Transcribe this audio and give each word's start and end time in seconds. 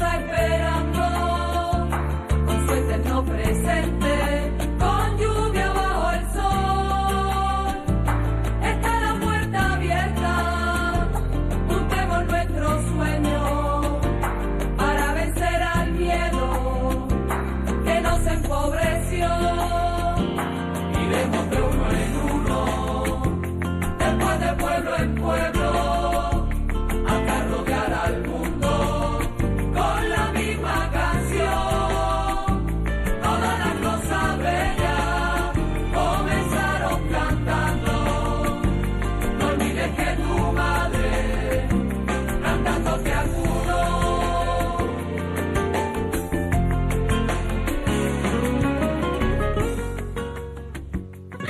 la 0.00 0.16
vida 0.18 0.71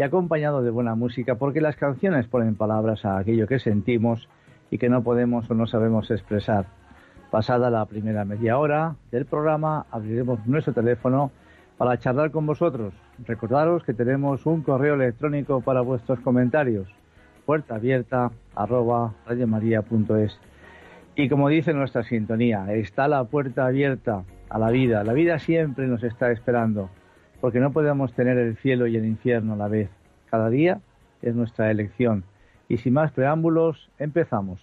y 0.00 0.02
acompañado 0.02 0.62
de 0.62 0.70
buena 0.70 0.94
música, 0.94 1.34
porque 1.34 1.60
las 1.60 1.76
canciones 1.76 2.26
ponen 2.26 2.54
palabras 2.54 3.04
a 3.04 3.18
aquello 3.18 3.46
que 3.46 3.58
sentimos 3.58 4.30
y 4.70 4.78
que 4.78 4.88
no 4.88 5.02
podemos 5.02 5.50
o 5.50 5.54
no 5.54 5.66
sabemos 5.66 6.10
expresar. 6.10 6.64
Pasada 7.30 7.68
la 7.68 7.84
primera 7.84 8.24
media 8.24 8.56
hora 8.56 8.96
del 9.10 9.26
programa, 9.26 9.84
abriremos 9.90 10.46
nuestro 10.46 10.72
teléfono 10.72 11.32
para 11.76 11.98
charlar 11.98 12.30
con 12.30 12.46
vosotros. 12.46 12.94
Recordaros 13.26 13.84
que 13.84 13.92
tenemos 13.92 14.46
un 14.46 14.62
correo 14.62 14.94
electrónico 14.94 15.60
para 15.60 15.82
vuestros 15.82 16.18
comentarios, 16.20 16.88
puerta 17.44 17.74
abierta 17.74 18.30
arroba 18.54 19.12
radiomaria.es. 19.26 20.40
Y 21.14 21.28
como 21.28 21.50
dice 21.50 21.74
nuestra 21.74 22.04
sintonía, 22.04 22.72
está 22.72 23.06
la 23.06 23.24
puerta 23.24 23.66
abierta 23.66 24.24
a 24.48 24.58
la 24.58 24.70
vida. 24.70 25.04
La 25.04 25.12
vida 25.12 25.38
siempre 25.38 25.86
nos 25.86 26.02
está 26.02 26.32
esperando 26.32 26.88
porque 27.40 27.60
no 27.60 27.72
podemos 27.72 28.12
tener 28.14 28.38
el 28.38 28.56
cielo 28.56 28.86
y 28.86 28.96
el 28.96 29.06
infierno 29.06 29.54
a 29.54 29.56
la 29.56 29.68
vez. 29.68 29.90
Cada 30.30 30.48
día 30.50 30.80
es 31.22 31.34
nuestra 31.34 31.70
elección. 31.70 32.24
Y 32.68 32.78
sin 32.78 32.94
más 32.94 33.12
preámbulos, 33.12 33.90
empezamos. 33.98 34.60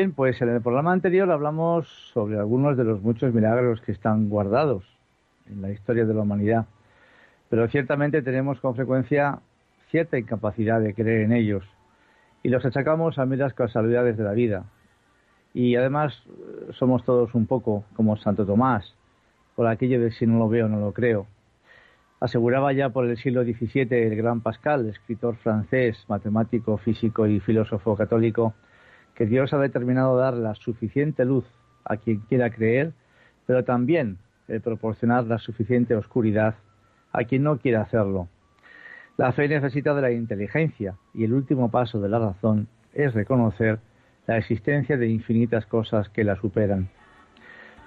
Bien, 0.00 0.12
pues 0.12 0.40
en 0.40 0.48
el 0.48 0.62
programa 0.62 0.92
anterior 0.92 1.30
hablamos 1.30 1.86
sobre 2.14 2.38
algunos 2.38 2.74
de 2.78 2.84
los 2.84 3.02
muchos 3.02 3.34
milagros 3.34 3.82
que 3.82 3.92
están 3.92 4.30
guardados 4.30 4.82
en 5.46 5.60
la 5.60 5.72
historia 5.72 6.06
de 6.06 6.14
la 6.14 6.22
humanidad, 6.22 6.64
pero 7.50 7.68
ciertamente 7.68 8.22
tenemos 8.22 8.58
con 8.60 8.74
frecuencia 8.74 9.40
cierta 9.90 10.16
incapacidad 10.16 10.80
de 10.80 10.94
creer 10.94 11.20
en 11.20 11.32
ellos 11.34 11.68
y 12.42 12.48
los 12.48 12.64
achacamos 12.64 13.18
a 13.18 13.26
miras 13.26 13.52
casualidades 13.52 14.16
de 14.16 14.24
la 14.24 14.32
vida. 14.32 14.64
Y 15.52 15.76
además 15.76 16.14
eh, 16.26 16.72
somos 16.78 17.04
todos 17.04 17.34
un 17.34 17.44
poco 17.44 17.84
como 17.94 18.16
Santo 18.16 18.46
Tomás, 18.46 18.94
por 19.54 19.66
aquello 19.66 20.00
de 20.00 20.12
si 20.12 20.26
no 20.26 20.38
lo 20.38 20.48
veo 20.48 20.66
no 20.66 20.80
lo 20.80 20.94
creo. 20.94 21.26
Aseguraba 22.20 22.72
ya 22.72 22.88
por 22.88 23.04
el 23.04 23.18
siglo 23.18 23.44
XVII 23.44 23.86
el 23.90 24.16
gran 24.16 24.40
Pascal, 24.40 24.88
escritor 24.88 25.36
francés, 25.36 26.02
matemático, 26.08 26.78
físico 26.78 27.26
y 27.26 27.38
filósofo 27.40 27.94
católico, 27.96 28.54
que 29.20 29.26
Dios 29.26 29.52
ha 29.52 29.58
determinado 29.58 30.16
dar 30.16 30.32
la 30.32 30.54
suficiente 30.54 31.26
luz 31.26 31.44
a 31.84 31.98
quien 31.98 32.20
quiera 32.20 32.48
creer, 32.48 32.94
pero 33.44 33.64
también 33.64 34.16
proporcionar 34.64 35.24
la 35.24 35.36
suficiente 35.36 35.94
oscuridad 35.94 36.54
a 37.12 37.24
quien 37.24 37.42
no 37.42 37.58
quiera 37.58 37.82
hacerlo. 37.82 38.28
La 39.18 39.32
fe 39.32 39.46
necesita 39.46 39.92
de 39.92 40.00
la 40.00 40.10
inteligencia 40.10 40.94
y 41.12 41.24
el 41.24 41.34
último 41.34 41.70
paso 41.70 42.00
de 42.00 42.08
la 42.08 42.18
razón 42.18 42.68
es 42.94 43.12
reconocer 43.12 43.78
la 44.26 44.38
existencia 44.38 44.96
de 44.96 45.08
infinitas 45.08 45.66
cosas 45.66 46.08
que 46.08 46.24
la 46.24 46.36
superan. 46.36 46.88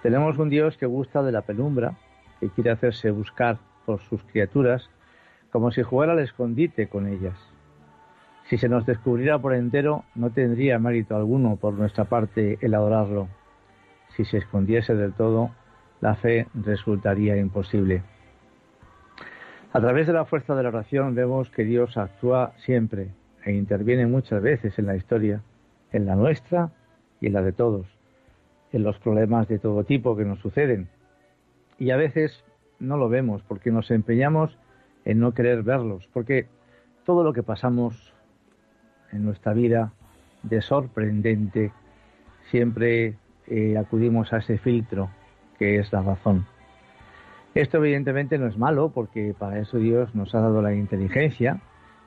Tenemos 0.04 0.38
un 0.38 0.50
Dios 0.50 0.78
que 0.78 0.86
gusta 0.86 1.24
de 1.24 1.32
la 1.32 1.42
penumbra, 1.42 1.98
que 2.42 2.50
quiere 2.50 2.70
hacerse 2.70 3.10
buscar 3.10 3.58
por 3.88 4.02
sus 4.02 4.22
criaturas, 4.26 4.88
como 5.52 5.72
si 5.72 5.82
jugara 5.82 6.12
al 6.12 6.20
escondite 6.20 6.90
con 6.90 7.08
ellas. 7.08 7.53
Si 8.50 8.58
se 8.58 8.70
nos 8.70 8.86
descubriera 8.86 9.40
por 9.40 9.54
entero, 9.54 10.04
no 10.16 10.30
tendría 10.30 10.80
mérito 10.80 11.16
alguno 11.16 11.56
por 11.56 11.74
nuestra 11.74 12.06
parte 12.06 12.58
el 12.62 12.74
adorarlo. 12.74 13.30
Si 14.16 14.26
se 14.26 14.38
escondiese 14.38 14.96
del 14.96 15.14
todo, 15.14 15.52
la 16.02 16.16
fe 16.16 16.48
resultaría 16.54 17.38
imposible. 17.38 18.04
A 19.72 19.80
través 19.80 20.06
de 20.06 20.14
la 20.14 20.26
fuerza 20.26 20.56
de 20.56 20.64
la 20.64 20.70
oración 20.70 21.16
vemos 21.16 21.50
que 21.50 21.64
Dios 21.64 21.98
actúa 21.98 22.54
siempre 22.58 23.10
e 23.44 23.54
interviene 23.54 24.06
muchas 24.06 24.42
veces 24.42 24.78
en 24.78 24.86
la 24.86 24.96
historia, 24.96 25.42
en 25.92 26.06
la 26.06 26.16
nuestra 26.16 26.72
y 27.20 27.28
en 27.28 27.34
la 27.34 27.42
de 27.42 27.54
todos, 27.54 27.88
en 28.72 28.84
los 28.84 29.00
problemas 29.00 29.48
de 29.48 29.60
todo 29.60 29.84
tipo 29.84 30.16
que 30.16 30.26
nos 30.26 30.40
suceden. 30.40 30.90
Y 31.80 31.90
a 31.90 31.98
veces 31.98 32.44
no 32.80 32.98
lo 32.98 33.10
vemos 33.10 33.42
porque 33.48 33.72
nos 33.72 33.90
empeñamos 33.90 34.58
en 35.06 35.20
no 35.20 35.34
querer 35.34 35.64
verlos, 35.64 36.08
porque 36.14 36.48
todo 37.04 37.24
lo 37.24 37.34
que 37.34 37.44
pasamos 37.44 38.13
en 39.14 39.24
nuestra 39.24 39.54
vida 39.54 39.94
de 40.44 40.62
sorprendente, 40.62 41.72
siempre 42.52 43.16
eh, 43.48 43.78
acudimos 43.78 44.34
a 44.34 44.38
ese 44.38 44.58
filtro 44.58 45.10
que 45.58 45.80
es 45.80 45.92
la 45.94 46.02
razón. 46.02 46.46
Esto 47.56 47.78
evidentemente 47.78 48.38
no 48.38 48.48
es 48.48 48.58
malo 48.58 48.90
porque 48.90 49.36
para 49.38 49.60
eso 49.60 49.78
Dios 49.78 50.14
nos 50.16 50.34
ha 50.34 50.40
dado 50.40 50.62
la 50.62 50.74
inteligencia, 50.74 51.62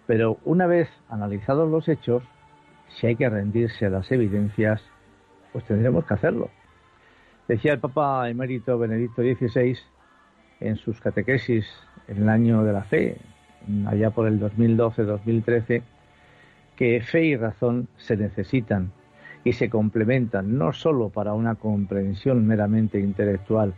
pero 0.06 0.38
una 0.44 0.66
vez 0.66 0.88
analizados 1.08 1.70
los 1.70 1.88
hechos, 1.88 2.22
si 2.88 3.06
hay 3.06 3.16
que 3.16 3.28
rendirse 3.28 3.86
a 3.86 3.90
las 3.90 4.10
evidencias, 4.10 4.82
pues 5.52 5.64
tendremos 5.64 6.04
que 6.04 6.14
hacerlo. 6.14 6.50
Decía 7.48 7.72
el 7.72 7.78
Papa 7.78 8.28
emérito 8.28 8.76
Benedicto 8.78 9.22
XVI 9.22 9.78
en 10.60 10.76
sus 10.76 11.00
catequesis 11.00 11.64
en 12.08 12.22
el 12.22 12.28
año 12.28 12.64
de 12.64 12.72
la 12.72 12.82
fe, 12.82 13.18
allá 13.86 14.10
por 14.10 14.26
el 14.26 14.40
2012-2013, 14.40 15.82
que 16.76 17.00
fe 17.00 17.24
y 17.24 17.36
razón 17.36 17.88
se 17.96 18.16
necesitan 18.16 18.92
y 19.44 19.54
se 19.54 19.70
complementan 19.70 20.58
no 20.58 20.72
sólo 20.72 21.08
para 21.08 21.32
una 21.32 21.54
comprensión 21.54 22.46
meramente 22.46 23.00
intelectual, 23.00 23.74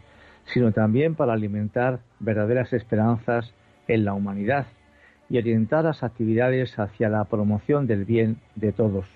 sino 0.47 0.73
también 0.73 1.15
para 1.15 1.35
alimentar 1.35 2.01
verdaderas 2.19 2.73
esperanzas 2.73 3.55
en 3.87 4.05
la 4.05 4.15
humanidad 4.15 4.67
y 5.31 5.39
orientar 5.39 5.85
las 5.85 6.03
actividades 6.03 6.79
hacia 6.79 7.09
la 7.09 7.25
promoción 7.25 7.87
del 7.87 8.05
bien 8.05 8.39
de 8.57 8.73
todos. 8.73 9.07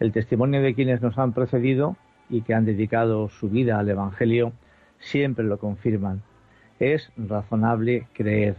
El 0.00 0.12
testimonio 0.12 0.62
de 0.62 0.74
quienes 0.74 1.02
nos 1.02 1.18
han 1.18 1.32
precedido 1.32 1.96
y 2.30 2.40
que 2.42 2.54
han 2.54 2.64
dedicado 2.64 3.28
su 3.28 3.50
vida 3.50 3.78
al 3.78 3.88
Evangelio 3.88 4.52
siempre 4.98 5.44
lo 5.44 5.58
confirman. 5.58 6.22
Es 6.78 7.12
razonable 7.16 8.06
creer. 8.14 8.56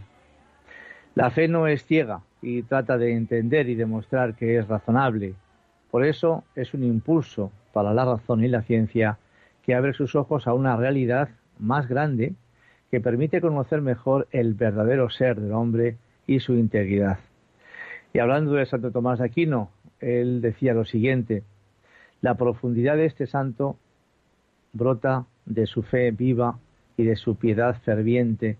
La 1.16 1.30
fe 1.30 1.48
no 1.48 1.66
es 1.66 1.84
ciega 1.84 2.20
y 2.42 2.62
trata 2.62 2.98
de 2.98 3.12
entender 3.14 3.68
y 3.68 3.76
demostrar 3.76 4.34
que 4.34 4.58
es 4.58 4.68
razonable. 4.68 5.34
Por 5.90 6.04
eso 6.04 6.44
es 6.56 6.74
un 6.74 6.82
impulso 6.82 7.52
para 7.72 7.94
la 7.94 8.04
razón 8.04 8.44
y 8.44 8.48
la 8.48 8.62
ciencia 8.62 9.18
que 9.62 9.74
abre 9.74 9.94
sus 9.94 10.16
ojos 10.16 10.46
a 10.46 10.54
una 10.54 10.76
realidad 10.76 11.28
más 11.58 11.88
grande 11.88 12.34
que 12.90 13.00
permite 13.00 13.40
conocer 13.40 13.80
mejor 13.80 14.26
el 14.32 14.54
verdadero 14.54 15.08
ser 15.08 15.40
del 15.40 15.52
hombre 15.52 15.96
y 16.26 16.40
su 16.40 16.54
integridad. 16.54 17.18
Y 18.12 18.18
hablando 18.18 18.52
de 18.52 18.66
Santo 18.66 18.90
Tomás 18.90 19.20
de 19.20 19.26
Aquino, 19.26 19.70
él 20.00 20.42
decía 20.42 20.74
lo 20.74 20.84
siguiente, 20.84 21.44
la 22.20 22.34
profundidad 22.34 22.96
de 22.96 23.06
este 23.06 23.26
santo 23.26 23.76
brota 24.72 25.26
de 25.46 25.66
su 25.66 25.82
fe 25.82 26.10
viva 26.10 26.58
y 26.96 27.04
de 27.04 27.16
su 27.16 27.36
piedad 27.36 27.76
ferviente 27.82 28.58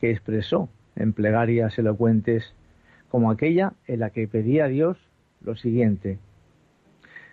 que 0.00 0.10
expresó 0.10 0.68
en 0.94 1.12
plegarias 1.12 1.78
elocuentes 1.78 2.54
como 3.12 3.30
aquella 3.30 3.74
en 3.86 4.00
la 4.00 4.08
que 4.08 4.26
pedía 4.26 4.64
a 4.64 4.68
Dios 4.68 4.96
lo 5.42 5.54
siguiente, 5.54 6.18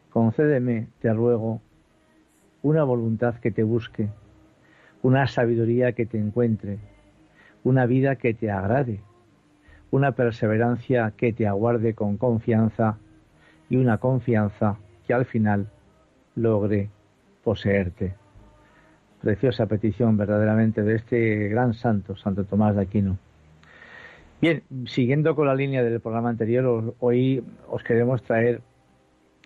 concédeme, 0.10 0.90
te 1.00 1.14
ruego, 1.14 1.62
una 2.62 2.84
voluntad 2.84 3.36
que 3.36 3.50
te 3.50 3.64
busque, 3.64 4.10
una 5.04 5.26
sabiduría 5.28 5.94
que 5.94 6.06
te 6.06 6.18
encuentre, 6.18 6.80
una 7.64 7.86
vida 7.86 8.18
que 8.18 8.34
te 8.34 8.52
agrade, 8.52 9.00
una 9.90 10.12
perseverancia 10.12 11.14
que 11.16 11.31
te 11.31 11.48
aguarde 11.48 11.94
con 11.94 12.18
confianza 12.18 12.98
y 13.70 13.78
una 13.78 14.00
confianza 14.00 14.80
que 15.08 15.14
al 15.14 15.24
final 15.24 15.70
logre 16.36 16.90
poseerte. 17.42 18.16
Preciosa 19.22 19.66
petición 19.68 20.18
verdaderamente 20.18 20.84
de 20.84 20.96
este 20.96 21.48
gran 21.48 21.74
santo, 21.74 22.18
Santo 22.18 22.44
Tomás 22.44 22.75
de 22.75 22.82
Aquino. 22.82 23.18
Bien, 24.41 24.63
siguiendo 24.86 25.36
con 25.36 25.47
la 25.47 25.56
línea 25.56 25.83
del 25.83 26.00
programa 26.00 26.30
anterior, 26.30 26.95
hoy 27.00 27.44
os 27.68 27.83
queremos 27.83 28.24
traer 28.24 28.62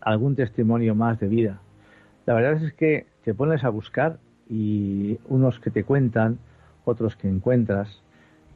algún 0.02 0.36
testimonio 0.36 0.94
más 0.94 1.20
de 1.20 1.28
vida. 1.28 1.62
La 2.28 2.36
verdad 2.36 2.64
es 2.64 2.74
que 2.74 3.08
te 3.24 3.34
pones 3.34 3.64
a 3.64 3.70
buscar 3.70 4.20
y 4.48 5.18
unos 5.28 5.60
que 5.60 5.72
te 5.72 5.84
cuentan, 5.84 6.38
otros 6.86 7.16
que 7.16 7.28
encuentras. 7.28 8.04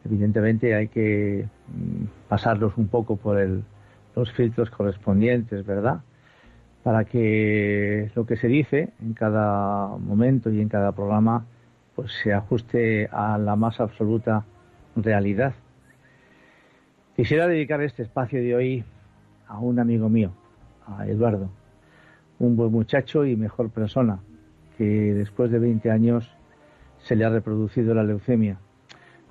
Evidentemente 0.05 0.75
hay 0.75 0.89
que 0.89 1.47
mm, 1.69 2.27
pasarlos 2.29 2.77
un 2.77 2.87
poco 2.87 3.17
por 3.17 3.43
los 4.15 4.31
filtros 4.33 4.69
correspondientes, 4.69 5.65
¿verdad? 5.65 6.01
Para 6.83 7.05
que 7.05 8.11
lo 8.13 8.27
que 8.27 8.37
se 8.37 8.47
dice 8.47 8.93
en 9.01 9.13
cada 9.13 9.87
momento 9.97 10.51
y 10.51 10.61
en 10.61 10.69
cada 10.69 10.91
programa 10.91 11.47
pues 11.95 12.11
se 12.21 12.31
ajuste 12.31 13.09
a 13.11 13.39
la 13.39 13.55
más 13.55 13.79
absoluta 13.79 14.45
realidad. 14.95 15.55
Quisiera 17.17 17.47
dedicar 17.47 17.81
este 17.81 18.03
espacio 18.03 18.39
de 18.39 18.55
hoy 18.55 18.83
a 19.47 19.57
un 19.57 19.79
amigo 19.79 20.07
mío, 20.07 20.33
a 20.85 21.07
Eduardo, 21.07 21.49
un 22.37 22.55
buen 22.55 22.71
muchacho 22.71 23.25
y 23.25 23.35
mejor 23.35 23.71
persona, 23.71 24.19
que 24.77 25.15
después 25.15 25.49
de 25.49 25.57
20 25.57 25.89
años 25.89 26.31
se 26.99 27.15
le 27.15 27.25
ha 27.25 27.29
reproducido 27.29 27.95
la 27.95 28.03
leucemia. 28.03 28.59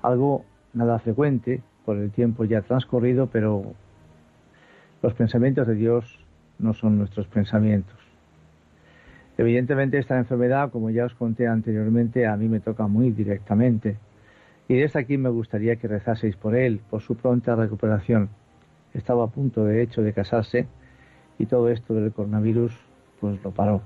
Algo 0.01 0.43
nada 0.73 0.99
frecuente 0.99 1.63
por 1.85 1.95
el 1.95 2.11
tiempo 2.11 2.43
ya 2.43 2.61
transcurrido, 2.61 3.27
pero 3.27 3.63
los 5.01 5.13
pensamientos 5.13 5.65
de 5.65 5.75
Dios 5.75 6.19
no 6.59 6.73
son 6.73 6.97
nuestros 6.97 7.27
pensamientos. 7.27 7.95
Evidentemente 9.37 9.97
esta 9.97 10.17
enfermedad, 10.17 10.71
como 10.71 10.89
ya 10.89 11.05
os 11.05 11.13
conté 11.13 11.47
anteriormente, 11.47 12.27
a 12.27 12.35
mí 12.35 12.49
me 12.49 12.59
toca 12.59 12.85
muy 12.87 13.11
directamente. 13.11 13.95
Y 14.67 14.75
desde 14.75 14.99
aquí 14.99 15.17
me 15.17 15.29
gustaría 15.29 15.77
que 15.77 15.87
rezaseis 15.87 16.35
por 16.35 16.55
él, 16.55 16.81
por 16.89 17.01
su 17.01 17.15
pronta 17.15 17.55
recuperación. 17.55 18.29
Estaba 18.93 19.23
a 19.23 19.27
punto, 19.27 19.63
de 19.63 19.81
hecho, 19.81 20.01
de 20.01 20.13
casarse 20.13 20.67
y 21.39 21.45
todo 21.45 21.69
esto 21.69 21.93
del 21.93 22.11
coronavirus 22.11 22.73
pues 23.19 23.41
lo 23.43 23.51
paró. 23.51 23.81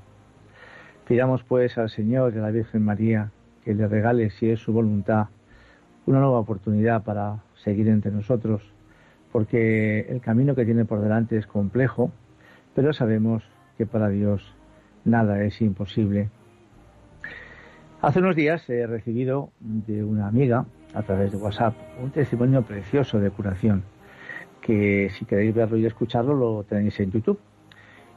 Pidamos 1.08 1.44
pues 1.44 1.78
al 1.78 1.90
Señor 1.90 2.34
y 2.34 2.40
a 2.40 2.42
la 2.42 2.52
Virgen 2.52 2.84
María 2.84 3.32
que 3.64 3.74
le 3.74 3.88
regale, 3.88 4.30
si 4.32 4.50
es 4.50 4.60
su 4.60 4.74
voluntad, 4.74 5.28
una 6.06 6.20
nueva 6.20 6.40
oportunidad 6.40 7.04
para 7.04 7.44
seguir 7.64 7.88
entre 7.90 8.12
nosotros, 8.12 8.64
porque 9.32 10.02
el 10.10 10.20
camino 10.20 10.56
que 10.56 10.66
tiene 10.66 10.86
por 10.86 11.02
delante 11.02 11.38
es 11.38 11.46
complejo, 11.46 12.12
pero 12.74 12.92
sabemos 12.94 13.44
que 13.78 13.86
para 13.86 14.10
Dios 14.10 14.56
nada 15.06 15.44
es 15.44 15.62
imposible. 15.62 16.30
Hace 18.02 18.18
unos 18.18 18.36
días 18.36 18.68
he 18.68 18.88
recibido 18.88 19.52
de 19.60 20.04
una 20.04 20.26
amiga, 20.26 20.66
a 20.96 21.04
través 21.04 21.32
de 21.32 21.38
WhatsApp, 21.38 21.76
un 22.02 22.10
testimonio 22.10 22.64
precioso 22.64 23.20
de 23.20 23.30
curación, 23.30 23.84
que 24.60 25.12
si 25.12 25.26
queréis 25.26 25.54
verlo 25.54 25.78
y 25.78 25.86
escucharlo 25.86 26.34
lo 26.34 26.64
tenéis 26.64 27.00
en 27.00 27.12
YouTube. 27.12 27.40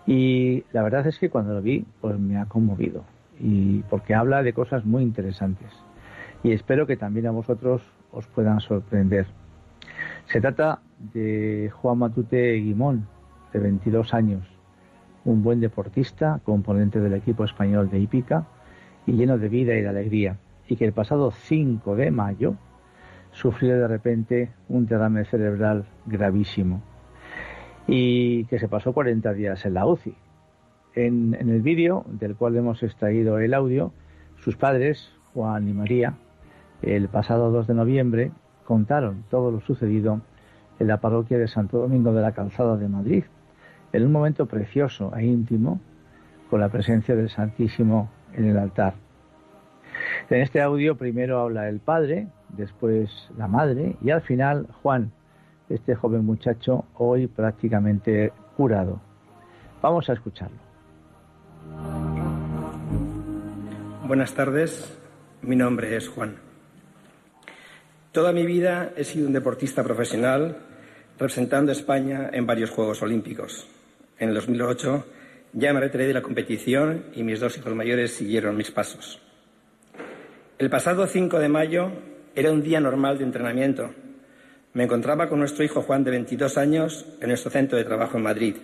Y 0.07 0.65
la 0.73 0.83
verdad 0.83 1.07
es 1.07 1.19
que 1.19 1.29
cuando 1.29 1.53
lo 1.53 1.61
vi, 1.61 1.85
pues 2.01 2.19
me 2.19 2.39
ha 2.39 2.47
conmovido. 2.47 3.05
Y 3.39 3.81
porque 3.91 4.15
habla 4.15 4.43
de 4.43 4.55
cosas 4.55 4.87
muy 4.87 5.03
interesantes. 5.03 5.69
Y 6.43 6.53
espero 6.53 6.87
que 6.87 6.97
también 6.97 7.27
a 7.27 7.33
vosotros 7.33 7.83
os 8.11 8.27
puedan 8.29 8.61
sorprender. 8.61 9.27
Se 10.33 10.41
trata 10.41 10.81
de 11.13 11.71
Juan 11.75 11.99
Matute 11.99 12.55
Guimón, 12.55 13.07
de 13.53 13.59
22 13.59 14.15
años, 14.15 14.49
un 15.27 15.43
buen 15.43 15.61
deportista, 15.61 16.41
componente 16.43 17.01
del 17.01 17.13
equipo 17.13 17.45
español 17.45 17.91
de 17.91 17.99
Hípica 17.99 18.47
y 19.07 19.13
lleno 19.13 19.39
de 19.39 19.49
vida 19.49 19.75
y 19.75 19.83
de 19.83 19.89
alegría, 19.89 20.39
y 20.69 20.77
que 20.77 20.85
el 20.85 20.93
pasado 20.93 21.31
5 21.31 21.97
de 21.97 22.11
mayo 22.11 22.57
sufrió 23.33 23.77
de 23.77 23.89
repente 23.89 24.51
un 24.69 24.87
derrame 24.87 25.25
cerebral 25.25 25.85
gravísimo 26.07 26.83
y 27.87 28.45
que 28.47 28.59
se 28.59 28.69
pasó 28.69 28.93
40 28.93 29.33
días 29.35 29.65
en 29.67 29.75
la 29.75 29.87
UCI. 29.87 30.15
En, 30.95 31.35
el 31.35 31.61
vídeo, 31.61 32.05
del 32.09 32.37
cual 32.37 32.57
hemos 32.57 32.83
extraído 32.83 33.39
el 33.39 33.53
audio, 33.53 33.93
sus 34.37 34.57
padres, 34.57 35.11
Juan 35.35 35.69
y 35.69 35.73
María, 35.73 36.15
el 36.83 37.09
pasado 37.09 37.51
2 37.51 37.67
de 37.67 37.75
noviembre, 37.75 38.33
contaron 38.65 39.25
todo 39.29 39.51
lo 39.51 39.61
sucedido 39.61 40.21
en 40.79 40.87
la 40.87 41.01
parroquia 41.01 41.39
de 41.39 41.49
Santo 41.49 41.79
Domingo 41.79 42.13
de 42.13 42.23
la 42.23 42.33
Calzada 42.33 42.77
de 42.77 42.89
Madrid, 42.89 43.25
en 43.93 44.07
un 44.07 44.13
momento 44.13 44.47
precioso 44.47 45.13
e 45.17 45.27
íntimo, 45.27 45.81
con 46.51 46.61
la 46.61 46.69
presencia 46.69 47.17
del 47.17 47.29
Santísimo 47.29 48.09
en 48.37 48.49
el 48.49 48.59
altar. 48.59 48.95
En 50.29 50.41
este 50.41 50.61
audio 50.61 50.97
primero 50.97 51.41
habla 51.41 51.69
el 51.69 51.81
padre, 51.81 52.29
después 52.49 53.11
la 53.37 53.49
madre 53.49 53.97
y 54.03 54.11
al 54.11 54.23
final 54.23 54.67
Juan, 54.83 55.13
este 55.69 55.95
joven 55.95 56.25
muchacho 56.25 56.85
hoy 56.95 57.27
prácticamente 57.27 58.33
curado. 58.57 59.01
Vamos 59.83 60.09
a 60.09 60.15
escucharlo. 60.15 60.57
Buenas 64.07 64.35
tardes, 64.35 64.99
mi 65.43 65.57
nombre 65.57 65.97
es 65.97 66.09
Juan. 66.09 66.37
Toda 68.13 68.33
mi 68.33 68.47
vida 68.47 68.93
he 68.97 69.05
sido 69.05 69.27
un 69.27 69.33
deportista 69.33 69.83
profesional 69.83 70.59
representando 71.19 71.73
a 71.73 71.75
España 71.75 72.31
en 72.33 72.47
varios 72.47 72.71
Juegos 72.71 73.03
Olímpicos. 73.03 73.67
En 74.19 74.29
el 74.29 74.35
2008 74.35 75.05
ya 75.55 75.73
me 75.73 75.81
retiré 75.81 76.07
de 76.07 76.15
la 76.15 76.23
competición 76.23 77.05
y 77.15 77.23
mis 77.23 77.41
dos 77.41 77.57
hijos 77.57 77.75
mayores 77.75 78.13
siguieron 78.13 78.57
mis 78.57 78.73
pasos. 78.73 79.21
El 80.59 80.69
pasado 80.69 81.07
5 81.07 81.39
de 81.39 81.49
mayo 81.49 81.93
era 82.35 82.51
un 82.51 82.63
día 82.63 82.81
normal 82.81 83.19
de 83.19 83.25
entrenamiento. 83.25 83.95
Me 84.73 84.85
encontraba 84.85 85.29
con 85.29 85.39
nuestro 85.39 85.65
hijo 85.65 85.83
Juan 85.83 86.03
de 86.03 86.11
22 86.11 86.59
años 86.59 87.07
en 87.21 87.29
nuestro 87.29 87.51
centro 87.51 87.79
de 87.79 87.85
trabajo 87.85 88.17
en 88.17 88.25
Madrid. 88.25 88.57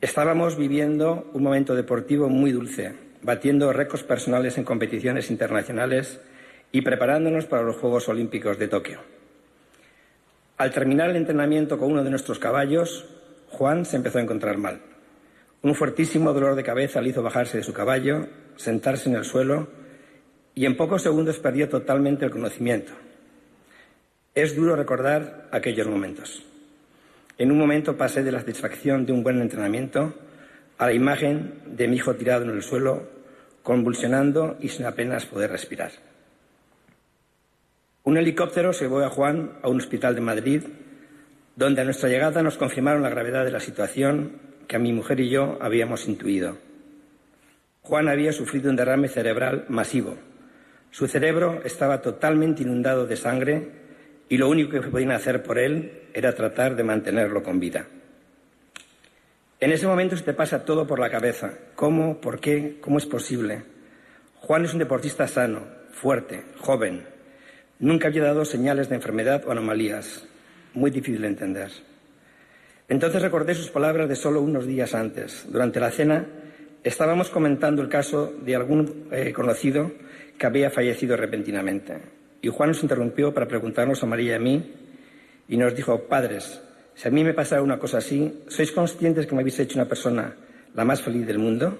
Estábamos 0.00 0.56
viviendo 0.56 1.30
un 1.32 1.42
momento 1.44 1.76
deportivo 1.76 2.28
muy 2.28 2.50
dulce, 2.50 2.94
batiendo 3.22 3.72
récords 3.72 4.02
personales 4.02 4.58
en 4.58 4.64
competiciones 4.64 5.30
internacionales 5.30 6.20
y 6.72 6.82
preparándonos 6.82 7.46
para 7.46 7.62
los 7.62 7.76
Juegos 7.76 8.08
Olímpicos 8.08 8.58
de 8.58 8.68
Tokio. 8.68 9.00
Al 10.56 10.72
terminar 10.72 11.10
el 11.10 11.16
entrenamiento 11.16 11.78
con 11.78 11.92
uno 11.92 12.02
de 12.02 12.10
nuestros 12.10 12.40
caballos, 12.40 13.06
Juan 13.50 13.84
se 13.84 13.96
empezó 13.96 14.18
a 14.18 14.22
encontrar 14.22 14.58
mal. 14.58 14.80
Un 15.62 15.74
fuertísimo 15.74 16.32
dolor 16.32 16.54
de 16.54 16.62
cabeza 16.62 17.00
le 17.00 17.10
hizo 17.10 17.22
bajarse 17.22 17.58
de 17.58 17.64
su 17.64 17.72
caballo, 17.72 18.28
sentarse 18.56 19.08
en 19.08 19.16
el 19.16 19.24
suelo 19.24 19.68
y 20.54 20.66
en 20.66 20.76
pocos 20.76 21.02
segundos 21.02 21.38
perdió 21.38 21.68
totalmente 21.68 22.24
el 22.24 22.30
conocimiento. 22.30 22.92
Es 24.34 24.54
duro 24.54 24.76
recordar 24.76 25.48
aquellos 25.50 25.88
momentos. 25.88 26.44
En 27.38 27.50
un 27.50 27.58
momento 27.58 27.96
pasé 27.96 28.22
de 28.22 28.32
la 28.32 28.40
satisfacción 28.40 29.04
de 29.04 29.12
un 29.12 29.22
buen 29.22 29.40
entrenamiento 29.40 30.14
a 30.78 30.86
la 30.86 30.92
imagen 30.92 31.60
de 31.66 31.88
mi 31.88 31.96
hijo 31.96 32.14
tirado 32.14 32.44
en 32.44 32.50
el 32.50 32.62
suelo, 32.62 33.08
convulsionando 33.62 34.56
y 34.60 34.68
sin 34.68 34.86
apenas 34.86 35.26
poder 35.26 35.50
respirar. 35.50 35.90
Un 38.04 38.16
helicóptero 38.16 38.72
llevó 38.72 39.00
a 39.00 39.10
Juan 39.10 39.58
a 39.62 39.68
un 39.68 39.78
hospital 39.78 40.14
de 40.14 40.20
Madrid, 40.20 40.62
donde 41.56 41.82
a 41.82 41.84
nuestra 41.84 42.08
llegada 42.08 42.42
nos 42.42 42.56
confirmaron 42.56 43.02
la 43.02 43.10
gravedad 43.10 43.44
de 43.44 43.50
la 43.50 43.60
situación 43.60 44.47
que 44.68 44.78
mi 44.78 44.92
mujer 44.92 45.18
y 45.18 45.28
yo 45.28 45.58
habíamos 45.60 46.06
intuido. 46.06 46.58
Juan 47.82 48.08
había 48.08 48.32
sufrido 48.32 48.70
un 48.70 48.76
derrame 48.76 49.08
cerebral 49.08 49.64
masivo. 49.68 50.16
Su 50.90 51.08
cerebro 51.08 51.62
estaba 51.64 52.00
totalmente 52.02 52.62
inundado 52.62 53.06
de 53.06 53.16
sangre 53.16 53.68
y 54.28 54.36
lo 54.36 54.48
único 54.48 54.80
que 54.80 54.88
podían 54.88 55.10
hacer 55.10 55.42
por 55.42 55.58
él 55.58 56.02
era 56.14 56.34
tratar 56.34 56.76
de 56.76 56.84
mantenerlo 56.84 57.42
con 57.42 57.58
vida. 57.58 57.86
En 59.58 59.72
ese 59.72 59.88
momento 59.88 60.16
se 60.16 60.22
te 60.22 60.34
pasa 60.34 60.64
todo 60.64 60.86
por 60.86 61.00
la 61.00 61.10
cabeza. 61.10 61.52
¿Cómo? 61.74 62.20
¿Por 62.20 62.38
qué? 62.38 62.76
¿Cómo 62.80 62.98
es 62.98 63.06
posible? 63.06 63.64
Juan 64.36 64.64
es 64.64 64.72
un 64.72 64.78
deportista 64.78 65.26
sano, 65.26 65.66
fuerte, 65.90 66.44
joven, 66.58 67.02
Nunca 67.80 68.08
había 68.08 68.24
dado 68.24 68.44
señales 68.44 68.88
de 68.88 68.96
enfermedad 68.96 69.44
o 69.46 69.52
anomalías. 69.52 70.26
Muy 70.74 70.90
difícil 70.90 71.22
de 71.22 71.28
entender. 71.28 71.70
Entonces 72.88 73.20
recordé 73.20 73.54
sus 73.54 73.68
palabras 73.68 74.08
de 74.08 74.16
solo 74.16 74.40
unos 74.40 74.66
días 74.66 74.94
antes. 74.94 75.44
Durante 75.50 75.78
la 75.78 75.90
cena 75.90 76.24
estábamos 76.82 77.28
comentando 77.28 77.82
el 77.82 77.88
caso 77.88 78.32
de 78.42 78.56
algún 78.56 79.08
eh, 79.12 79.32
conocido 79.32 79.92
que 80.38 80.46
había 80.46 80.70
fallecido 80.70 81.14
repentinamente. 81.14 81.98
Y 82.40 82.48
Juan 82.48 82.70
nos 82.70 82.82
interrumpió 82.82 83.34
para 83.34 83.46
preguntarnos 83.46 84.02
a 84.02 84.06
María 84.06 84.32
y 84.32 84.36
a 84.36 84.38
mí 84.38 84.74
y 85.48 85.56
nos 85.58 85.74
dijo, 85.76 86.04
padres, 86.04 86.62
si 86.94 87.08
a 87.08 87.10
mí 87.10 87.22
me 87.24 87.34
pasara 87.34 87.62
una 87.62 87.78
cosa 87.78 87.98
así, 87.98 88.44
¿sois 88.48 88.72
conscientes 88.72 89.26
que 89.26 89.34
me 89.34 89.42
habéis 89.42 89.58
hecho 89.60 89.78
una 89.78 89.88
persona 89.88 90.34
la 90.74 90.84
más 90.84 91.02
feliz 91.02 91.26
del 91.26 91.38
mundo? 91.38 91.78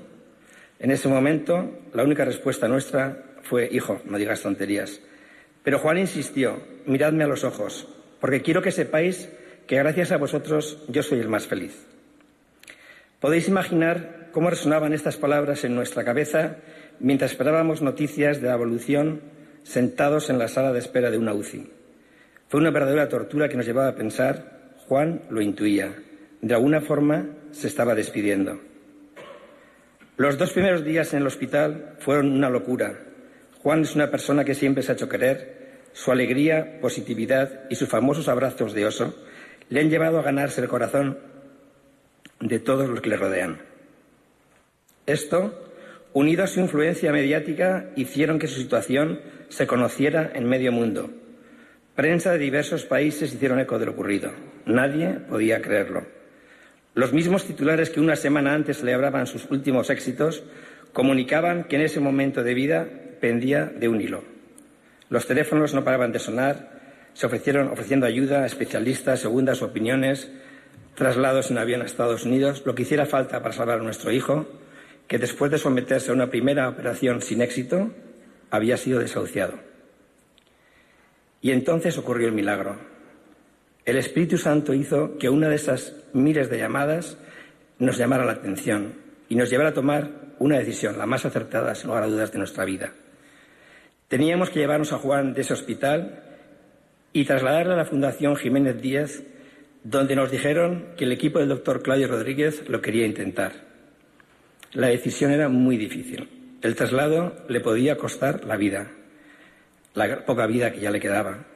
En 0.78 0.90
ese 0.90 1.08
momento, 1.08 1.80
la 1.94 2.02
única 2.02 2.24
respuesta 2.24 2.68
nuestra 2.68 3.24
fue, 3.42 3.68
hijo, 3.72 4.00
no 4.04 4.18
digas 4.18 4.42
tonterías. 4.42 5.00
Pero 5.64 5.78
Juan 5.78 5.98
insistió, 5.98 6.60
miradme 6.86 7.24
a 7.24 7.28
los 7.28 7.44
ojos, 7.44 7.88
porque 8.20 8.42
quiero 8.42 8.62
que 8.62 8.70
sepáis 8.70 9.28
que 9.68 9.76
gracias 9.76 10.10
a 10.10 10.16
vosotros 10.16 10.82
yo 10.88 11.02
soy 11.02 11.20
el 11.20 11.28
más 11.28 11.46
feliz. 11.46 11.86
Podéis 13.20 13.48
imaginar 13.48 14.30
cómo 14.32 14.48
resonaban 14.48 14.94
estas 14.94 15.18
palabras 15.18 15.62
en 15.64 15.74
nuestra 15.74 16.04
cabeza 16.04 16.56
mientras 17.00 17.32
esperábamos 17.32 17.82
noticias 17.82 18.40
de 18.40 18.48
la 18.48 18.54
evolución 18.54 19.20
sentados 19.64 20.30
en 20.30 20.38
la 20.38 20.48
sala 20.48 20.72
de 20.72 20.78
espera 20.78 21.10
de 21.10 21.18
una 21.18 21.34
UCI. 21.34 21.70
Fue 22.48 22.60
una 22.60 22.70
verdadera 22.70 23.10
tortura 23.10 23.50
que 23.50 23.56
nos 23.58 23.66
llevaba 23.66 23.88
a 23.88 23.94
pensar, 23.94 24.72
Juan 24.88 25.20
lo 25.28 25.42
intuía, 25.42 25.94
de 26.40 26.54
alguna 26.54 26.80
forma 26.80 27.26
se 27.52 27.68
estaba 27.68 27.94
despidiendo. 27.94 28.58
Los 30.16 30.38
dos 30.38 30.52
primeros 30.52 30.82
días 30.82 31.12
en 31.12 31.20
el 31.20 31.26
hospital 31.26 31.96
fueron 31.98 32.32
una 32.32 32.48
locura, 32.48 32.98
Juan 33.62 33.82
es 33.82 33.94
una 33.94 34.10
persona 34.10 34.44
que 34.44 34.54
siempre 34.54 34.82
se 34.82 34.92
ha 34.92 34.94
hecho 34.94 35.10
querer. 35.10 35.58
Su 35.92 36.12
alegría, 36.12 36.78
positividad 36.80 37.64
y 37.68 37.74
sus 37.74 37.88
famosos 37.88 38.28
abrazos 38.28 38.72
de 38.72 38.86
oso 38.86 39.14
le 39.68 39.80
han 39.80 39.90
llevado 39.90 40.18
a 40.18 40.22
ganarse 40.22 40.60
el 40.60 40.68
corazón 40.68 41.18
de 42.40 42.58
todos 42.58 42.88
los 42.88 43.00
que 43.00 43.10
le 43.10 43.16
rodean. 43.16 43.58
Esto, 45.06 45.72
unido 46.12 46.44
a 46.44 46.46
su 46.46 46.60
influencia 46.60 47.12
mediática, 47.12 47.90
hicieron 47.96 48.38
que 48.38 48.46
su 48.46 48.60
situación 48.60 49.20
se 49.48 49.66
conociera 49.66 50.30
en 50.34 50.48
medio 50.48 50.72
mundo. 50.72 51.10
Prensa 51.94 52.32
de 52.32 52.38
diversos 52.38 52.84
países 52.84 53.32
hicieron 53.32 53.58
eco 53.58 53.78
de 53.78 53.86
lo 53.86 53.92
ocurrido. 53.92 54.30
Nadie 54.66 55.14
podía 55.28 55.60
creerlo. 55.60 56.06
Los 56.94 57.12
mismos 57.12 57.44
titulares 57.44 57.90
que 57.90 58.00
una 58.00 58.16
semana 58.16 58.54
antes 58.54 58.78
celebraban 58.78 59.26
sus 59.26 59.50
últimos 59.50 59.90
éxitos 59.90 60.42
comunicaban 60.92 61.64
que 61.64 61.76
en 61.76 61.82
ese 61.82 62.00
momento 62.00 62.42
de 62.42 62.54
vida 62.54 62.86
pendía 63.20 63.66
de 63.66 63.88
un 63.88 64.00
hilo. 64.00 64.24
Los 65.08 65.26
teléfonos 65.26 65.74
no 65.74 65.84
paraban 65.84 66.12
de 66.12 66.18
sonar, 66.18 66.77
se 67.18 67.26
ofrecieron 67.26 67.66
ofreciendo 67.66 68.06
ayuda 68.06 68.44
a 68.44 68.46
especialistas, 68.46 69.18
segundas 69.18 69.60
opiniones, 69.60 70.30
traslados 70.94 71.50
en 71.50 71.58
avión 71.58 71.82
a 71.82 71.84
Estados 71.84 72.24
Unidos, 72.24 72.62
lo 72.64 72.76
que 72.76 72.82
hiciera 72.82 73.06
falta 73.06 73.42
para 73.42 73.52
salvar 73.52 73.80
a 73.80 73.82
nuestro 73.82 74.12
hijo, 74.12 74.46
que 75.08 75.18
después 75.18 75.50
de 75.50 75.58
someterse 75.58 76.12
a 76.12 76.14
una 76.14 76.30
primera 76.30 76.68
operación 76.68 77.20
sin 77.20 77.42
éxito, 77.42 77.90
había 78.50 78.76
sido 78.76 79.00
desahuciado. 79.00 79.54
Y 81.42 81.50
entonces 81.50 81.98
ocurrió 81.98 82.28
el 82.28 82.34
milagro. 82.34 82.76
El 83.84 83.96
Espíritu 83.96 84.38
Santo 84.38 84.72
hizo 84.72 85.18
que 85.18 85.28
una 85.28 85.48
de 85.48 85.56
esas 85.56 85.96
miles 86.12 86.48
de 86.48 86.58
llamadas 86.58 87.18
nos 87.80 87.98
llamara 87.98 88.26
la 88.26 88.34
atención 88.34 88.94
y 89.28 89.34
nos 89.34 89.50
llevara 89.50 89.70
a 89.70 89.74
tomar 89.74 90.08
una 90.38 90.58
decisión, 90.58 90.96
la 90.96 91.06
más 91.06 91.24
acertada, 91.24 91.74
sin 91.74 91.88
lugar 91.88 92.04
a 92.04 92.06
dudas, 92.06 92.30
de 92.30 92.38
nuestra 92.38 92.64
vida. 92.64 92.92
Teníamos 94.06 94.50
que 94.50 94.60
llevarnos 94.60 94.92
a 94.92 94.98
Juan 94.98 95.34
de 95.34 95.40
ese 95.40 95.54
hospital 95.54 96.26
y 97.20 97.24
trasladarle 97.24 97.72
a 97.72 97.76
la 97.76 97.84
Fundación 97.84 98.36
Jiménez 98.36 98.80
Díaz, 98.80 99.24
donde 99.82 100.14
nos 100.14 100.30
dijeron 100.30 100.90
que 100.96 101.02
el 101.02 101.10
equipo 101.10 101.40
del 101.40 101.48
doctor 101.48 101.82
Claudio 101.82 102.06
Rodríguez 102.06 102.68
lo 102.68 102.80
quería 102.80 103.06
intentar. 103.06 103.54
La 104.72 104.86
decisión 104.86 105.32
era 105.32 105.48
muy 105.48 105.76
difícil. 105.76 106.28
El 106.62 106.76
traslado 106.76 107.34
le 107.48 107.58
podía 107.58 107.96
costar 107.96 108.44
la 108.44 108.56
vida, 108.56 108.92
la 109.94 110.24
poca 110.24 110.46
vida 110.46 110.70
que 110.70 110.78
ya 110.78 110.92
le 110.92 111.00
quedaba. 111.00 111.46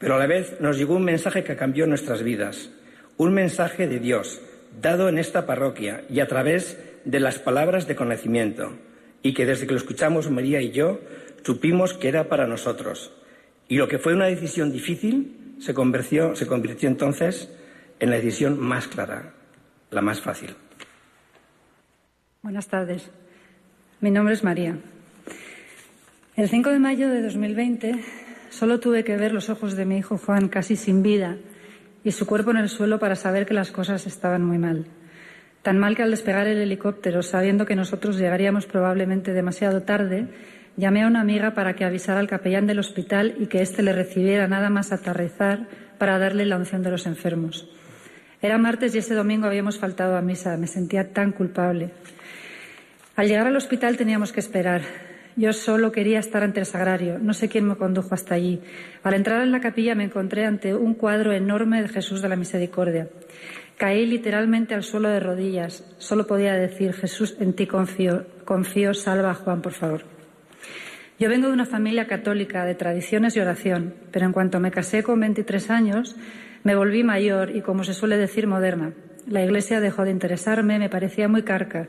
Pero 0.00 0.16
a 0.16 0.18
la 0.18 0.26
vez 0.26 0.60
nos 0.60 0.76
llegó 0.76 0.96
un 0.96 1.04
mensaje 1.04 1.44
que 1.44 1.54
cambió 1.54 1.86
nuestras 1.86 2.24
vidas, 2.24 2.70
un 3.16 3.32
mensaje 3.32 3.86
de 3.86 4.00
Dios, 4.00 4.40
dado 4.80 5.08
en 5.08 5.18
esta 5.18 5.46
parroquia 5.46 6.02
y 6.10 6.18
a 6.18 6.26
través 6.26 6.82
de 7.04 7.20
las 7.20 7.38
palabras 7.38 7.86
de 7.86 7.94
conocimiento, 7.94 8.72
y 9.22 9.34
que 9.34 9.46
desde 9.46 9.68
que 9.68 9.74
lo 9.74 9.78
escuchamos 9.78 10.28
María 10.32 10.60
y 10.60 10.72
yo 10.72 10.98
supimos 11.44 11.94
que 11.94 12.08
era 12.08 12.28
para 12.28 12.48
nosotros. 12.48 13.12
Y 13.72 13.76
lo 13.76 13.88
que 13.88 13.98
fue 13.98 14.12
una 14.12 14.26
decisión 14.26 14.70
difícil 14.70 15.56
se 15.58 15.72
convirtió, 15.72 16.34
entonces 16.82 17.50
en 18.00 18.10
la 18.10 18.16
decisión 18.16 18.60
más 18.60 18.86
clara, 18.86 19.32
la 19.90 20.02
más 20.02 20.20
fácil. 20.20 20.54
Buenas 22.42 22.68
tardes. 22.68 23.10
Mi 24.02 24.10
nombre 24.10 24.34
es 24.34 24.44
María. 24.44 24.76
El 26.36 26.50
5 26.50 26.68
de 26.68 26.78
mayo 26.80 27.08
de 27.08 27.22
2020 27.22 27.94
solo 28.50 28.78
tuve 28.78 29.04
que 29.04 29.16
ver 29.16 29.32
los 29.32 29.48
ojos 29.48 29.74
de 29.74 29.86
mi 29.86 29.96
hijo 29.96 30.18
Juan 30.18 30.50
casi 30.50 30.76
sin 30.76 31.02
vida 31.02 31.38
y 32.04 32.12
su 32.12 32.26
cuerpo 32.26 32.50
en 32.50 32.58
el 32.58 32.68
suelo 32.68 32.98
para 32.98 33.16
saber 33.16 33.46
que 33.46 33.54
las 33.54 33.72
cosas 33.72 34.06
estaban 34.06 34.44
muy 34.44 34.58
mal. 34.58 34.84
Tan 35.62 35.78
mal 35.78 35.96
que 35.96 36.02
al 36.02 36.10
despegar 36.10 36.46
el 36.46 36.58
helicóptero, 36.58 37.22
sabiendo 37.22 37.64
que 37.64 37.74
nosotros 37.74 38.18
llegaríamos 38.18 38.66
probablemente 38.66 39.32
demasiado 39.32 39.84
tarde, 39.84 40.28
Llamé 40.76 41.02
a 41.02 41.06
una 41.06 41.20
amiga 41.20 41.52
para 41.52 41.74
que 41.74 41.84
avisara 41.84 42.20
al 42.20 42.28
capellán 42.28 42.66
del 42.66 42.78
hospital 42.78 43.34
y 43.38 43.46
que 43.46 43.60
éste 43.60 43.82
le 43.82 43.92
recibiera 43.92 44.48
nada 44.48 44.70
más 44.70 44.90
aterrizar 44.90 45.66
para 45.98 46.18
darle 46.18 46.46
la 46.46 46.56
unción 46.56 46.82
de 46.82 46.90
los 46.90 47.06
enfermos. 47.06 47.68
Era 48.40 48.58
martes 48.58 48.94
y 48.94 48.98
ese 48.98 49.14
domingo 49.14 49.46
habíamos 49.46 49.78
faltado 49.78 50.16
a 50.16 50.22
misa. 50.22 50.56
Me 50.56 50.66
sentía 50.66 51.12
tan 51.12 51.32
culpable. 51.32 51.90
Al 53.14 53.28
llegar 53.28 53.46
al 53.46 53.56
hospital 53.56 53.96
teníamos 53.96 54.32
que 54.32 54.40
esperar. 54.40 54.82
Yo 55.36 55.52
solo 55.52 55.92
quería 55.92 56.18
estar 56.18 56.42
ante 56.42 56.60
el 56.60 56.66
sagrario. 56.66 57.18
No 57.18 57.34
sé 57.34 57.48
quién 57.48 57.66
me 57.66 57.76
condujo 57.76 58.14
hasta 58.14 58.34
allí. 58.34 58.60
Al 59.02 59.14
entrar 59.14 59.42
en 59.42 59.52
la 59.52 59.60
capilla 59.60 59.94
me 59.94 60.04
encontré 60.04 60.44
ante 60.46 60.74
un 60.74 60.94
cuadro 60.94 61.32
enorme 61.32 61.82
de 61.82 61.88
Jesús 61.88 62.20
de 62.20 62.28
la 62.28 62.36
Misericordia. 62.36 63.08
Caí 63.76 64.06
literalmente 64.06 64.74
al 64.74 64.82
suelo 64.82 65.08
de 65.08 65.20
rodillas. 65.20 65.84
Solo 65.98 66.26
podía 66.26 66.54
decir, 66.54 66.94
Jesús, 66.94 67.36
en 67.38 67.52
ti 67.54 67.66
confío. 67.66 68.26
Confío, 68.44 68.94
salva 68.94 69.30
a 69.30 69.34
Juan, 69.34 69.62
por 69.62 69.72
favor. 69.72 70.11
Yo 71.18 71.28
vengo 71.28 71.48
de 71.48 71.52
una 71.52 71.66
familia 71.66 72.06
católica 72.06 72.64
de 72.64 72.74
tradiciones 72.74 73.36
y 73.36 73.40
oración, 73.40 73.94
pero 74.10 74.26
en 74.26 74.32
cuanto 74.32 74.60
me 74.60 74.70
casé 74.70 75.02
con 75.02 75.20
23 75.20 75.70
años, 75.70 76.16
me 76.64 76.74
volví 76.74 77.04
mayor 77.04 77.54
y, 77.54 77.60
como 77.60 77.84
se 77.84 77.94
suele 77.94 78.16
decir, 78.16 78.46
moderna. 78.46 78.92
La 79.26 79.44
Iglesia 79.44 79.80
dejó 79.80 80.04
de 80.04 80.10
interesarme, 80.10 80.78
me 80.78 80.88
parecía 80.88 81.28
muy 81.28 81.42
carca 81.42 81.86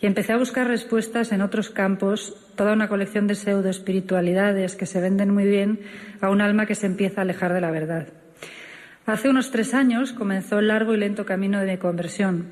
y 0.00 0.06
empecé 0.06 0.32
a 0.32 0.36
buscar 0.36 0.66
respuestas 0.66 1.30
en 1.30 1.42
otros 1.42 1.70
campos, 1.70 2.36
toda 2.56 2.72
una 2.72 2.88
colección 2.88 3.28
de 3.28 3.36
pseudo 3.36 3.68
espiritualidades 3.68 4.74
que 4.74 4.86
se 4.86 5.00
venden 5.00 5.32
muy 5.32 5.46
bien 5.46 5.78
a 6.20 6.28
un 6.28 6.40
alma 6.40 6.66
que 6.66 6.74
se 6.74 6.86
empieza 6.86 7.20
a 7.20 7.24
alejar 7.24 7.52
de 7.52 7.60
la 7.60 7.70
verdad. 7.70 8.08
Hace 9.06 9.28
unos 9.28 9.52
tres 9.52 9.74
años 9.74 10.12
comenzó 10.12 10.58
el 10.58 10.68
largo 10.68 10.94
y 10.94 10.96
lento 10.96 11.24
camino 11.24 11.60
de 11.60 11.72
mi 11.72 11.78
conversión. 11.78 12.46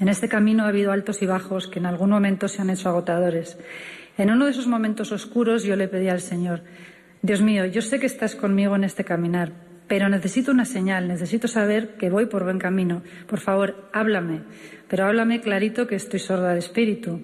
En 0.00 0.08
este 0.08 0.28
camino 0.28 0.64
ha 0.64 0.68
habido 0.68 0.92
altos 0.92 1.20
y 1.20 1.26
bajos 1.26 1.68
que 1.68 1.78
en 1.78 1.86
algún 1.86 2.10
momento 2.10 2.48
se 2.48 2.62
han 2.62 2.70
hecho 2.70 2.88
agotadores. 2.88 3.58
En 4.18 4.30
uno 4.30 4.44
de 4.44 4.50
esos 4.50 4.66
momentos 4.66 5.12
oscuros 5.12 5.64
yo 5.64 5.76
le 5.76 5.88
pedí 5.88 6.08
al 6.08 6.20
Señor, 6.20 6.62
Dios 7.22 7.40
mío, 7.40 7.66
yo 7.66 7.82
sé 7.82 8.00
que 8.00 8.06
estás 8.06 8.34
conmigo 8.34 8.74
en 8.74 8.84
este 8.84 9.04
caminar, 9.04 9.52
pero 9.86 10.08
necesito 10.08 10.50
una 10.50 10.64
señal, 10.64 11.06
necesito 11.06 11.46
saber 11.46 11.96
que 11.96 12.10
voy 12.10 12.26
por 12.26 12.44
buen 12.44 12.58
camino. 12.58 13.02
Por 13.28 13.38
favor, 13.38 13.88
háblame, 13.92 14.40
pero 14.88 15.06
háblame 15.06 15.40
clarito 15.40 15.86
que 15.86 15.94
estoy 15.94 16.18
sorda 16.18 16.52
de 16.52 16.58
espíritu. 16.58 17.20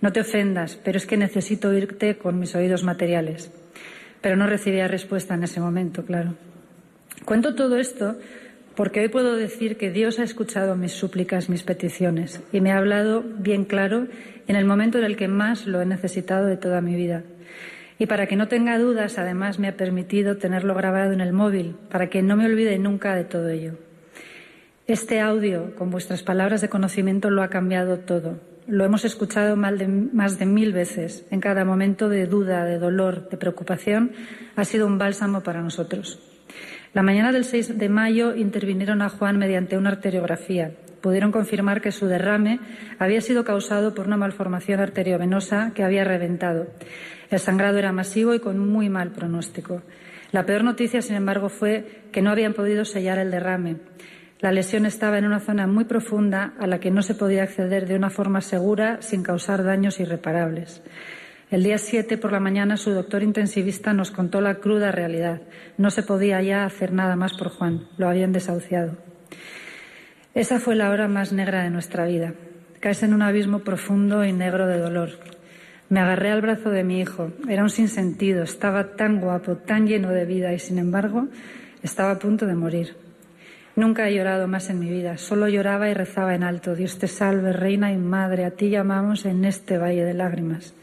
No 0.00 0.12
te 0.12 0.20
ofendas, 0.20 0.78
pero 0.84 0.98
es 0.98 1.06
que 1.06 1.16
necesito 1.16 1.68
oírte 1.68 2.18
con 2.18 2.38
mis 2.38 2.54
oídos 2.54 2.84
materiales. 2.84 3.50
Pero 4.20 4.36
no 4.36 4.46
recibía 4.46 4.86
respuesta 4.86 5.34
en 5.34 5.44
ese 5.44 5.60
momento, 5.60 6.04
claro. 6.04 6.34
Cuento 7.24 7.54
todo 7.54 7.78
esto 7.78 8.18
porque 8.78 9.00
hoy 9.00 9.08
puedo 9.08 9.34
decir 9.34 9.76
que 9.76 9.90
Dios 9.90 10.20
ha 10.20 10.22
escuchado 10.22 10.76
mis 10.76 10.92
súplicas, 10.92 11.48
mis 11.48 11.64
peticiones, 11.64 12.40
y 12.52 12.60
me 12.60 12.70
ha 12.70 12.78
hablado 12.78 13.24
bien 13.24 13.64
claro 13.64 14.06
en 14.46 14.54
el 14.54 14.66
momento 14.66 14.98
en 14.98 15.04
el 15.04 15.16
que 15.16 15.26
más 15.26 15.66
lo 15.66 15.82
he 15.82 15.84
necesitado 15.84 16.46
de 16.46 16.56
toda 16.56 16.80
mi 16.80 16.94
vida. 16.94 17.24
Y 17.98 18.06
para 18.06 18.28
que 18.28 18.36
no 18.36 18.46
tenga 18.46 18.78
dudas, 18.78 19.18
además 19.18 19.58
me 19.58 19.66
ha 19.66 19.76
permitido 19.76 20.36
tenerlo 20.36 20.76
grabado 20.76 21.12
en 21.12 21.20
el 21.20 21.32
móvil, 21.32 21.74
para 21.90 22.08
que 22.08 22.22
no 22.22 22.36
me 22.36 22.46
olvide 22.46 22.78
nunca 22.78 23.16
de 23.16 23.24
todo 23.24 23.48
ello. 23.48 23.72
Este 24.86 25.18
audio, 25.18 25.74
con 25.74 25.90
vuestras 25.90 26.22
palabras 26.22 26.60
de 26.60 26.68
conocimiento, 26.68 27.30
lo 27.30 27.42
ha 27.42 27.50
cambiado 27.50 27.98
todo. 27.98 28.38
Lo 28.68 28.84
hemos 28.84 29.04
escuchado 29.04 29.56
más 29.56 30.38
de 30.38 30.46
mil 30.46 30.72
veces. 30.72 31.26
En 31.32 31.40
cada 31.40 31.64
momento 31.64 32.08
de 32.08 32.28
duda, 32.28 32.64
de 32.64 32.78
dolor, 32.78 33.28
de 33.28 33.38
preocupación, 33.38 34.12
ha 34.54 34.64
sido 34.64 34.86
un 34.86 34.98
bálsamo 34.98 35.40
para 35.40 35.62
nosotros. 35.62 36.27
La 36.94 37.02
mañana 37.02 37.32
del 37.32 37.44
6 37.44 37.78
de 37.78 37.88
mayo 37.88 38.34
intervinieron 38.34 39.02
a 39.02 39.10
Juan 39.10 39.38
mediante 39.38 39.76
una 39.76 39.90
arteriografía. 39.90 40.72
Pudieron 41.02 41.30
confirmar 41.30 41.80
que 41.80 41.92
su 41.92 42.06
derrame 42.06 42.60
había 42.98 43.20
sido 43.20 43.44
causado 43.44 43.94
por 43.94 44.06
una 44.06 44.16
malformación 44.16 44.80
arteriovenosa 44.80 45.72
que 45.74 45.84
había 45.84 46.04
reventado. 46.04 46.66
El 47.30 47.38
sangrado 47.38 47.78
era 47.78 47.92
masivo 47.92 48.34
y 48.34 48.40
con 48.40 48.58
muy 48.58 48.88
mal 48.88 49.10
pronóstico. 49.10 49.82
La 50.32 50.46
peor 50.46 50.64
noticia, 50.64 51.02
sin 51.02 51.16
embargo, 51.16 51.50
fue 51.50 52.02
que 52.10 52.22
no 52.22 52.30
habían 52.30 52.54
podido 52.54 52.84
sellar 52.84 53.18
el 53.18 53.30
derrame. 53.30 53.76
La 54.40 54.52
lesión 54.52 54.86
estaba 54.86 55.18
en 55.18 55.26
una 55.26 55.40
zona 55.40 55.66
muy 55.66 55.84
profunda 55.84 56.54
a 56.58 56.66
la 56.66 56.80
que 56.80 56.90
no 56.90 57.02
se 57.02 57.14
podía 57.14 57.42
acceder 57.42 57.86
de 57.86 57.96
una 57.96 58.08
forma 58.08 58.40
segura 58.40 59.02
sin 59.02 59.22
causar 59.22 59.62
daños 59.62 60.00
irreparables. 60.00 60.82
El 61.50 61.62
día 61.62 61.78
7 61.78 62.18
por 62.18 62.30
la 62.30 62.40
mañana 62.40 62.76
su 62.76 62.90
doctor 62.90 63.22
intensivista 63.22 63.94
nos 63.94 64.10
contó 64.10 64.42
la 64.42 64.56
cruda 64.56 64.92
realidad. 64.92 65.40
No 65.78 65.90
se 65.90 66.02
podía 66.02 66.42
ya 66.42 66.66
hacer 66.66 66.92
nada 66.92 67.16
más 67.16 67.32
por 67.38 67.48
Juan. 67.48 67.88
Lo 67.96 68.06
habían 68.06 68.32
desahuciado. 68.32 68.98
Esa 70.34 70.60
fue 70.60 70.76
la 70.76 70.90
hora 70.90 71.08
más 71.08 71.32
negra 71.32 71.62
de 71.62 71.70
nuestra 71.70 72.04
vida. 72.04 72.34
Caes 72.80 73.02
en 73.02 73.14
un 73.14 73.22
abismo 73.22 73.60
profundo 73.60 74.26
y 74.26 74.32
negro 74.34 74.66
de 74.66 74.76
dolor. 74.76 75.08
Me 75.88 76.00
agarré 76.00 76.32
al 76.32 76.42
brazo 76.42 76.68
de 76.68 76.84
mi 76.84 77.00
hijo. 77.00 77.32
Era 77.48 77.62
un 77.62 77.70
sinsentido. 77.70 78.42
Estaba 78.42 78.96
tan 78.96 79.18
guapo, 79.18 79.56
tan 79.56 79.86
lleno 79.86 80.10
de 80.10 80.26
vida 80.26 80.52
y, 80.52 80.58
sin 80.58 80.76
embargo, 80.78 81.28
estaba 81.82 82.10
a 82.10 82.18
punto 82.18 82.44
de 82.44 82.56
morir. 82.56 82.94
Nunca 83.74 84.06
he 84.06 84.14
llorado 84.14 84.48
más 84.48 84.68
en 84.68 84.80
mi 84.80 84.90
vida. 84.90 85.16
Solo 85.16 85.48
lloraba 85.48 85.88
y 85.88 85.94
rezaba 85.94 86.34
en 86.34 86.42
alto. 86.42 86.74
Dios 86.74 86.98
te 86.98 87.08
salve, 87.08 87.54
reina 87.54 87.90
y 87.90 87.96
madre. 87.96 88.44
A 88.44 88.50
ti 88.50 88.68
llamamos 88.68 89.24
en 89.24 89.46
este 89.46 89.78
valle 89.78 90.04
de 90.04 90.12
lágrimas. 90.12 90.74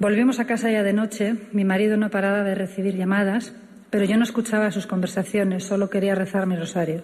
Volvimos 0.00 0.40
a 0.40 0.46
casa 0.46 0.70
ya 0.70 0.82
de 0.82 0.94
noche. 0.94 1.34
Mi 1.52 1.66
marido 1.66 1.98
no 1.98 2.08
paraba 2.08 2.42
de 2.42 2.54
recibir 2.54 2.96
llamadas, 2.96 3.52
pero 3.90 4.06
yo 4.06 4.16
no 4.16 4.24
escuchaba 4.24 4.70
sus 4.70 4.86
conversaciones. 4.86 5.64
Solo 5.64 5.90
quería 5.90 6.14
rezar 6.14 6.46
mi 6.46 6.56
rosario. 6.56 7.02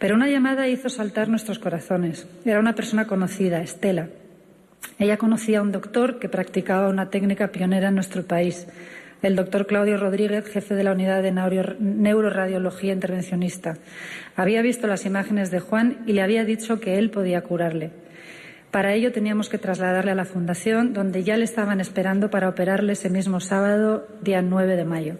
Pero 0.00 0.16
una 0.16 0.28
llamada 0.28 0.66
hizo 0.66 0.88
saltar 0.88 1.28
nuestros 1.28 1.60
corazones. 1.60 2.26
Era 2.44 2.58
una 2.58 2.74
persona 2.74 3.06
conocida, 3.06 3.62
Estela. 3.62 4.08
Ella 4.98 5.16
conocía 5.16 5.60
a 5.60 5.62
un 5.62 5.70
doctor 5.70 6.18
que 6.18 6.28
practicaba 6.28 6.88
una 6.88 7.08
técnica 7.08 7.52
pionera 7.52 7.90
en 7.90 7.94
nuestro 7.94 8.24
país, 8.24 8.66
el 9.22 9.36
doctor 9.36 9.68
Claudio 9.68 9.96
Rodríguez, 9.96 10.44
jefe 10.48 10.74
de 10.74 10.82
la 10.82 10.94
unidad 10.94 11.22
de 11.22 11.30
neuroradiología 11.30 12.94
intervencionista. 12.94 13.76
Había 14.34 14.60
visto 14.62 14.88
las 14.88 15.06
imágenes 15.06 15.52
de 15.52 15.60
Juan 15.60 15.98
y 16.04 16.14
le 16.14 16.22
había 16.22 16.44
dicho 16.44 16.80
que 16.80 16.98
él 16.98 17.10
podía 17.10 17.42
curarle. 17.42 17.92
Para 18.70 18.92
ello 18.92 19.12
teníamos 19.12 19.48
que 19.48 19.58
trasladarle 19.58 20.10
a 20.10 20.14
la 20.14 20.26
fundación, 20.26 20.92
donde 20.92 21.24
ya 21.24 21.36
le 21.36 21.44
estaban 21.44 21.80
esperando 21.80 22.30
para 22.30 22.48
operarle 22.48 22.92
ese 22.92 23.08
mismo 23.08 23.40
sábado, 23.40 24.06
día 24.20 24.42
9 24.42 24.76
de 24.76 24.84
mayo. 24.84 25.14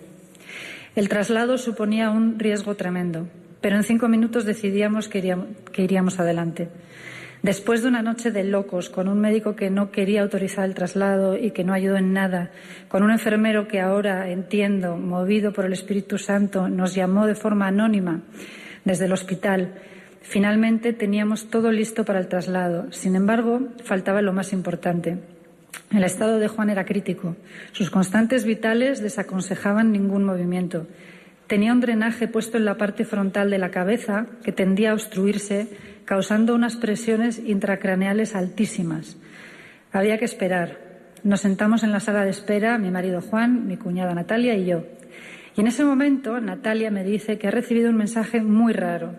El 0.95 1.09
traslado 1.09 1.57
suponía 1.57 2.11
un 2.11 2.39
riesgo 2.39 2.75
tremendo, 2.75 3.29
pero 3.61 3.77
en 3.77 3.85
cinco 3.85 4.09
minutos 4.09 4.45
decidíamos 4.45 5.09
que 5.09 5.39
iríamos 5.77 6.21
adelante. 6.21 6.69
Después 7.43 7.83
de 7.83 7.89
una 7.89 8.03
noche 8.03 8.33
de 8.33 8.43
locos, 8.43 8.91
con 8.91 9.09
un 9.09 9.21
médico 9.21 9.55
que 9.55 9.71
no 9.71 9.93
quería 9.93 10.23
autorizar 10.23 10.65
el 10.65 10.75
traslado 10.75 11.37
y 11.37 11.53
que 11.53 11.63
no 11.63 11.73
ayudó 11.73 11.97
en 11.97 12.13
nada, 12.13 12.51
con 12.89 13.05
un 13.05 13.13
enfermero 13.13 13.69
que 13.69 13.81
ahora, 13.81 14.29
entiendo, 14.29 14.97
movido 14.97 15.53
por 15.53 15.65
el 15.65 15.73
Espíritu 15.73 16.19
Santo, 16.19 16.69
nos 16.69 16.95
llamó 16.95 17.27
de 17.27 17.37
forma 17.37 17.69
anónima 17.69 18.23
desde 18.85 19.05
el 19.05 19.13
hospital, 19.13 19.75
finalmente 20.29 20.93
teníamos 20.93 21.49
todo 21.49 21.73
listo 21.73 22.05
para 22.05 22.21
el 22.21 22.29
traslado. 22.29 22.93
Sin 22.93 23.17
embargo, 23.17 23.69
faltaba 23.83 24.23
lo 24.23 24.33
más 24.33 24.53
importante. 24.53 25.19
El 25.91 26.05
estado 26.05 26.39
de 26.39 26.49
Juan 26.49 26.69
era 26.69 26.85
crítico. 26.85 27.37
Sus 27.73 27.91
constantes 27.91 28.45
vitales 28.45 29.03
desaconsejaban 29.03 29.91
ningún 29.91 30.25
movimiento. 30.25 30.87
Tenía 31.47 31.73
un 31.73 31.81
drenaje 31.81 32.29
puesto 32.29 32.59
en 32.59 32.67
la 32.67 32.77
parte 32.77 33.07
frontal 33.07 33.49
de 33.49 33.57
la 33.57 33.71
cabeza 33.71 34.27
que 34.45 34.53
tendía 34.53 34.91
a 34.91 34.95
obstruirse 34.95 35.69
causando 36.05 36.55
unas 36.55 36.77
presiones 36.77 37.39
intracraneales 37.39 38.35
altísimas. 38.35 39.17
Había 39.93 40.19
que 40.19 40.27
esperar. 40.27 40.79
Nos 41.25 41.41
sentamos 41.41 41.83
en 41.83 41.91
la 41.91 42.01
sala 42.01 42.25
de 42.25 42.31
espera, 42.31 42.77
mi 42.77 42.91
marido 42.91 43.23
Juan, 43.23 43.67
mi 43.67 43.79
cuñada 43.79 44.15
Natalia 44.15 44.55
y 44.55 44.67
yo. 44.67 44.85
Y 45.57 45.63
en 45.63 45.67
ese 45.69 45.85
momento 45.85 46.39
Natalia 46.39 46.91
me 46.91 47.03
dice 47.03 47.39
que 47.39 47.49
ha 47.49 47.51
recibido 47.51 47.89
un 47.89 47.97
mensaje 47.97 48.43
muy 48.43 48.75
raro 48.75 49.15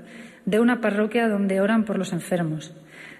de 0.50 0.60
una 0.60 0.82
parroquia 0.82 1.28
donde 1.28 1.62
oran 1.62 1.84
por 1.84 1.98
los 1.98 2.12
enfermos. 2.12 2.74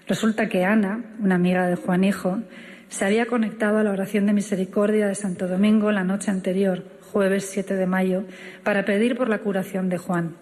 Resulta 0.08 0.48
que 0.48 0.64
Ana, 0.64 1.04
una 1.20 1.36
amiga 1.36 1.68
de 1.68 1.76
Juan 1.76 2.02
Hijo, 2.02 2.40
se 2.88 3.04
había 3.04 3.26
conectado 3.26 3.78
a 3.78 3.84
la 3.84 3.92
oración 3.92 4.26
de 4.26 4.32
misericordia 4.32 5.06
de 5.06 5.14
Santo 5.14 5.46
Domingo 5.46 5.92
la 5.92 6.02
noche 6.02 6.32
anterior, 6.32 6.82
jueves 7.12 7.48
7 7.50 7.76
de 7.76 7.86
mayo, 7.86 8.24
para 8.64 8.84
pedir 8.84 9.16
por 9.16 9.28
la 9.28 9.38
curación 9.38 9.88
de 9.88 9.98
Juan 9.98 10.34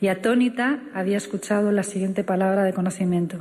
y 0.00 0.08
atónita 0.08 0.80
había 0.94 1.16
escuchado 1.16 1.72
la 1.72 1.82
siguiente 1.82 2.22
palabra 2.22 2.64
de 2.64 2.72
conocimiento. 2.72 3.38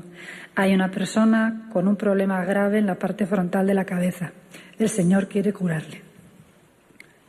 Hay 0.55 0.73
una 0.73 0.89
persona 0.89 1.69
con 1.71 1.87
un 1.87 1.97
problema 1.97 2.43
grave 2.45 2.79
en 2.79 2.85
la 2.85 2.95
parte 2.95 3.25
frontal 3.25 3.67
de 3.67 3.73
la 3.73 3.85
cabeza. 3.85 4.31
El 4.79 4.89
Señor 4.89 5.27
quiere 5.27 5.53
curarle. 5.53 6.04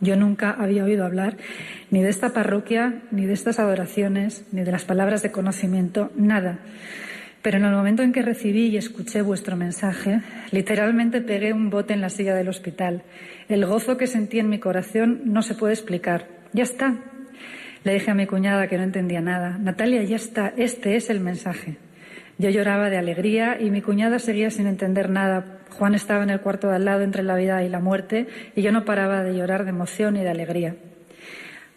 Yo 0.00 0.16
nunca 0.16 0.50
había 0.50 0.84
oído 0.84 1.04
hablar 1.04 1.36
ni 1.90 2.02
de 2.02 2.10
esta 2.10 2.30
parroquia, 2.30 3.02
ni 3.10 3.26
de 3.26 3.32
estas 3.32 3.58
adoraciones, 3.58 4.44
ni 4.52 4.62
de 4.62 4.72
las 4.72 4.84
palabras 4.84 5.22
de 5.22 5.32
conocimiento, 5.32 6.10
nada. 6.16 6.58
Pero 7.42 7.58
en 7.58 7.64
el 7.64 7.72
momento 7.72 8.02
en 8.02 8.12
que 8.12 8.22
recibí 8.22 8.66
y 8.66 8.76
escuché 8.76 9.22
vuestro 9.22 9.56
mensaje, 9.56 10.20
literalmente 10.50 11.20
pegué 11.20 11.52
un 11.52 11.70
bote 11.70 11.94
en 11.94 12.00
la 12.00 12.10
silla 12.10 12.34
del 12.34 12.48
hospital. 12.48 13.04
El 13.48 13.64
gozo 13.64 13.96
que 13.96 14.06
sentí 14.06 14.38
en 14.38 14.50
mi 14.50 14.58
corazón 14.58 15.22
no 15.24 15.42
se 15.42 15.54
puede 15.54 15.72
explicar. 15.72 16.26
Ya 16.52 16.64
está, 16.64 16.96
le 17.84 17.94
dije 17.94 18.10
a 18.10 18.14
mi 18.14 18.26
cuñada 18.26 18.66
que 18.66 18.76
no 18.76 18.82
entendía 18.82 19.20
nada, 19.20 19.58
Natalia, 19.58 20.02
ya 20.02 20.16
está, 20.16 20.52
este 20.56 20.96
es 20.96 21.08
el 21.08 21.20
mensaje. 21.20 21.76
Yo 22.36 22.50
lloraba 22.50 22.90
de 22.90 22.98
alegría 22.98 23.58
y 23.60 23.70
mi 23.70 23.80
cuñada 23.80 24.18
seguía 24.18 24.50
sin 24.50 24.66
entender 24.66 25.08
nada. 25.08 25.55
Juan 25.70 25.94
estaba 25.94 26.22
en 26.22 26.30
el 26.30 26.40
cuarto 26.40 26.68
de 26.68 26.76
al 26.76 26.84
lado 26.84 27.02
entre 27.02 27.22
la 27.22 27.36
vida 27.36 27.62
y 27.62 27.68
la 27.68 27.80
muerte 27.80 28.26
y 28.54 28.62
yo 28.62 28.72
no 28.72 28.84
paraba 28.84 29.22
de 29.22 29.34
llorar 29.34 29.64
de 29.64 29.70
emoción 29.70 30.16
y 30.16 30.22
de 30.22 30.30
alegría. 30.30 30.76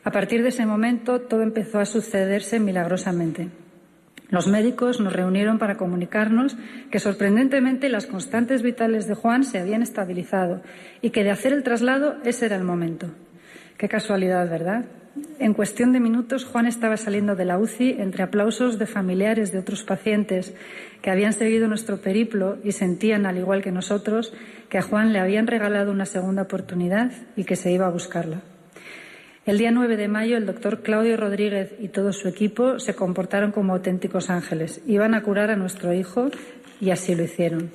A 0.04 0.12
partir 0.12 0.43
de 0.43 0.49
ese 0.49 0.65
momento 0.65 1.21
todo 1.21 1.41
empezó 1.41 1.80
a 1.80 1.86
sucederse 1.86 2.60
milagrosamente. 2.60 3.49
Los 4.30 4.47
médicos 4.47 4.99
nos 4.99 5.13
reunieron 5.13 5.58
para 5.58 5.75
comunicarnos 5.75 6.56
que 6.91 6.99
sorprendentemente 6.99 7.89
las 7.89 8.06
constantes 8.06 8.62
vitales 8.62 9.08
de 9.08 9.15
Juan 9.15 9.43
se 9.43 9.60
habían 9.60 9.82
estabilizado 9.82 10.62
y 11.02 11.10
que 11.10 11.23
de 11.23 11.32
hacer 11.32 11.52
el 11.52 11.63
traslado 11.63 12.17
ese 12.23 12.45
era 12.45 12.56
el 12.56 12.63
momento. 12.63 13.08
Qué 13.78 13.89
casualidad, 13.89 14.47
¿verdad? 14.49 14.86
En 15.39 15.54
cuestión 15.54 15.93
de 15.93 16.00
minutos, 16.00 16.45
Juan 16.45 16.65
estaba 16.65 16.98
saliendo 16.98 17.36
de 17.36 17.45
la 17.45 17.58
UCI 17.58 17.95
entre 18.00 18.24
aplausos 18.24 18.78
de 18.78 18.86
familiares 18.86 19.52
de 19.52 19.60
otros 19.60 19.84
pacientes 19.84 20.54
que 21.02 21.10
habían 21.10 21.34
seguido 21.34 21.67
nuestro 21.67 21.98
periplo 22.02 22.58
y 22.63 22.74
sentían, 22.74 23.26
al 23.26 23.38
igual 23.38 23.62
que 23.62 23.72
nosotros, 23.72 24.34
que 24.69 24.78
a 24.78 24.82
Juan 24.82 25.13
le 25.13 25.19
habían 25.19 25.48
regalado 25.48 25.91
una 25.91 26.06
segunda 26.06 26.43
oportunidad 26.43 27.12
y 27.36 27.45
que 27.45 27.56
se 27.56 27.72
iba 27.72 27.88
a 27.88 27.91
buscarla. 27.91 28.41
El 29.45 29.58
día 29.58 29.72
9 29.72 29.98
de 29.98 30.08
mayo, 30.08 30.38
el 30.38 30.45
doctor 30.45 30.84
Claudio 30.84 31.17
Rodríguez 31.17 31.74
y 31.80 31.88
todo 31.88 32.13
su 32.13 32.28
equipo 32.28 32.80
se 32.80 32.93
comportaron 32.93 33.52
como 33.52 33.74
auténticos 33.74 34.30
ángeles. 34.30 34.82
Iban 34.86 35.15
a 35.15 35.24
curar 35.24 35.50
a 35.50 35.56
nuestro 35.56 35.93
hijo 35.93 36.30
y 36.80 36.91
así 36.91 37.15
lo 37.15 37.24
hicieron. 37.24 37.72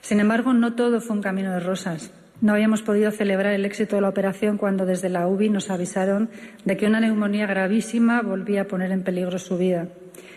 Sin 0.00 0.20
embargo, 0.20 0.52
no 0.52 0.74
todo 0.74 1.00
fue 1.00 1.16
un 1.16 1.22
camino 1.22 1.52
de 1.52 1.60
rosas. 1.60 2.12
No 2.40 2.52
habíamos 2.52 2.82
podido 2.82 3.10
celebrar 3.10 3.54
el 3.54 3.64
éxito 3.64 3.96
de 3.96 4.02
la 4.02 4.10
operación 4.10 4.58
cuando 4.58 4.84
desde 4.84 5.08
la 5.08 5.26
UBI 5.26 5.48
nos 5.48 5.70
avisaron 5.70 6.28
de 6.64 6.76
que 6.76 6.86
una 6.86 7.00
neumonía 7.00 7.46
gravísima 7.46 8.20
volvía 8.20 8.62
a 8.62 8.66
poner 8.66 8.92
en 8.92 9.02
peligro 9.02 9.38
su 9.38 9.56
vida. 9.56 9.88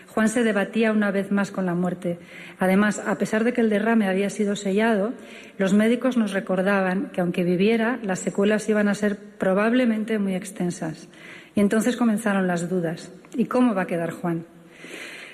Juan 0.08 0.28
se 0.28 0.42
debatía 0.42 0.92
una 0.92 1.10
vez 1.10 1.30
más 1.30 1.50
con 1.52 1.66
la 1.66 1.74
muerte. 1.74 2.18
Además, 2.58 3.00
a 3.06 3.16
pesar 3.16 3.44
de 3.44 3.52
que 3.52 3.60
el 3.60 3.70
derrame 3.70 4.08
había 4.08 4.28
sido 4.30 4.56
sellado, 4.56 5.12
los 5.56 5.72
médicos 5.72 6.16
nos 6.16 6.32
recordaban 6.32 7.10
que 7.10 7.20
aunque 7.20 7.44
viviera, 7.44 8.00
las 8.02 8.18
secuelas 8.18 8.68
iban 8.68 8.88
a 8.88 8.94
ser 8.94 9.16
probablemente 9.38 10.18
muy 10.18 10.34
extensas. 10.34 11.08
Y 11.54 11.60
entonces 11.60 11.96
comenzaron 11.96 12.46
las 12.46 12.68
dudas. 12.68 13.12
¿Y 13.36 13.44
cómo 13.44 13.74
va 13.74 13.82
a 13.82 13.86
quedar 13.86 14.10
Juan? 14.10 14.46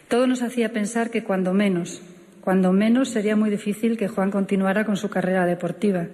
Todo 0.09 0.27
nos 0.27 0.43
hacía 0.43 0.73
pensar 0.73 1.11
que 1.11 1.25
cuando 1.25 1.55
menos, 1.55 2.03
cuando 2.43 2.73
menos 2.73 3.09
sería 3.09 3.35
muy 3.35 3.51
difícil 3.51 3.97
que 3.97 4.09
Juan 4.09 4.31
continuara 4.31 4.85
con 4.85 4.97
su 4.97 5.09
carrera 5.09 5.47
deportiva. 5.47 6.07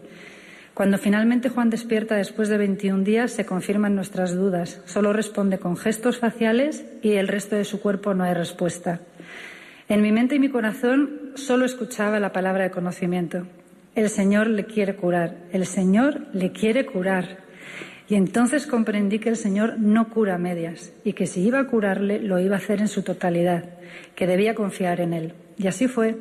Cuando 0.75 0.97
finalmente 0.97 1.51
Juan 1.51 1.69
despierta 1.69 2.17
después 2.17 2.49
de 2.49 2.57
21 2.57 3.05
días, 3.05 3.33
se 3.33 3.45
confirman 3.45 3.95
nuestras 3.95 4.35
dudas. 4.35 4.81
Solo 4.87 5.13
responde 5.13 5.59
con 5.59 5.77
gestos 5.77 6.19
faciales 6.19 6.85
y 7.03 7.13
el 7.13 7.29
resto 7.29 7.57
de 7.57 7.65
su 7.65 7.81
cuerpo 7.81 8.15
no 8.15 8.25
hay 8.25 8.33
respuesta. 8.33 9.01
En 9.89 10.01
mi 10.01 10.13
mente 10.13 10.37
y 10.37 10.39
mi 10.39 10.49
corazón 10.49 11.33
solo 11.35 11.67
escuchaba 11.67 12.21
la 12.21 12.33
palabra 12.33 12.65
de 12.65 12.71
conocimiento. 12.71 13.47
El 13.95 14.09
Señor 14.09 14.47
le 14.47 14.65
quiere 14.65 14.97
curar. 14.97 15.37
El 15.53 15.67
Señor 15.67 16.29
le 16.33 16.53
quiere 16.53 16.87
curar. 16.87 17.43
Y 18.09 18.15
entonces 18.15 18.67
comprendí 18.67 19.19
que 19.19 19.29
el 19.29 19.37
Señor 19.37 19.79
no 19.79 20.09
cura 20.09 20.39
medias 20.39 20.93
y 21.05 21.13
que 21.13 21.27
si 21.27 21.43
iba 21.43 21.61
a 21.61 21.67
curarle 21.67 22.19
lo 22.19 22.39
iba 22.39 22.57
a 22.57 22.59
hacer 22.59 22.81
en 22.81 22.89
su 22.89 23.03
totalidad, 23.03 23.65
que 24.15 24.27
debía 24.27 24.55
confiar 24.55 25.03
en 25.03 25.13
Él. 25.13 25.35
Y 25.59 25.67
así 25.67 25.87
fue. 25.89 26.17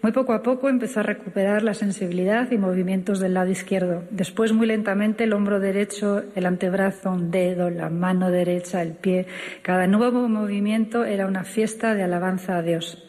Muy 0.00 0.12
poco 0.12 0.32
a 0.32 0.44
poco 0.44 0.68
empezó 0.68 1.00
a 1.00 1.02
recuperar 1.02 1.64
la 1.64 1.74
sensibilidad 1.74 2.48
y 2.52 2.56
movimientos 2.56 3.18
del 3.18 3.34
lado 3.34 3.50
izquierdo. 3.50 4.04
Después, 4.10 4.52
muy 4.52 4.68
lentamente, 4.68 5.24
el 5.24 5.32
hombro 5.32 5.58
derecho, 5.58 6.22
el 6.36 6.46
antebrazo, 6.46 7.10
un 7.10 7.32
dedo, 7.32 7.68
la 7.68 7.90
mano 7.90 8.30
derecha, 8.30 8.80
el 8.80 8.92
pie. 8.92 9.26
Cada 9.62 9.88
nuevo 9.88 10.28
movimiento 10.28 11.04
era 11.04 11.26
una 11.26 11.42
fiesta 11.42 11.94
de 11.94 12.04
alabanza 12.04 12.58
a 12.58 12.62
Dios. 12.62 13.04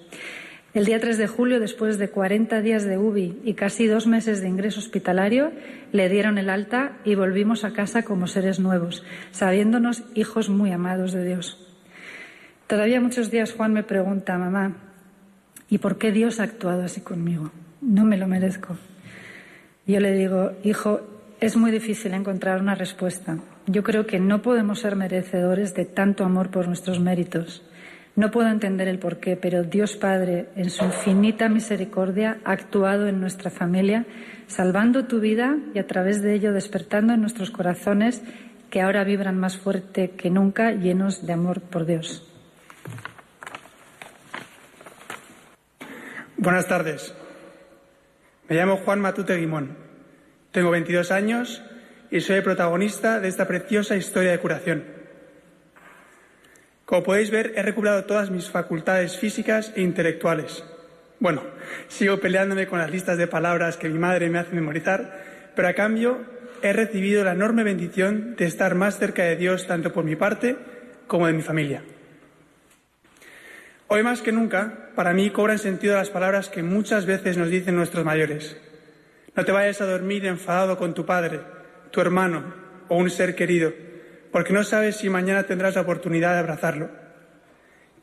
El 0.74 0.86
día 0.86 1.00
3 1.00 1.20
de 1.20 1.28
julio, 1.28 1.60
después 1.60 2.00
de 2.00 2.10
40 2.10 2.62
días 2.62 2.86
de 2.86 2.98
UBI 2.98 3.40
y 3.44 3.54
casi 3.54 3.86
dos 3.86 4.08
meses 4.08 4.42
de 4.42 4.50
ingreso 4.50 4.80
hospitalario, 4.80 5.52
le 5.92 6.10
dieron 6.10 6.40
el 6.40 6.50
alta 6.50 6.98
y 7.06 7.14
volvimos 7.14 7.66
a 7.66 7.74
casa 7.74 8.02
como 8.02 8.26
seres 8.26 8.60
nuevos, 8.60 9.04
sabiéndonos 9.32 10.04
hijos 10.16 10.50
muy 10.50 10.72
amados 10.72 11.12
de 11.12 11.24
Dios. 11.24 11.68
Todavía 12.66 13.02
muchos 13.02 13.30
días 13.32 13.54
Juan 13.54 13.74
me 13.74 13.82
pregunta, 13.84 14.38
mamá, 14.38 14.89
¿Y 15.70 15.78
por 15.78 15.98
qué 15.98 16.12
Dios 16.12 16.40
ha 16.40 16.44
actuado 16.44 16.84
así 16.84 17.02
conmigo? 17.02 17.52
No 17.82 18.06
me 18.06 18.18
lo 18.18 18.28
merezco. 18.28 18.78
Yo 19.86 20.00
le 20.00 20.14
digo, 20.14 20.52
hijo, 20.64 21.02
es 21.40 21.56
muy 21.56 21.72
difícil 21.72 22.14
encontrar 22.14 22.60
una 22.60 22.76
respuesta. 22.76 23.38
Yo 23.66 23.84
creo 23.84 24.06
que 24.06 24.20
no 24.20 24.42
podemos 24.42 24.80
ser 24.80 24.96
merecedores 24.96 25.74
de 25.74 25.86
tanto 25.86 26.24
amor 26.24 26.50
por 26.50 26.68
nuestros 26.68 27.00
méritos. 27.00 27.64
No 28.16 28.32
puedo 28.32 28.50
entender 28.50 28.88
el 28.88 29.00
por 29.00 29.20
qué, 29.20 29.38
pero 29.38 29.64
Dios 29.64 29.96
Padre, 29.96 30.50
en 30.56 30.70
su 30.70 30.84
infinita 30.84 31.48
misericordia, 31.48 32.40
ha 32.44 32.52
actuado 32.52 33.08
en 33.08 33.22
nuestra 33.22 33.50
familia, 33.50 34.06
salvando 34.48 35.06
tu 35.06 35.20
vida 35.20 35.58
y 35.74 35.80
a 35.80 35.88
través 35.88 36.22
de 36.22 36.34
ello 36.34 36.52
despertando 36.52 37.14
en 37.14 37.22
nuestros 37.22 37.52
corazones 37.52 38.22
que 38.70 38.82
ahora 38.82 39.04
vibran 39.04 39.38
más 39.38 39.58
fuerte 39.58 40.12
que 40.12 40.30
nunca, 40.30 40.72
llenos 40.72 41.26
de 41.26 41.34
amor 41.34 41.62
por 41.62 41.86
Dios. 41.86 42.29
Buenas 46.42 46.70
tardes. 46.70 47.14
Me 48.48 48.56
llamo 48.56 48.78
Juan 48.78 49.02
Matute 49.02 49.36
Guimón. 49.36 49.76
Tengo 50.54 50.72
22 50.72 51.12
años 51.12 51.62
y 52.12 52.22
soy 52.22 52.38
el 52.38 52.44
protagonista 52.44 53.20
de 53.20 53.28
esta 53.28 53.46
preciosa 53.46 53.98
historia 53.98 54.32
de 54.32 54.40
curación. 54.40 54.86
Como 56.86 57.04
podéis 57.04 57.30
ver, 57.30 57.52
he 57.58 57.62
recuperado 57.62 58.06
todas 58.06 58.32
mis 58.32 58.50
facultades 58.50 59.18
físicas 59.18 59.74
e 59.76 59.82
intelectuales. 59.82 60.64
Bueno, 61.20 61.44
sigo 61.90 62.22
peleándome 62.22 62.68
con 62.68 62.80
las 62.80 62.90
listas 62.90 63.18
de 63.18 63.28
palabras 63.28 63.76
que 63.76 63.90
mi 63.90 64.00
madre 64.00 64.30
me 64.30 64.40
hace 64.40 64.56
memorizar, 64.56 65.52
pero 65.58 65.68
a 65.68 65.74
cambio 65.74 66.20
he 66.62 66.72
recibido 66.72 67.26
la 67.26 67.34
enorme 67.34 67.66
bendición 67.66 68.38
de 68.38 68.46
estar 68.46 68.76
más 68.76 68.98
cerca 68.98 69.24
de 69.24 69.36
Dios 69.36 69.68
tanto 69.68 69.92
por 69.92 70.06
mi 70.06 70.16
parte 70.16 70.56
como 71.06 71.28
de 71.28 71.34
mi 71.34 71.42
familia. 71.42 71.84
Hoy 73.92 74.04
más 74.04 74.22
que 74.22 74.32
nunca, 74.32 74.92
para 74.94 75.14
mí 75.14 75.32
cobran 75.32 75.58
sentido 75.58 75.96
las 75.96 76.12
palabras 76.12 76.48
que 76.48 76.62
muchas 76.62 77.08
veces 77.08 77.38
nos 77.38 77.50
dicen 77.50 77.76
nuestros 77.76 78.06
mayores. 78.06 78.56
No 79.36 79.44
te 79.44 79.52
vayas 79.52 79.82
a 79.82 79.88
dormir 79.88 80.28
enfadado 80.28 80.78
con 80.78 80.94
tu 80.94 81.08
padre, 81.08 81.40
tu 81.90 82.00
hermano 82.00 82.54
o 82.88 82.98
un 82.98 83.10
ser 83.10 83.34
querido, 83.34 83.74
porque 84.32 84.54
no 84.54 84.64
sabes 84.64 84.98
si 84.98 85.10
mañana 85.10 85.48
tendrás 85.48 85.74
la 85.74 85.82
oportunidad 85.82 86.34
de 86.34 86.40
abrazarlo. 86.40 86.92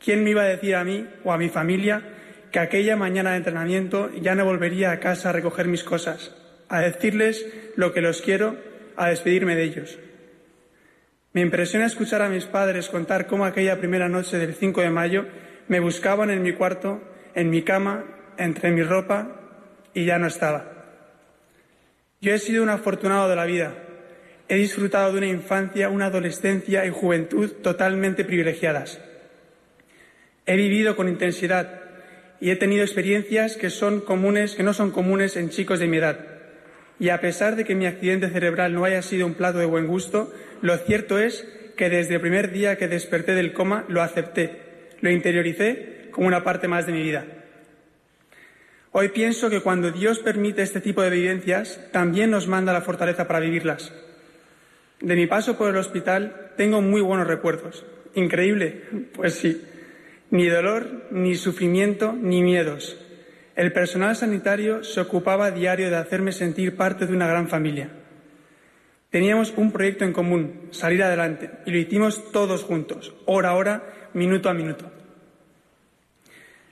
¿Quién 0.03 0.25
me 0.25 0.31
iba 0.31 0.41
a 0.41 0.47
decir 0.47 0.75
a 0.75 0.83
mí 0.83 1.07
o 1.23 1.31
a 1.31 1.37
mi 1.37 1.47
familia 1.47 2.03
que 2.51 2.59
aquella 2.59 2.97
mañana 2.97 3.31
de 3.31 3.37
entrenamiento 3.37 4.11
ya 4.21 4.35
no 4.35 4.43
volvería 4.43 4.91
a 4.91 4.99
casa 4.99 5.29
a 5.29 5.33
recoger 5.33 5.69
mis 5.69 5.85
cosas, 5.85 6.35
a 6.67 6.81
decirles 6.81 7.45
lo 7.77 7.93
que 7.93 8.01
los 8.01 8.21
quiero, 8.21 8.57
a 8.97 9.07
despedirme 9.07 9.55
de 9.55 9.63
ellos? 9.63 9.97
Me 11.31 11.39
impresiona 11.39 11.85
escuchar 11.85 12.21
a 12.23 12.29
mis 12.29 12.43
padres 12.43 12.89
contar 12.89 13.25
cómo 13.25 13.45
aquella 13.45 13.77
primera 13.77 14.09
noche 14.09 14.37
del 14.37 14.53
5 14.53 14.81
de 14.81 14.89
mayo 14.89 15.27
me 15.67 15.79
buscaban 15.79 16.29
en 16.29 16.41
mi 16.41 16.53
cuarto, 16.53 17.01
en 17.35 17.49
mi 17.49 17.61
cama, 17.63 18.05
entre 18.37 18.71
mi 18.71 18.83
ropa 18.83 19.39
y 19.93 20.05
ya 20.05 20.17
no 20.17 20.27
estaba. 20.27 20.71
Yo 22.21 22.33
he 22.33 22.39
sido 22.39 22.63
un 22.63 22.69
afortunado 22.69 23.29
de 23.29 23.35
la 23.35 23.45
vida. 23.45 23.73
He 24.49 24.55
disfrutado 24.55 25.11
de 25.11 25.17
una 25.17 25.27
infancia, 25.27 25.89
una 25.89 26.05
adolescencia 26.05 26.85
y 26.85 26.89
juventud 26.89 27.51
totalmente 27.61 28.23
privilegiadas. 28.23 28.99
He 30.45 30.55
vivido 30.55 30.95
con 30.95 31.09
intensidad 31.09 31.81
y 32.39 32.51
he 32.51 32.55
tenido 32.55 32.83
experiencias 32.83 33.57
que 33.57 33.69
son 33.69 33.99
comunes, 33.99 34.55
que 34.55 34.63
no 34.63 34.73
son 34.73 34.91
comunes 34.91 35.35
en 35.35 35.49
chicos 35.49 35.79
de 35.79 35.87
mi 35.87 35.97
edad. 35.97 36.19
Y 36.99 37.09
a 37.09 37.19
pesar 37.19 37.55
de 37.55 37.65
que 37.65 37.75
mi 37.75 37.85
accidente 37.85 38.29
cerebral 38.29 38.73
no 38.73 38.85
haya 38.85 39.01
sido 39.01 39.25
un 39.25 39.33
plato 39.33 39.59
de 39.59 39.65
buen 39.65 39.87
gusto, 39.87 40.33
lo 40.61 40.77
cierto 40.77 41.19
es 41.19 41.45
que 41.75 41.89
desde 41.89 42.15
el 42.15 42.21
primer 42.21 42.51
día 42.51 42.77
que 42.77 42.87
desperté 42.87 43.35
del 43.35 43.53
coma 43.53 43.85
lo 43.89 44.01
acepté 44.01 44.66
lo 45.01 45.11
interioricé 45.11 46.09
como 46.11 46.27
una 46.27 46.43
parte 46.43 46.67
más 46.67 46.85
de 46.85 46.93
mi 46.93 47.03
vida. 47.03 47.25
Hoy 48.91 49.09
pienso 49.09 49.49
que 49.49 49.61
cuando 49.61 49.91
Dios 49.91 50.19
permite 50.19 50.63
este 50.63 50.81
tipo 50.81 51.01
de 51.01 51.11
vivencias, 51.11 51.79
también 51.91 52.31
nos 52.31 52.47
manda 52.47 52.73
la 52.73 52.81
fortaleza 52.81 53.27
para 53.27 53.39
vivirlas. 53.39 53.93
De 54.99 55.15
mi 55.15 55.27
paso 55.27 55.57
por 55.57 55.69
el 55.69 55.77
hospital 55.77 56.53
tengo 56.57 56.81
muy 56.81 57.01
buenos 57.01 57.27
recuerdos. 57.27 57.85
Increíble, 58.15 58.81
pues 59.13 59.35
sí. 59.35 59.63
Ni 60.31 60.47
dolor, 60.47 61.05
ni 61.11 61.35
sufrimiento, 61.35 62.13
ni 62.13 62.41
miedos. 62.41 62.97
El 63.55 63.71
personal 63.73 64.15
sanitario 64.15 64.83
se 64.83 65.01
ocupaba 65.01 65.45
a 65.45 65.51
diario 65.51 65.89
de 65.89 65.97
hacerme 65.97 66.31
sentir 66.31 66.75
parte 66.75 67.05
de 67.05 67.13
una 67.13 67.27
gran 67.27 67.47
familia. 67.47 67.89
Teníamos 69.09 69.53
un 69.55 69.71
proyecto 69.71 70.03
en 70.05 70.13
común, 70.13 70.69
salir 70.71 71.01
adelante, 71.01 71.51
y 71.65 71.71
lo 71.71 71.77
hicimos 71.77 72.31
todos 72.31 72.63
juntos, 72.63 73.15
hora 73.25 73.49
a 73.49 73.55
hora, 73.55 73.83
minuto 74.17 74.49
a 74.49 74.53
minuto. 74.53 74.91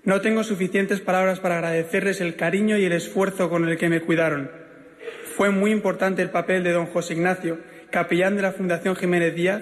No 0.04 0.20
tengo 0.22 0.44
suficientes 0.44 1.00
palabras 1.00 1.40
para 1.40 1.56
agradecerles 1.56 2.20
el 2.20 2.36
cariño 2.36 2.78
y 2.78 2.86
el 2.86 2.92
esfuerzo 2.92 3.50
con 3.50 3.70
el 3.70 3.78
que 3.78 3.88
me 3.88 4.02
cuidaron. 4.02 4.50
Fue 5.36 5.52
muy 5.52 5.72
importante 5.72 6.24
el 6.24 6.32
papel 6.32 6.64
de 6.64 6.72
don 6.72 6.88
José 6.88 7.14
Ignacio, 7.14 7.60
capellán 7.92 8.36
de 8.36 8.42
la 8.42 8.52
Fundación 8.52 8.96
Jiménez 8.96 9.36
Díaz, 9.36 9.62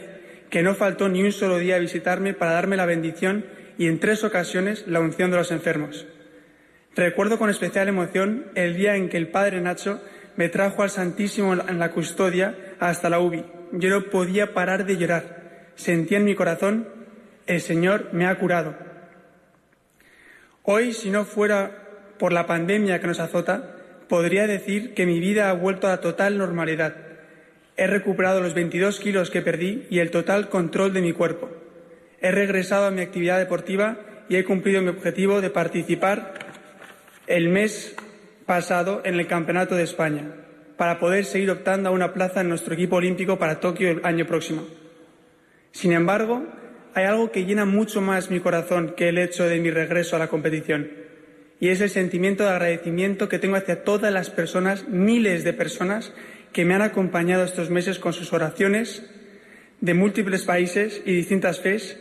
que 0.50 0.64
no 0.64 0.76
faltó 0.76 1.10
ni 1.10 1.24
un 1.24 1.34
solo 1.34 1.58
día 1.58 1.76
a 1.76 1.80
visitarme 1.80 2.34
para 2.34 2.54
darme 2.54 2.78
la 2.78 2.86
bendición 2.86 3.46
y 3.78 3.88
en 3.88 4.00
tres 4.00 4.24
ocasiones 4.24 4.86
la 4.88 5.02
unción 5.02 5.30
de 5.32 5.38
los 5.38 5.52
enfermos. 5.52 6.06
Recuerdo 6.96 7.38
con 7.38 7.50
especial 7.50 7.90
emoción 7.90 8.46
el 8.56 8.78
día 8.78 8.96
en 8.96 9.10
que 9.10 9.18
el 9.18 9.28
padre 9.28 9.60
Nacho 9.60 10.02
me 10.38 10.48
trajo 10.48 10.84
al 10.84 10.90
Santísimo 10.90 11.54
en 11.54 11.80
la 11.80 11.92
custodia 11.92 12.56
hasta 12.80 13.10
la 13.10 13.20
UBI. 13.20 13.44
Yo 13.74 13.90
no 13.90 14.04
podía 14.06 14.54
parar 14.54 14.86
de 14.86 14.98
llorar. 14.98 15.72
Sentía 15.76 16.18
en 16.18 16.26
mi 16.26 16.36
corazón 16.36 17.03
el 17.48 17.62
Señor 17.62 18.10
me 18.14 18.26
ha 18.26 18.36
curado. 18.36 18.76
Hoy, 20.64 20.94
si 20.94 21.10
no 21.10 21.26
fuera 21.26 21.72
por 22.18 22.32
la 22.32 22.48
pandemia 22.48 23.00
que 23.00 23.08
nos 23.08 23.20
azota, 23.20 23.76
podría 24.08 24.48
decir 24.48 24.94
que 24.94 25.06
mi 25.06 25.20
vida 25.20 25.50
ha 25.50 25.54
vuelto 25.54 25.88
a 25.88 25.92
la 25.92 26.02
total 26.02 26.38
normalidad. 26.38 26.96
He 27.76 27.88
recuperado 27.88 28.40
los 28.40 28.54
22 28.54 29.00
kilos 29.00 29.30
que 29.30 29.42
perdí 29.42 29.88
y 29.90 30.00
el 30.00 30.12
total 30.12 30.50
control 30.50 30.94
de 30.94 31.02
mi 31.02 31.12
cuerpo. 31.12 31.50
He 32.22 32.32
regresado 32.32 32.86
a 32.86 32.92
mi 32.92 33.02
actividad 33.02 33.40
deportiva 33.40 33.98
y 34.30 34.36
he 34.36 34.46
cumplido 34.46 34.82
mi 34.82 34.90
objetivo 34.90 35.42
de 35.42 35.50
participar 35.50 36.34
el 37.28 37.50
mes 37.50 37.96
pasado 38.46 39.02
en 39.04 39.16
el 39.16 39.28
Campeonato 39.28 39.76
de 39.76 39.84
España. 39.84 40.36
para 40.78 41.00
poder 41.00 41.24
seguir 41.24 41.52
optando 41.52 41.90
a 41.90 41.92
una 41.92 42.14
plaza 42.14 42.42
en 42.42 42.50
nuestro 42.50 42.74
equipo 42.74 42.96
olímpico 42.96 43.38
para 43.38 43.60
Tokio 43.60 43.92
el 43.92 44.02
año 44.04 44.26
próximo. 44.26 44.66
Sin 45.72 45.94
embargo, 45.94 46.46
hay 46.94 47.06
algo 47.06 47.32
que 47.32 47.46
llena 47.46 47.66
mucho 47.66 48.02
más 48.02 48.30
mi 48.30 48.40
corazón 48.40 48.94
que 48.96 49.10
el 49.10 49.18
hecho 49.18 49.48
de 49.48 49.60
mi 49.60 49.72
regreso 49.72 50.16
a 50.16 50.20
la 50.20 50.28
competición, 50.28 50.92
y 51.60 51.70
es 51.70 51.82
el 51.82 51.90
sentimiento 51.90 52.44
de 52.44 52.50
agradecimiento 52.50 53.30
que 53.30 53.40
tengo 53.40 53.56
hacia 53.56 53.84
todas 53.84 54.12
las 54.12 54.30
personas, 54.30 54.88
miles 54.90 55.44
de 55.44 55.54
personas, 55.54 56.14
que 56.52 56.66
me 56.66 56.74
han 56.76 56.82
acompañado 56.82 57.44
estos 57.44 57.70
meses 57.70 58.00
con 58.00 58.14
sus 58.14 58.34
oraciones 58.34 59.10
de 59.82 59.94
múltiples 59.94 60.44
países 60.44 61.02
y 61.06 61.14
distintas 61.14 61.62
fes, 61.62 61.98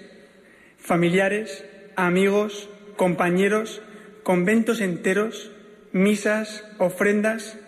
familiares, 0.78 1.64
amigos, 1.96 2.68
compañeros, 2.96 3.82
conventos 4.22 4.80
enteros, 4.80 5.52
misas, 5.92 6.64
ofrendas, 6.78 7.58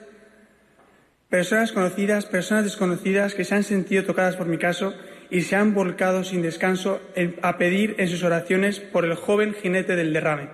personas 1.28 1.72
conocidas, 1.72 2.26
personas 2.26 2.64
desconocidas 2.64 3.34
que 3.34 3.44
se 3.44 3.54
han 3.54 3.64
sentido 3.64 4.04
tocadas 4.04 4.36
por 4.36 4.46
mi 4.46 4.58
caso 4.58 4.94
y 5.34 5.40
se 5.40 5.56
han 5.56 5.74
volcado 5.74 6.22
sin 6.22 6.42
descanso 6.42 7.00
a 7.42 7.58
pedir 7.58 7.96
en 7.98 8.06
sus 8.06 8.22
oraciones 8.22 8.78
por 8.78 9.04
el 9.04 9.16
joven 9.16 9.52
jinete 9.52 9.96
del 9.96 10.12
derrame. 10.12 10.48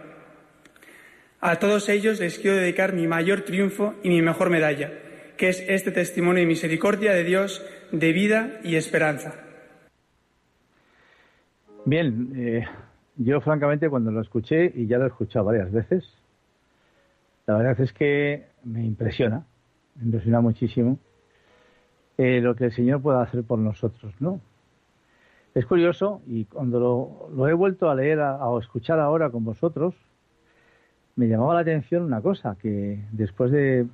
A 1.38 1.56
todos 1.56 1.90
ellos 1.90 2.18
les 2.18 2.38
quiero 2.38 2.56
dedicar 2.56 2.94
mi 2.94 3.06
mayor 3.06 3.42
triunfo 3.42 3.94
y 4.02 4.08
mi 4.08 4.22
mejor 4.22 4.48
medalla, 4.48 4.90
que 5.36 5.50
es 5.50 5.62
este 5.68 5.90
testimonio 5.90 6.40
de 6.40 6.46
misericordia 6.46 7.12
de 7.12 7.24
Dios, 7.24 7.62
de 7.92 8.12
vida 8.14 8.58
y 8.64 8.76
esperanza. 8.76 9.34
Bien, 11.84 12.32
eh, 12.34 12.64
yo 13.16 13.42
francamente 13.42 13.90
cuando 13.90 14.10
lo 14.10 14.22
escuché, 14.22 14.72
y 14.74 14.86
ya 14.86 14.96
lo 14.96 15.04
he 15.04 15.08
escuchado 15.08 15.44
varias 15.44 15.70
veces, 15.70 16.10
la 17.46 17.58
verdad 17.58 17.78
es 17.82 17.92
que 17.92 18.46
me 18.64 18.82
impresiona, 18.82 19.44
me 19.96 20.04
impresiona 20.06 20.40
muchísimo 20.40 20.98
eh, 22.16 22.40
lo 22.40 22.56
que 22.56 22.64
el 22.64 22.72
Señor 22.72 23.02
pueda 23.02 23.20
hacer 23.20 23.44
por 23.44 23.58
nosotros, 23.58 24.14
¿no? 24.20 24.40
Es 25.52 25.66
curioso, 25.66 26.22
y 26.26 26.44
cuando 26.44 27.28
lo, 27.34 27.48
he 27.48 27.54
vuelto 27.54 27.90
a 27.90 27.94
leer 27.94 28.20
o 28.20 28.60
escuchar 28.60 29.00
ahora 29.00 29.30
con 29.30 29.44
vosotros, 29.44 29.94
me 31.16 31.26
llamaba 31.26 31.54
la 31.54 31.60
atención 31.60 32.04
una 32.04 32.20
cosa, 32.20 32.56
que 32.56 33.04
después 33.10 33.50
de, 33.50 33.88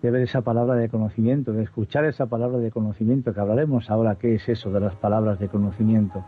ver 0.00 0.16
esa 0.16 0.42
palabra 0.42 0.76
de 0.76 0.88
conocimiento, 0.88 1.52
de 1.52 1.64
escuchar 1.64 2.04
esa 2.04 2.26
palabra 2.26 2.58
de 2.58 2.70
conocimiento, 2.70 3.34
que 3.34 3.40
hablaremos 3.40 3.90
ahora 3.90 4.16
qué 4.16 4.36
es 4.36 4.48
eso 4.48 4.70
de 4.70 4.78
las 4.78 4.94
palabras 4.94 5.40
de 5.40 5.48
conocimiento, 5.48 6.24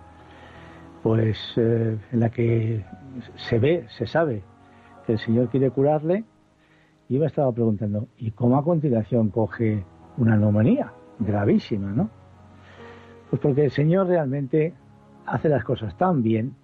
pues 1.05 1.39
eh, 1.57 1.97
en 2.11 2.21
la 2.21 2.31
que 2.31 2.85
se 3.37 3.61
ve, 3.61 3.87
se 3.97 4.09
sabe 4.09 4.43
que 5.07 5.13
el 5.13 5.19
Señor 5.21 5.51
quiere 5.51 5.71
curarle, 5.71 6.25
y 7.09 7.19
me 7.19 7.27
estaba 7.27 7.53
preguntando, 7.53 8.09
¿y 8.19 8.33
cómo 8.33 8.59
a 8.59 8.65
continuación 8.65 9.31
coge 9.31 9.85
una 10.17 10.37
neumonía 10.37 10.93
gravísima, 11.21 11.93
no? 11.93 12.11
Pues 13.31 13.41
porque 13.41 13.65
el 13.65 13.71
Señor 13.71 14.07
realmente 14.07 14.75
hace 15.27 15.49
las 15.49 15.65
cosas 15.65 15.97
tan 15.97 16.23
bien 16.23 16.55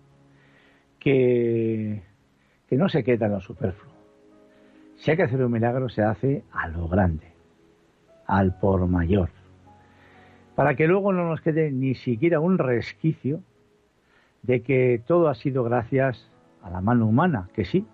que, 0.98 2.02
que 2.68 2.76
no 2.76 2.88
se 2.88 3.02
queda 3.02 3.26
en 3.26 3.32
lo 3.32 3.40
superfluo. 3.40 3.92
Si 4.96 5.10
hay 5.10 5.16
que 5.16 5.24
hacer 5.24 5.44
un 5.44 5.50
milagro, 5.50 5.88
se 5.88 6.02
hace 6.02 6.44
a 6.52 6.68
lo 6.68 6.86
grande, 6.86 7.32
al 8.26 8.58
por 8.58 8.86
mayor, 8.86 9.30
para 10.54 10.76
que 10.76 10.86
luego 10.86 11.12
no 11.12 11.28
nos 11.28 11.40
quede 11.40 11.72
ni 11.72 11.94
siquiera 11.94 12.38
un 12.38 12.58
resquicio 12.58 13.40
de 14.42 14.62
que 14.62 15.02
todo 15.06 15.28
ha 15.28 15.34
sido 15.34 15.64
gracias 15.64 16.30
a 16.62 16.70
la 16.70 16.80
mano 16.80 17.06
humana, 17.06 17.48
que 17.54 17.64
sí, 17.64 17.86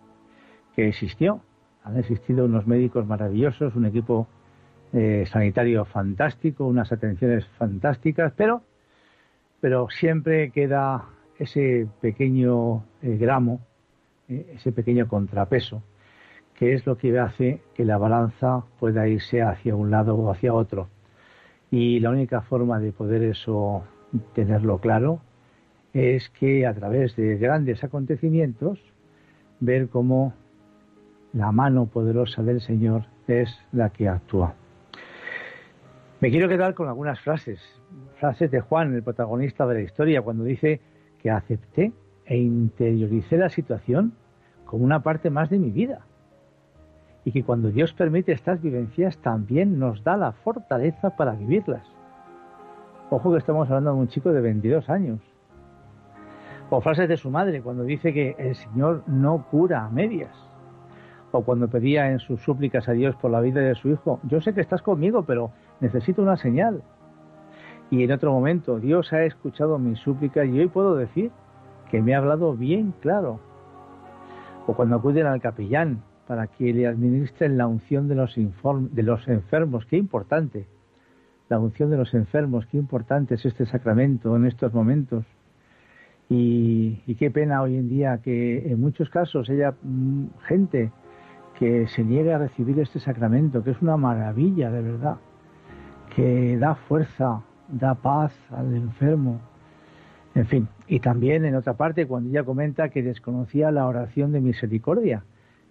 que 0.75 0.89
existió. 0.89 1.41
Han 1.85 1.97
existido 1.97 2.45
unos 2.45 2.67
médicos 2.67 3.07
maravillosos, 3.07 3.75
un 3.75 3.87
equipo 3.87 4.29
eh, 4.93 5.25
sanitario 5.27 5.85
fantástico, 5.85 6.67
unas 6.67 6.91
atenciones 6.93 7.47
fantásticas, 7.59 8.33
pero, 8.37 8.63
pero 9.61 9.89
siempre 9.91 10.51
queda 10.51 11.05
ese 11.39 11.87
pequeño 12.01 12.85
eh, 13.03 13.17
gramo, 13.19 13.61
eh, 14.29 14.55
ese 14.57 14.73
pequeño 14.73 15.07
contrapeso, 15.07 15.83
que 16.55 16.75
es 16.75 16.87
lo 16.87 16.97
que 16.97 17.19
hace 17.19 17.61
que 17.75 17.85
la 17.85 17.99
balanza 17.99 18.65
pueda 18.81 19.07
irse 19.09 19.43
hacia 19.43 19.77
un 19.77 19.91
lado 19.91 20.17
o 20.17 20.31
hacia 20.31 20.55
otro. 20.55 20.89
Y 21.71 22.01
la 22.01 22.11
única 22.11 22.41
forma 22.41 22.81
de 22.81 22.93
poder 22.93 23.23
eso 23.23 23.85
tenerlo 24.35 24.79
claro 24.79 25.21
es 25.93 26.31
que 26.31 26.67
a 26.67 26.75
través 26.75 27.15
de 27.17 27.37
grandes 27.37 27.85
acontecimientos 27.85 28.81
ver 29.61 29.89
cómo 29.89 30.33
la 31.33 31.53
mano 31.53 31.87
poderosa 31.87 32.43
del 32.43 32.61
Señor 32.61 33.05
es 33.27 33.55
la 33.73 33.91
que 33.91 34.09
actúa. 34.09 34.55
Me 36.21 36.31
quiero 36.31 36.49
quedar 36.49 36.75
con 36.75 36.89
algunas 36.89 37.21
frases, 37.21 37.61
frases 38.19 38.51
de 38.51 38.61
Juan, 38.61 38.93
el 38.93 39.05
protagonista 39.05 39.67
de 39.69 39.75
la 39.75 39.81
historia, 39.83 40.21
cuando 40.21 40.43
dice 40.43 40.81
que 41.23 41.31
acepté 41.31 41.93
e 42.27 42.37
interioricé 42.37 43.37
la 43.37 43.49
situación 43.51 44.15
como 44.65 44.85
una 44.85 45.01
parte 45.01 45.31
más 45.31 45.49
de 45.49 45.61
mi 45.61 45.71
vida. 45.71 46.01
Y 47.25 47.31
que 47.31 47.45
cuando 47.45 47.71
Dios 47.71 47.93
permite 47.93 48.33
estas 48.33 48.61
vivencias 48.61 49.17
también 49.19 49.79
nos 49.79 50.03
da 50.03 50.17
la 50.17 50.33
fortaleza 50.33 51.11
para 51.11 51.37
vivirlas. 51.37 51.87
Ojo 53.11 53.31
que 53.31 53.39
estamos 53.39 53.69
hablando 53.69 53.93
de 53.93 54.01
un 54.01 54.09
chico 54.09 54.33
de 54.33 54.41
22 54.41 54.91
años. 54.91 55.21
O 56.69 56.81
frases 56.81 57.09
de 57.09 57.17
su 57.17 57.31
madre 57.31 57.63
cuando 57.63 57.85
dice 57.85 58.13
que 58.13 58.35
el 58.39 58.57
Señor 58.57 59.05
no 59.07 59.47
cura 59.53 59.85
a 59.85 59.89
medias. 59.89 60.35
O 61.31 61.43
cuando 61.43 61.69
pedía 61.69 62.11
en 62.11 62.19
sus 62.19 62.43
súplicas 62.43 62.89
a 62.89 62.93
Dios 62.93 63.15
por 63.17 63.31
la 63.31 63.41
vida 63.41 63.61
de 63.61 63.77
su 63.77 63.89
hijo, 63.89 64.19
yo 64.25 64.41
sé 64.41 64.53
que 64.53 64.63
estás 64.63 64.83
conmigo, 64.83 65.25
pero 65.25 65.53
necesito 65.81 66.23
una 66.23 66.37
señal. 66.37 66.83
Y 67.91 68.03
en 68.03 68.13
otro 68.13 68.33
momento, 68.33 68.79
Dios 68.79 69.13
ha 69.13 69.25
escuchado 69.25 69.79
mis 69.79 69.99
súplicas 70.01 70.47
y 70.47 70.61
hoy 70.61 70.69
puedo 70.69 70.95
decir 70.95 71.31
que 71.91 72.03
me 72.03 72.15
ha 72.15 72.19
hablado 72.19 72.55
bien 72.55 72.93
claro. 73.01 73.41
O 74.67 74.75
cuando 74.75 74.97
acuden 74.97 75.27
al 75.27 75.41
capellán 75.41 76.03
para 76.27 76.47
que 76.47 76.75
le 76.75 76.87
administren 76.87 77.57
la 77.57 77.67
unción 77.67 78.07
de 78.09 78.15
los, 78.15 78.35
de 78.37 79.03
los 79.03 79.27
enfermos, 79.29 79.87
qué 79.87 79.97
importante. 79.97 80.67
La 81.49 81.59
unción 81.59 81.91
de 81.91 81.97
los 81.97 82.13
enfermos, 82.13 82.67
qué 82.67 82.77
importante 82.77 83.37
es 83.37 83.47
este 83.47 83.65
sacramento 83.65 84.37
en 84.37 84.45
estos 84.45 84.75
momentos. 84.75 85.25
Y, 86.29 87.15
qué 87.19 87.31
pena 87.31 87.63
hoy 87.63 87.77
en 87.77 87.89
día 87.89 88.19
que 88.19 88.71
en 88.71 88.79
muchos 88.79 89.09
casos 89.09 89.49
haya 89.49 89.75
mm, 89.83 90.27
gente 90.47 90.93
que 91.59 91.89
se 91.89 92.05
niegue 92.05 92.35
a 92.35 92.39
recibir 92.39 92.79
este 92.81 93.01
sacramento, 93.01 93.65
que 93.65 93.71
es 93.71 93.81
una 93.81 93.97
maravilla 93.97 94.71
de 94.71 94.83
verdad 94.83 95.17
que 96.19 96.59
da 96.59 96.75
fuerza, 96.75 97.45
da 97.69 97.95
paz 97.95 98.33
al 98.51 98.75
enfermo. 98.75 99.41
En 100.35 100.47
fin, 100.47 100.69
y 100.89 100.99
también 100.99 101.45
en 101.45 101.55
otra 101.55 101.75
parte 101.75 102.09
cuando 102.09 102.29
ella 102.29 102.43
comenta 102.43 102.89
que 102.89 103.05
desconocía 103.05 103.71
la 103.71 103.87
oración 103.87 104.33
de 104.33 104.41
misericordia 104.41 105.23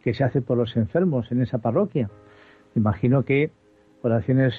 que 0.02 0.14
se 0.14 0.24
hace 0.24 0.42
por 0.42 0.58
los 0.58 0.78
enfermos 0.78 1.30
en 1.34 1.42
esa 1.42 1.58
parroquia. 1.58 2.10
Imagino 2.76 3.26
que 3.26 3.52
oraciones 4.04 4.54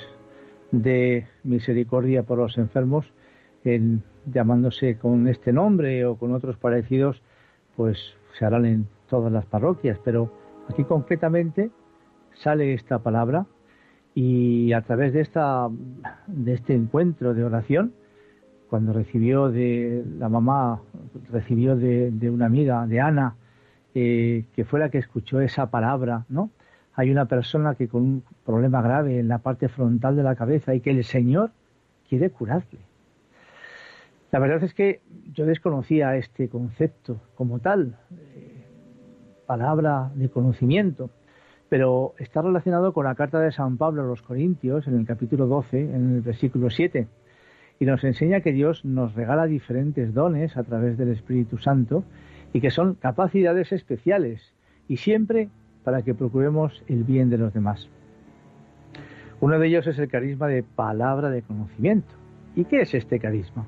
de 0.73 1.27
misericordia 1.43 2.23
por 2.23 2.37
los 2.37 2.59
enfermos, 2.59 3.11
en, 3.65 4.03
llamándose 4.27 4.99
con 4.99 5.27
este 5.27 5.55
nombre 5.55 6.05
o 6.05 6.17
con 6.17 6.35
otros 6.35 6.59
parecidos, 6.59 7.23
pues 7.77 7.97
se 8.39 8.45
harán 8.45 8.67
en 8.67 8.89
todas 9.09 9.33
las 9.33 9.47
parroquias, 9.47 9.99
pero 10.05 10.31
aquí 10.69 10.85
concretamente 10.85 11.71
sale 12.35 12.75
esta 12.75 12.99
palabra 12.99 13.47
y 14.21 14.73
a 14.73 14.81
través 14.83 15.13
de, 15.13 15.21
esta, 15.21 15.69
de 16.27 16.55
este 16.55 16.75
encuentro 16.75 17.35
de 17.35 17.45
oración, 17.45 17.93
cuando 18.69 18.93
recibió 18.93 19.49
de 19.49 20.05
la 20.19 20.29
mamá, 20.29 20.81
recibió 21.31 21.77
de, 21.77 22.29
una 22.29 22.47
amiga, 22.47 22.85
de 22.89 23.01
Ana, 23.01 23.37
eh, 23.95 24.47
que 24.57 24.65
fue 24.65 24.81
la 24.81 24.89
que 24.89 24.99
escuchó 24.99 25.41
esa 25.41 25.71
palabra, 25.71 26.25
¿no? 26.29 26.51
Hay 26.95 27.13
una 27.13 27.27
persona 27.27 27.77
que 27.77 27.87
con 27.87 28.03
un 28.03 28.25
problema 28.45 28.83
grave 28.83 29.21
en 29.21 29.29
la 29.29 29.39
parte 29.39 29.69
frontal 29.69 30.17
de 30.17 30.25
la 30.25 30.35
cabeza 30.35 30.75
y 30.75 30.81
que 30.81 30.91
el 30.91 31.05
Señor 31.05 31.53
quiere 32.09 32.31
curarle. 32.31 32.81
La 34.33 34.41
verdad 34.41 34.65
es 34.65 34.75
que 34.75 35.01
yo 35.33 35.47
desconocía 35.47 36.17
este 36.17 36.49
concepto 36.49 37.21
como 37.37 37.61
tal, 37.61 37.95
eh, 38.11 38.65
palabra 39.47 40.11
de 40.17 40.29
conocimiento 40.29 41.09
pero 41.69 42.15
está 42.19 42.43
relacionado 42.43 42.93
con 42.93 43.05
la 43.05 43.15
carta 43.15 43.41
de 43.41 43.53
San 43.53 43.77
Pablo 43.77 44.03
a 44.03 44.07
los 44.07 44.23
Corintios, 44.23 44.87
en 44.87 44.99
el 44.99 45.07
capítulo 45.07 45.47
12, 45.47 45.81
en 45.81 46.17
el 46.17 46.21
versículo 46.23 46.71
7, 46.71 47.07
y 47.79 47.85
nos 47.85 48.03
enseña 48.05 48.41
que 48.41 48.53
Dios 48.53 48.85
nos 48.85 49.15
regala 49.15 49.47
diferentes 49.47 50.15
dones 50.15 50.57
a 50.57 50.65
través 50.65 50.97
del 50.97 51.11
Espíritu 51.11 51.59
Santo 51.59 52.05
y 52.53 52.61
que 52.61 52.71
son 52.71 52.95
capacidades 52.95 53.73
especiales 53.73 54.55
y 54.89 54.97
siempre 54.97 55.49
para 55.85 56.03
que 56.03 56.15
procuremos 56.15 56.83
el 56.89 57.05
bien 57.05 57.31
de 57.31 57.39
los 57.39 57.53
demás. 57.53 57.89
Uno 59.41 59.59
de 59.59 59.69
ellos 59.69 59.87
es 59.87 59.99
el 59.99 60.09
carisma 60.09 60.49
de 60.49 60.65
palabra 60.65 61.31
de 61.31 61.43
conocimiento. 61.43 62.13
¿Y 62.57 62.65
qué 62.65 62.81
es 62.81 62.95
este 62.95 63.21
carisma? 63.21 63.67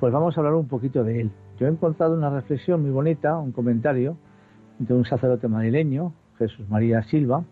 Pues 0.00 0.12
vamos 0.12 0.36
a 0.36 0.40
hablar 0.40 0.54
un 0.54 0.68
poquito 0.68 1.04
de 1.04 1.20
él. 1.20 1.30
Yo 1.58 1.66
he 1.66 1.70
encontrado 1.70 2.16
una 2.16 2.30
reflexión 2.30 2.80
muy 2.80 2.90
bonita, 2.90 3.36
un 3.36 3.52
comentario 3.52 4.16
de 4.78 4.94
un 4.94 5.04
sacerdote 5.04 5.48
madrileño, 5.48 6.14
Jesús 6.48 6.68
María 6.68 7.02
Silva, 7.02 7.44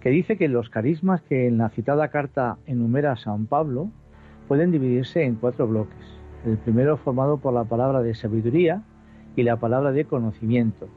que 0.00 0.10
dice 0.10 0.36
que 0.36 0.48
los 0.48 0.70
carismas 0.70 1.20
que 1.22 1.46
en 1.46 1.58
la 1.58 1.68
citada 1.70 2.08
carta 2.08 2.56
enumera 2.66 3.16
San 3.16 3.46
Pablo 3.46 3.90
pueden 4.48 4.72
dividirse 4.72 5.24
en 5.24 5.36
cuatro 5.36 5.66
bloques. 5.66 5.98
El 6.44 6.56
primero 6.56 6.96
formado 6.96 7.38
por 7.38 7.52
la 7.52 7.64
palabra 7.64 8.00
de 8.00 8.14
sabiduría 8.14 8.82
y 9.36 9.42
la 9.42 9.56
palabra 9.56 9.92
de 9.92 10.06
conocimiento, 10.06 10.88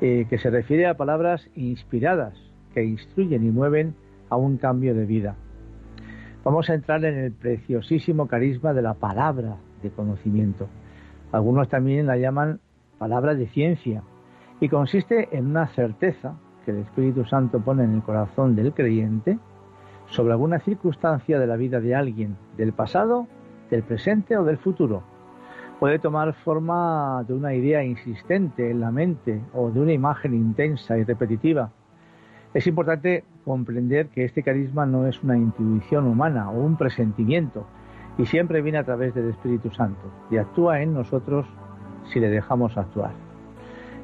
eh, 0.00 0.26
que 0.30 0.38
se 0.38 0.50
refiere 0.50 0.86
a 0.86 0.96
palabras 0.96 1.50
inspiradas 1.54 2.34
que 2.72 2.84
instruyen 2.84 3.44
y 3.44 3.50
mueven 3.50 3.94
a 4.30 4.36
un 4.36 4.56
cambio 4.56 4.94
de 4.94 5.04
vida. 5.04 5.34
Vamos 6.44 6.70
a 6.70 6.74
entrar 6.74 7.04
en 7.04 7.18
el 7.18 7.32
preciosísimo 7.32 8.28
carisma 8.28 8.72
de 8.72 8.82
la 8.82 8.94
palabra 8.94 9.56
de 9.82 9.90
conocimiento. 9.90 10.68
Algunos 11.32 11.68
también 11.68 12.06
la 12.06 12.16
llaman 12.16 12.60
palabra 12.98 13.34
de 13.34 13.48
ciencia 13.48 14.02
y 14.60 14.68
consiste 14.68 15.36
en 15.36 15.46
una 15.46 15.68
certeza 15.68 16.36
que 16.68 16.72
el 16.72 16.80
Espíritu 16.80 17.24
Santo 17.24 17.60
pone 17.60 17.84
en 17.84 17.94
el 17.94 18.02
corazón 18.02 18.54
del 18.54 18.74
creyente 18.74 19.38
sobre 20.08 20.34
alguna 20.34 20.58
circunstancia 20.58 21.40
de 21.40 21.46
la 21.46 21.56
vida 21.56 21.80
de 21.80 21.94
alguien, 21.94 22.36
del 22.58 22.74
pasado, 22.74 23.26
del 23.70 23.82
presente 23.82 24.36
o 24.36 24.44
del 24.44 24.58
futuro. 24.58 25.02
Puede 25.80 25.98
tomar 25.98 26.34
forma 26.34 27.24
de 27.26 27.32
una 27.32 27.54
idea 27.54 27.82
insistente 27.82 28.70
en 28.70 28.80
la 28.80 28.90
mente 28.90 29.40
o 29.54 29.70
de 29.70 29.80
una 29.80 29.94
imagen 29.94 30.34
intensa 30.34 30.98
y 30.98 31.04
repetitiva. 31.04 31.70
Es 32.52 32.66
importante 32.66 33.24
comprender 33.46 34.08
que 34.08 34.26
este 34.26 34.42
carisma 34.42 34.84
no 34.84 35.06
es 35.06 35.22
una 35.22 35.38
intuición 35.38 36.06
humana 36.06 36.50
o 36.50 36.60
un 36.60 36.76
presentimiento, 36.76 37.66
y 38.18 38.26
siempre 38.26 38.60
viene 38.60 38.76
a 38.76 38.84
través 38.84 39.14
del 39.14 39.30
Espíritu 39.30 39.70
Santo 39.70 40.02
y 40.30 40.36
actúa 40.36 40.82
en 40.82 40.92
nosotros 40.92 41.46
si 42.12 42.20
le 42.20 42.28
dejamos 42.28 42.76
actuar. 42.76 43.12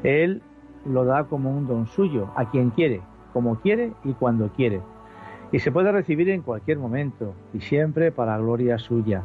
Él 0.03 0.41
lo 0.87 1.05
da 1.05 1.25
como 1.25 1.51
un 1.51 1.67
don 1.67 1.87
suyo 1.87 2.31
a 2.37 2.51
quien 2.51 2.71
quiere, 2.71 3.03
como 3.33 3.61
quiere 3.61 3.93
y 4.05 4.13
cuando 4.13 4.51
quiere. 4.53 4.81
Y 5.53 5.59
se 5.59 5.73
puede 5.73 5.93
recibir 5.93 6.29
en 6.31 6.43
cualquier 6.43 6.79
momento 6.79 7.35
y 7.53 7.61
siempre 7.61 8.11
para 8.11 8.39
gloria 8.39 8.79
suya. 8.79 9.25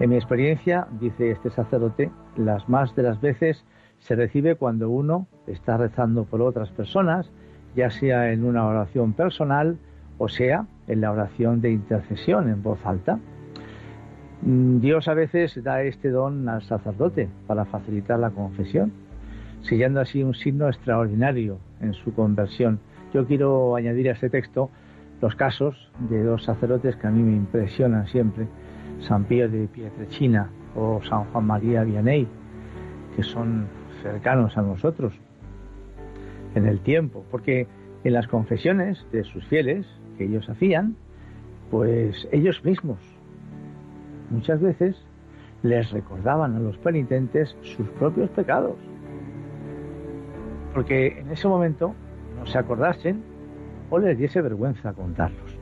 En 0.00 0.10
mi 0.10 0.16
experiencia, 0.16 0.86
dice 1.00 1.30
este 1.30 1.50
sacerdote, 1.50 2.10
las 2.36 2.68
más 2.68 2.94
de 2.96 3.02
las 3.02 3.20
veces 3.20 3.64
se 3.98 4.16
recibe 4.16 4.56
cuando 4.56 4.90
uno 4.90 5.26
está 5.46 5.76
rezando 5.76 6.24
por 6.24 6.42
otras 6.42 6.70
personas, 6.70 7.30
ya 7.76 7.90
sea 7.90 8.32
en 8.32 8.44
una 8.44 8.66
oración 8.66 9.12
personal 9.12 9.78
o 10.18 10.28
sea 10.28 10.66
en 10.88 11.00
la 11.00 11.10
oración 11.10 11.60
de 11.60 11.72
intercesión 11.72 12.48
en 12.48 12.62
voz 12.62 12.78
alta. 12.84 13.18
Mm, 14.42 14.80
Dios 14.80 15.08
a 15.08 15.14
veces 15.14 15.62
da 15.62 15.82
este 15.82 16.10
don 16.10 16.48
al 16.48 16.62
sacerdote 16.62 17.28
para 17.46 17.64
facilitar 17.64 18.18
la 18.18 18.30
confesión, 18.30 18.92
siguiendo 19.62 20.00
así 20.00 20.22
un 20.22 20.34
signo 20.34 20.68
extraordinario 20.68 21.58
en 21.80 21.94
su 21.94 22.14
conversión. 22.14 22.80
Yo 23.12 23.26
quiero 23.26 23.76
añadir 23.76 24.08
a 24.08 24.12
este 24.12 24.30
texto 24.30 24.70
los 25.20 25.34
casos 25.36 25.90
de 26.08 26.22
dos 26.22 26.44
sacerdotes 26.44 26.96
que 26.96 27.06
a 27.06 27.10
mí 27.10 27.22
me 27.22 27.36
impresionan 27.36 28.06
siempre, 28.08 28.48
San 29.00 29.24
Pío 29.24 29.48
de 29.48 29.68
Pietrechina 29.68 30.50
o 30.74 31.00
San 31.02 31.24
Juan 31.26 31.46
María 31.46 31.84
Vianney, 31.84 32.26
que 33.16 33.22
son 33.22 33.66
cercanos 34.02 34.56
a 34.56 34.62
nosotros 34.62 35.12
en 36.54 36.66
el 36.66 36.80
tiempo, 36.80 37.24
porque 37.30 37.66
en 38.04 38.12
las 38.12 38.26
confesiones 38.26 39.06
de 39.12 39.24
sus 39.24 39.44
fieles 39.46 39.86
que 40.18 40.24
ellos 40.24 40.48
hacían, 40.48 40.96
pues 41.70 42.28
ellos 42.32 42.62
mismos 42.64 42.98
muchas 44.30 44.60
veces 44.60 44.96
les 45.62 45.90
recordaban 45.92 46.56
a 46.56 46.58
los 46.58 46.76
penitentes 46.78 47.56
sus 47.62 47.88
propios 47.90 48.28
pecados. 48.30 48.76
Porque 50.74 51.18
en 51.20 51.30
ese 51.30 51.48
momento 51.48 51.94
no 52.38 52.46
se 52.46 52.58
acordasen 52.58 53.22
o 53.90 53.98
les 53.98 54.16
diese 54.16 54.40
vergüenza 54.40 54.92
contarlos. 54.92 55.58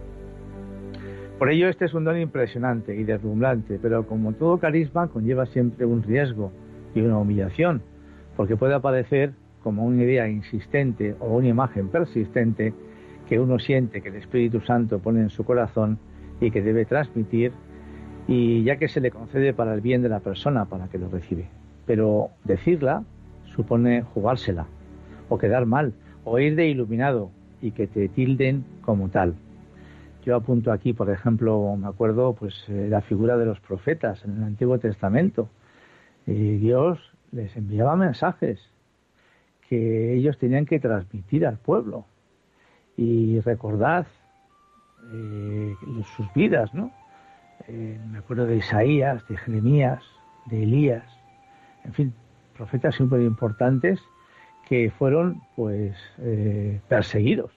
Por 1.38 1.51
ello 1.51 1.68
este 1.68 1.87
es 1.87 1.94
un 1.94 2.05
don 2.05 2.18
impresionante 2.18 2.94
y 2.94 3.05
deslumbrante, 3.05 3.79
pero 3.81 4.07
como 4.07 4.33
todo 4.35 4.59
carisma 4.59 5.09
conlleva 5.09 5.46
siempre 5.46 5.87
un 5.87 6.03
riesgo 6.03 6.53
y 6.94 7.01
una 7.01 7.18
humillación, 7.18 7.83
porque 8.37 8.57
puede 8.57 8.75
aparecer 8.75 9.33
como 9.62 9.85
una 9.85 10.03
idea 10.03 10.29
insistente 10.29 11.16
o 11.18 11.37
una 11.37 11.49
imagen 11.49 11.88
persistente 11.88 12.75
que 13.29 13.40
uno 13.40 13.59
siente 13.59 14.03
que 14.03 14.11
el 14.11 14.16
Espíritu 14.16 14.61
Santo 14.61 14.99
pone 14.99 15.20
en 15.20 15.31
su 15.31 15.44
corazón 15.44 15.99
y 16.40 16.51
que 16.51 16.62
debe 16.62 16.85
transmitir 16.85 17.53
y 18.29 18.62
ya 18.64 18.77
que 18.77 18.88
se 18.88 19.01
le 19.01 19.11
concede 19.11 19.55
para 19.55 19.75
el 19.75 19.81
bien 19.81 20.03
de 20.03 20.09
la 20.09 20.20
persona 20.20 20.66
para 20.66 20.88
que 20.88 20.99
lo 20.99 21.09
recibe. 21.09 21.49
Pero 21.87 22.29
decirla 22.44 23.03
supone 23.44 24.03
jugársela, 24.03 24.66
o 25.31 25.38
quedar 25.38 25.64
mal, 25.64 25.95
o 26.25 26.38
ir 26.38 26.55
de 26.57 26.69
iluminado 26.69 27.31
y 27.62 27.71
que 27.71 27.87
te 27.87 28.09
tilden 28.09 28.66
como 28.83 29.09
tal. 29.09 29.35
Yo 30.27 30.37
apunto 30.37 30.71
aquí, 30.71 30.93
por 30.93 31.09
ejemplo, 31.09 31.75
me 31.77 31.88
acuerdo, 31.88 32.35
pues 32.35 32.55
eh, 32.69 32.88
la 32.90 33.01
figura 33.01 33.38
de 33.38 33.47
los 33.47 33.59
profetas 33.61 34.23
en 34.27 34.37
el 34.37 34.43
Antiguo 34.43 34.79
Testamento. 34.79 35.49
Dios 36.27 36.99
les 37.33 37.57
enviaba 37.57 37.97
mensajes 37.97 38.61
que 39.69 40.14
ellos 40.14 40.37
tenían 40.38 40.66
que 40.66 40.81
transmitir 40.81 41.47
al 41.47 41.57
pueblo. 41.57 42.05
Y 42.97 43.40
recordad 43.40 44.07
eh, 45.12 45.75
sus 46.16 46.33
vidas, 46.35 46.75
¿no? 46.75 46.93
Eh, 47.69 47.99
me 48.11 48.19
acuerdo 48.19 48.47
de 48.47 48.57
Isaías, 48.57 49.27
de 49.29 49.37
Jeremías, 49.37 50.03
de 50.47 50.64
Elías, 50.64 51.05
en 51.85 51.93
fin, 51.93 52.14
profetas 52.57 52.95
súper 52.97 53.21
importantes 53.23 54.01
que 54.70 54.88
fueron 54.88 55.42
pues 55.56 55.96
eh, 56.20 56.80
perseguidos 56.88 57.50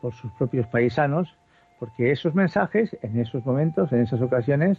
por 0.00 0.14
sus 0.14 0.32
propios 0.32 0.66
paisanos, 0.68 1.28
porque 1.78 2.10
esos 2.10 2.34
mensajes 2.34 2.96
en 3.02 3.20
esos 3.20 3.44
momentos, 3.44 3.92
en 3.92 4.00
esas 4.00 4.22
ocasiones, 4.22 4.78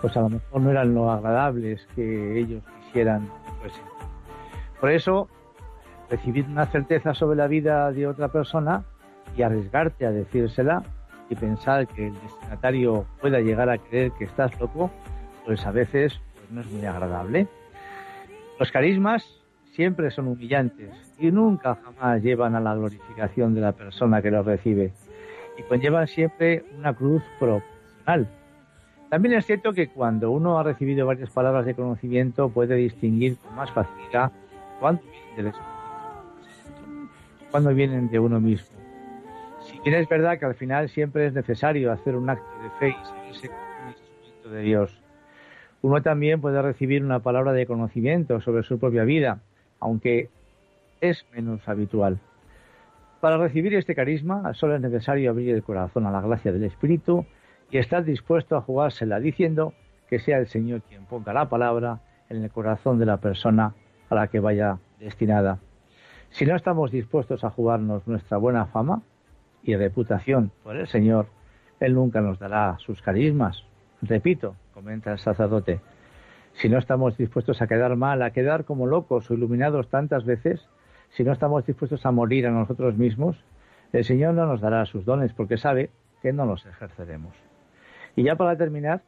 pues 0.00 0.16
a 0.16 0.22
lo 0.22 0.30
mejor 0.30 0.62
no 0.62 0.70
eran 0.70 0.94
lo 0.94 1.10
agradables 1.10 1.86
que 1.94 2.40
ellos 2.40 2.62
quisieran. 2.86 3.28
Pues, 3.60 3.74
por 4.80 4.90
eso, 4.90 5.28
recibir 6.08 6.46
una 6.46 6.64
certeza 6.64 7.12
sobre 7.12 7.36
la 7.36 7.46
vida 7.46 7.92
de 7.92 8.06
otra 8.06 8.28
persona 8.28 8.82
y 9.36 9.42
arriesgarte 9.42 10.06
a 10.06 10.12
decírsela 10.12 10.82
y 11.28 11.34
pensar 11.34 11.86
que 11.88 12.06
el 12.06 12.14
destinatario 12.22 13.04
pueda 13.20 13.40
llegar 13.40 13.68
a 13.68 13.76
creer 13.76 14.12
que 14.12 14.24
estás 14.24 14.58
loco, 14.58 14.90
pues 15.44 15.66
a 15.66 15.72
veces 15.72 16.18
pues 16.36 16.50
no 16.50 16.62
es 16.62 16.70
muy 16.70 16.86
agradable. 16.86 17.48
Los 18.58 18.72
carismas 18.72 19.41
siempre 19.72 20.10
son 20.10 20.28
humillantes 20.28 20.90
y 21.18 21.30
nunca 21.30 21.78
jamás 21.82 22.22
llevan 22.22 22.54
a 22.54 22.60
la 22.60 22.74
glorificación 22.74 23.54
de 23.54 23.62
la 23.62 23.72
persona 23.72 24.22
que 24.22 24.30
los 24.30 24.44
recibe 24.44 24.92
y 25.58 25.62
conllevan 25.62 26.06
siempre 26.06 26.64
una 26.78 26.94
cruz 26.94 27.22
proporcional. 27.38 28.28
También 29.10 29.34
es 29.34 29.44
cierto 29.44 29.72
que 29.72 29.88
cuando 29.88 30.30
uno 30.30 30.58
ha 30.58 30.62
recibido 30.62 31.06
varias 31.06 31.30
palabras 31.30 31.66
de 31.66 31.74
conocimiento 31.74 32.48
puede 32.48 32.76
distinguir 32.76 33.36
con 33.36 33.54
más 33.54 33.70
facilidad 33.70 34.32
cuándo 34.80 35.02
vienen 35.34 35.52
cuándo 37.50 37.74
vienen 37.74 38.08
de 38.08 38.18
uno 38.18 38.40
mismo. 38.40 38.78
Bien 39.84 39.96
es 39.96 40.08
verdad 40.08 40.38
que 40.38 40.46
al 40.46 40.54
final 40.54 40.88
siempre 40.88 41.26
es 41.26 41.34
necesario 41.34 41.92
hacer 41.92 42.16
un 42.16 42.30
acto 42.30 42.48
de 42.62 42.70
fe 42.78 42.88
y 42.88 43.06
seguirse 43.06 43.48
como 43.48 43.60
un 43.82 43.88
instrumento 43.90 44.50
de 44.50 44.62
Dios. 44.62 45.02
Uno 45.82 46.00
también 46.00 46.40
puede 46.40 46.62
recibir 46.62 47.04
una 47.04 47.20
palabra 47.20 47.52
de 47.52 47.66
conocimiento 47.66 48.40
sobre 48.40 48.62
su 48.62 48.78
propia 48.78 49.04
vida, 49.04 49.40
aunque 49.82 50.30
es 51.00 51.26
menos 51.34 51.68
habitual. 51.68 52.18
Para 53.20 53.36
recibir 53.36 53.74
este 53.74 53.94
carisma 53.94 54.54
solo 54.54 54.76
es 54.76 54.80
necesario 54.80 55.30
abrir 55.30 55.54
el 55.54 55.62
corazón 55.62 56.06
a 56.06 56.10
la 56.10 56.20
gracia 56.20 56.52
del 56.52 56.64
Espíritu 56.64 57.26
y 57.70 57.78
estar 57.78 58.04
dispuesto 58.04 58.56
a 58.56 58.62
jugársela 58.62 59.20
diciendo 59.20 59.74
que 60.08 60.18
sea 60.18 60.38
el 60.38 60.46
Señor 60.46 60.82
quien 60.82 61.04
ponga 61.04 61.32
la 61.32 61.48
palabra 61.48 62.00
en 62.30 62.42
el 62.42 62.50
corazón 62.50 62.98
de 62.98 63.06
la 63.06 63.18
persona 63.18 63.74
a 64.08 64.14
la 64.14 64.28
que 64.28 64.40
vaya 64.40 64.78
destinada. 64.98 65.58
Si 66.30 66.46
no 66.46 66.56
estamos 66.56 66.90
dispuestos 66.90 67.44
a 67.44 67.50
jugarnos 67.50 68.06
nuestra 68.06 68.38
buena 68.38 68.66
fama, 68.66 69.02
y 69.62 69.76
reputación 69.76 70.50
por 70.62 70.76
el 70.76 70.86
Señor, 70.88 71.26
Él 71.80 71.94
nunca 71.94 72.20
nos 72.20 72.38
dará 72.38 72.76
sus 72.78 73.00
carismas. 73.02 73.64
Repito, 74.02 74.56
comenta 74.74 75.12
el 75.12 75.18
sacerdote, 75.18 75.80
si 76.54 76.68
no 76.68 76.78
estamos 76.78 77.16
dispuestos 77.16 77.62
a 77.62 77.66
quedar 77.66 77.96
mal, 77.96 78.22
a 78.22 78.32
quedar 78.32 78.64
como 78.64 78.86
locos 78.86 79.30
o 79.30 79.34
iluminados 79.34 79.88
tantas 79.88 80.24
veces, 80.24 80.68
si 81.10 81.24
no 81.24 81.32
estamos 81.32 81.66
dispuestos 81.66 82.04
a 82.06 82.10
morir 82.10 82.46
a 82.46 82.50
nosotros 82.50 82.96
mismos, 82.96 83.36
el 83.92 84.04
Señor 84.04 84.34
no 84.34 84.46
nos 84.46 84.60
dará 84.60 84.84
sus 84.86 85.04
dones 85.04 85.32
porque 85.32 85.58
sabe 85.58 85.90
que 86.22 86.32
no 86.32 86.46
los 86.46 86.64
ejerceremos. 86.64 87.34
Y 88.16 88.24
ya 88.24 88.36
para 88.36 88.56
terminar, 88.56 89.02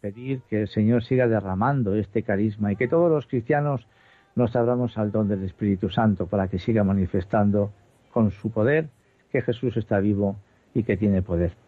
pedir 0.00 0.42
que 0.48 0.62
el 0.62 0.68
Señor 0.68 1.02
siga 1.02 1.26
derramando 1.26 1.94
este 1.94 2.22
carisma 2.22 2.72
y 2.72 2.76
que 2.76 2.88
todos 2.88 3.10
los 3.10 3.26
cristianos 3.26 3.86
nos 4.34 4.54
abramos 4.56 4.98
al 4.98 5.12
don 5.12 5.28
del 5.28 5.44
Espíritu 5.44 5.90
Santo 5.90 6.26
para 6.26 6.48
que 6.48 6.58
siga 6.58 6.84
manifestando 6.84 7.72
con 8.12 8.30
su 8.30 8.50
poder 8.50 8.88
que 9.30 9.42
Jesús 9.42 9.76
está 9.76 10.00
vivo 10.00 10.36
y 10.74 10.82
que 10.84 10.96
tiene 10.96 11.22
poder. 11.22 11.63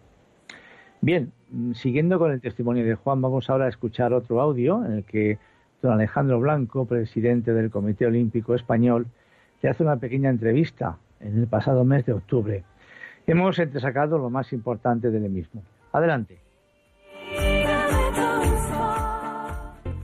Bien, 1.00 1.32
siguiendo 1.74 2.18
con 2.18 2.32
el 2.32 2.40
testimonio 2.40 2.84
de 2.84 2.94
Juan, 2.94 3.20
vamos 3.20 3.48
ahora 3.50 3.66
a 3.66 3.68
escuchar 3.68 4.12
otro 4.12 4.40
audio 4.40 4.84
en 4.84 4.92
el 4.92 5.04
que 5.04 5.38
don 5.82 5.92
Alejandro 5.92 6.40
Blanco, 6.40 6.86
presidente 6.86 7.52
del 7.52 7.70
Comité 7.70 8.06
Olímpico 8.06 8.54
Español, 8.54 9.06
le 9.62 9.68
hace 9.68 9.82
una 9.82 9.96
pequeña 9.96 10.30
entrevista 10.30 10.96
en 11.20 11.38
el 11.38 11.46
pasado 11.46 11.84
mes 11.84 12.04
de 12.06 12.12
octubre. 12.12 12.64
hemos 13.26 13.58
entresacado 13.58 14.18
lo 14.18 14.30
más 14.30 14.52
importante 14.52 15.10
del 15.10 15.28
mismo. 15.30 15.62
Adelante. 15.92 16.38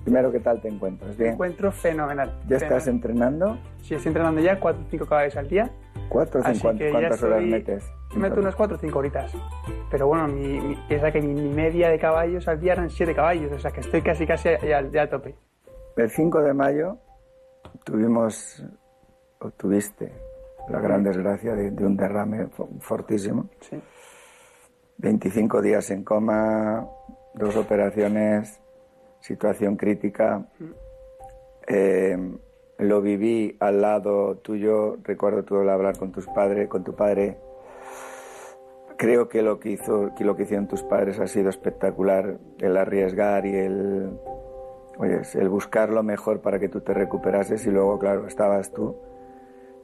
Primero, 0.04 0.32
¿qué 0.32 0.40
tal 0.40 0.60
te 0.60 0.68
encuentras? 0.68 1.16
Me 1.18 1.28
encuentro 1.28 1.70
fenomenal. 1.70 2.32
¿Ya 2.48 2.56
estás 2.56 2.86
entrenando? 2.88 3.56
Sí, 3.82 3.94
estoy 3.94 4.10
entrenando 4.10 4.40
ya 4.40 4.58
4 4.58 4.82
o 4.82 4.90
5 4.90 5.06
caballos 5.06 5.36
al 5.36 5.48
día. 5.48 5.70
¿Cuatro 6.12 6.42
o 6.42 6.44
cinco? 6.44 6.74
¿Cuántas 6.90 7.22
horas 7.22 7.42
metes? 7.42 7.90
Meto 8.14 8.40
unas 8.40 8.54
4 8.54 8.76
o 8.76 8.78
5 8.78 8.98
horitas. 8.98 9.32
Pero 9.90 10.08
bueno, 10.08 10.28
mi, 10.28 10.60
mi, 10.60 10.76
piensa 10.86 11.10
que 11.10 11.22
mi, 11.22 11.48
media 11.48 11.88
de 11.88 11.98
caballos 11.98 12.46
al 12.48 12.60
día 12.60 12.74
eran 12.74 12.90
7 12.90 13.14
caballos, 13.14 13.50
o 13.50 13.58
sea 13.58 13.70
que 13.70 13.80
estoy 13.80 14.02
casi 14.02 14.26
casi 14.26 14.50
ya, 14.68 14.82
ya 14.82 15.02
a 15.04 15.08
tope. 15.08 15.34
El 15.96 16.10
5 16.10 16.42
de 16.42 16.52
mayo 16.52 16.98
tuvimos, 17.82 18.62
o 19.38 19.50
tuviste, 19.52 20.12
la 20.68 20.80
gran 20.80 21.02
desgracia 21.02 21.54
de, 21.54 21.70
de 21.70 21.86
un 21.86 21.96
derrame 21.96 22.48
fortísimo. 22.80 23.48
Sí. 23.60 23.80
25 24.98 25.62
días 25.62 25.90
en 25.90 26.04
coma, 26.04 26.86
dos 27.32 27.56
operaciones, 27.56 28.60
situación 29.20 29.76
crítica. 29.76 30.46
Eh, 31.66 32.18
lo 32.82 33.00
viví 33.00 33.56
al 33.60 33.80
lado 33.80 34.36
tuyo, 34.36 34.96
recuerdo 35.04 35.44
tú 35.44 35.56
hablar 35.56 35.98
con 35.98 36.12
tus 36.12 36.26
padres, 36.26 36.68
con 36.68 36.84
tu 36.84 36.94
padre. 36.94 37.38
Creo 38.96 39.28
que 39.28 39.42
lo 39.42 39.58
que 39.58 39.70
hizo, 39.70 40.14
que 40.16 40.24
lo 40.24 40.36
que 40.36 40.44
hicieron 40.44 40.68
tus 40.68 40.82
padres 40.82 41.18
ha 41.18 41.26
sido 41.26 41.48
espectacular, 41.48 42.38
el 42.58 42.76
arriesgar 42.76 43.46
y 43.46 43.54
el, 43.54 44.18
el 45.34 45.48
buscar 45.48 45.90
lo 45.90 46.02
mejor 46.02 46.40
para 46.40 46.58
que 46.58 46.68
tú 46.68 46.80
te 46.80 46.94
recuperases 46.94 47.66
y 47.66 47.70
luego, 47.70 47.98
claro, 47.98 48.26
estabas 48.26 48.72
tú 48.72 48.96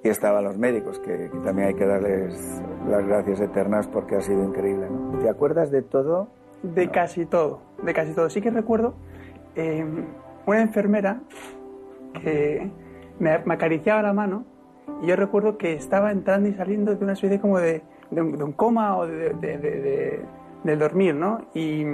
y 0.03 0.09
estaban 0.09 0.45
los 0.45 0.57
médicos, 0.57 1.01
que, 1.01 1.31
también 1.45 1.69
hay 1.69 1.75
que 1.75 1.87
darles 1.87 2.63
las 2.89 3.07
gracias 3.07 3.41
eternas 3.41 3.89
porque 3.89 4.17
ha 4.17 4.21
sido 4.21 4.45
increíble. 4.45 4.87
¿Te 5.21 5.29
acuerdas 5.29 5.71
de 5.71 5.83
todo? 5.83 6.29
De 6.63 6.89
casi 6.89 7.27
todo, 7.27 7.61
de 7.83 7.93
casi 7.93 8.15
todo. 8.15 8.31
Sí 8.31 8.41
que 8.41 8.51
recuerdo 8.51 8.95
eh, 9.57 9.85
una 10.47 10.63
enfermera 10.63 11.21
que 12.23 12.71
me, 13.19 13.31
acariciaba 13.33 14.03
la 14.03 14.13
mano 14.13 14.45
y 15.03 15.07
yo 15.07 15.17
recuerdo 15.17 15.59
que 15.59 15.75
estaba 15.75 16.11
entrando 16.11 16.49
y 16.49 16.55
saliendo 16.55 16.95
de 16.95 17.03
una 17.03 17.13
especie 17.13 17.41
como 17.41 17.59
de, 17.59 17.83
de, 18.11 18.23
un, 18.23 18.53
coma 18.53 18.97
o 18.97 19.07
de, 19.07 19.35
de, 19.35 20.25
del 20.65 20.79
dormir, 20.79 21.15
¿no? 21.15 21.43
Y, 21.55 21.85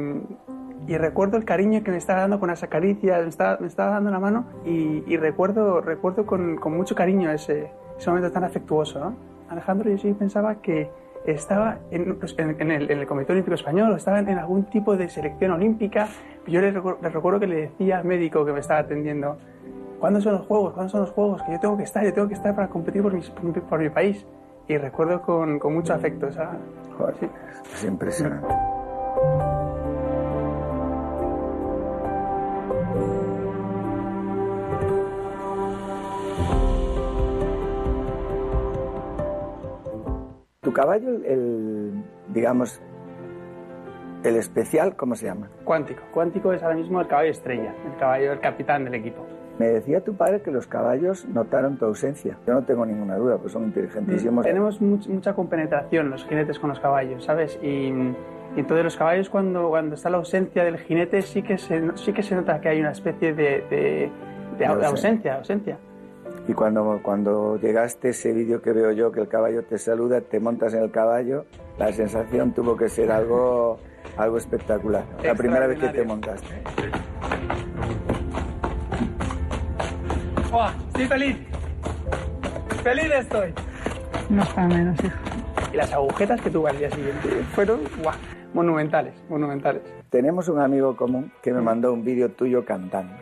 y, 0.87 0.97
recuerdo 0.97 1.37
el 1.37 1.45
cariño 1.45 1.83
que 1.83 1.91
me 1.91 1.97
estaba 1.97 2.21
dando 2.21 2.41
con 2.41 2.51
esa 2.51 2.69
caricia, 2.69 3.21
me 3.21 3.29
estaba, 3.29 3.59
me 3.61 3.67
estaba 3.67 3.93
dando 3.93 4.11
la 4.11 4.21
mano 4.21 4.47
y, 4.65 5.03
y 5.07 5.17
recuerdo, 5.17 5.81
recuerdo 5.81 6.27
con, 6.27 6.57
con, 6.57 6.77
mucho 6.77 6.95
cariño 6.95 7.31
ese, 7.31 7.71
ese 7.99 8.11
momento 8.11 8.31
tan 8.31 8.45
afectuoso, 8.45 9.01
¿no? 9.01 9.17
Alejandro, 9.49 9.91
yo 9.91 9.99
sí 9.99 10.13
pensaba 10.15 10.57
que 10.57 10.91
estaba 11.27 11.79
en, 11.91 12.17
pues, 12.17 12.35
en, 12.39 12.57
en, 12.61 12.71
el, 12.71 12.91
en, 12.91 12.99
el, 12.99 13.07
Comité 13.07 13.33
Olímpico 13.33 13.55
Español 13.55 13.93
o 13.93 13.97
estaba 13.97 14.19
en, 14.19 14.29
algún 14.31 14.65
tipo 14.65 14.97
de 14.97 15.09
selección 15.09 15.53
olímpica. 15.53 16.09
Yo 16.47 16.61
le, 16.61 16.73
le 16.73 17.09
recuerdo 17.09 17.41
que 17.41 17.47
le 17.47 17.57
decía 17.63 17.99
al 17.99 18.05
médico 18.05 18.45
que 18.45 18.53
me 18.53 18.61
estaba 18.61 18.81
atendiendo, 18.81 19.39
¿cuándo 20.05 20.21
son 20.21 20.35
los 20.35 20.47
juegos? 20.47 20.75
¿Cuándo 20.75 20.91
son 20.91 21.01
los 21.01 21.11
juegos? 21.13 21.43
Que 21.45 21.53
yo 21.53 21.61
tengo 21.61 21.79
que 21.79 21.85
estar, 21.85 22.05
yo 22.05 22.13
tengo 22.13 22.29
que 22.29 22.35
estar 22.35 22.55
para 22.55 22.69
competir 22.69 23.01
por 23.01 23.15
mi, 23.15 23.23
por 23.23 23.79
mi, 23.79 23.89
país. 23.89 24.27
Y 24.69 24.77
recuerdo 24.77 25.23
con, 25.23 25.59
con 25.59 25.73
mucho 25.73 25.95
afecto 25.95 26.27
esa... 26.27 26.59
Joder, 26.99 27.17
sí. 27.21 27.27
Es 27.73 27.85
impresionante. 27.85 28.55
Tu 40.61 40.73
caballo, 40.75 41.09
el, 41.25 42.05
digamos, 42.29 42.79
el 44.23 44.37
especial, 44.37 44.97
¿cómo 44.97 45.15
se 45.15 45.25
llama? 45.25 45.49
Cuántico. 45.65 46.03
Cuántico 46.13 46.53
es 46.53 46.63
ahora 46.63 46.77
mismo 46.77 47.01
el 47.01 47.09
caballo 47.09 47.31
estrella, 47.31 47.75
el 47.87 47.97
caballo 47.99 48.29
del 48.29 48.41
capitán 48.41 48.85
del 48.85 48.97
equipo. 48.97 49.25
Me 49.59 49.69
decía 49.69 50.01
tu 50.01 50.15
padre 50.15 50.43
que 50.43 50.51
los 50.51 50.67
caballos 50.67 51.27
notaron 51.27 51.77
tu 51.79 51.85
ausencia. 51.85 52.37
Yo 52.47 52.55
no 52.55 52.63
tengo 52.65 52.85
ninguna 52.85 53.17
duda, 53.17 53.39
pues 53.39 53.53
son 53.53 53.65
inteligentísimos. 53.65 54.45
Tenemos 54.45 54.81
mucha 54.81 55.35
compenetración 55.35 56.11
los 56.11 56.25
jinetes 56.25 56.59
con 56.59 56.71
los 56.71 56.81
caballos, 56.81 57.25
¿sabes? 57.25 57.59
Y, 57.63 57.67
y, 57.67 58.15
entonces 58.57 58.85
los 58.85 58.97
caballos 58.97 59.31
cuando, 59.31 59.69
cuando 59.69 59.95
está 59.95 60.11
la 60.11 60.17
ausencia 60.17 60.65
del 60.65 60.79
jinete 60.79 61.23
sí 61.23 61.43
que 61.43 61.59
se, 61.59 61.83
sí 61.97 62.13
que 62.13 62.23
se 62.23 62.35
nota 62.35 62.61
que 62.61 62.69
hay 62.69 62.81
una 62.81 62.91
especie 62.91 63.33
de, 63.33 63.65
de, 63.71 64.11
de 64.59 64.67
ausencia, 64.67 65.37
ausencia. 65.37 65.79
Y 66.47 66.53
cuando, 66.53 67.01
cuando 67.03 67.57
llegaste 67.57 68.11
ese 68.11 68.33
vídeo 68.33 68.61
que 68.61 68.73
veo 68.73 68.93
yo, 68.93 69.13
que 69.13 69.21
el 69.21 69.29
caballo 69.29 69.65
te 69.65 69.79
saluda, 69.79 70.21
te 70.21 70.41
montas 70.41 70.75
en 70.75 70.83
el 70.83 70.91
caballo, 70.91 71.47
la 71.79 71.93
sensación 71.93 72.53
tuvo 72.53 72.77
que 72.77 72.89
ser 72.89 73.11
algo, 73.11 73.79
algo 74.17 74.37
espectacular. 74.37 75.05
La 75.23 75.35
primera 75.35 75.67
vez 75.67 75.79
que 75.79 75.89
te 75.89 76.05
montaste. 76.05 76.55
¡Oh, 80.57 80.71
estoy 80.87 81.07
feliz! 81.07 81.37
¡Feliz 82.85 83.11
estoy! 83.13 83.53
No 84.31 84.41
está 84.41 84.69
menos, 84.69 84.97
hijo. 85.03 85.17
Y 85.73 85.77
las 85.77 85.93
agujetas 85.93 86.41
que 86.41 86.49
tuve 86.49 86.71
al 86.71 86.79
día 86.79 86.89
siguiente 86.93 87.29
fueron 87.55 87.81
¡guau! 88.01 88.15
monumentales, 88.53 89.15
monumentales. 89.29 89.83
Tenemos 90.11 90.49
un 90.49 90.61
amigo 90.61 90.97
común 90.97 91.33
que 91.43 91.53
me 91.53 91.61
mandó 91.61 91.93
un 91.93 92.05
vídeo 92.05 92.31
tuyo 92.31 92.65
cantando. 92.65 93.15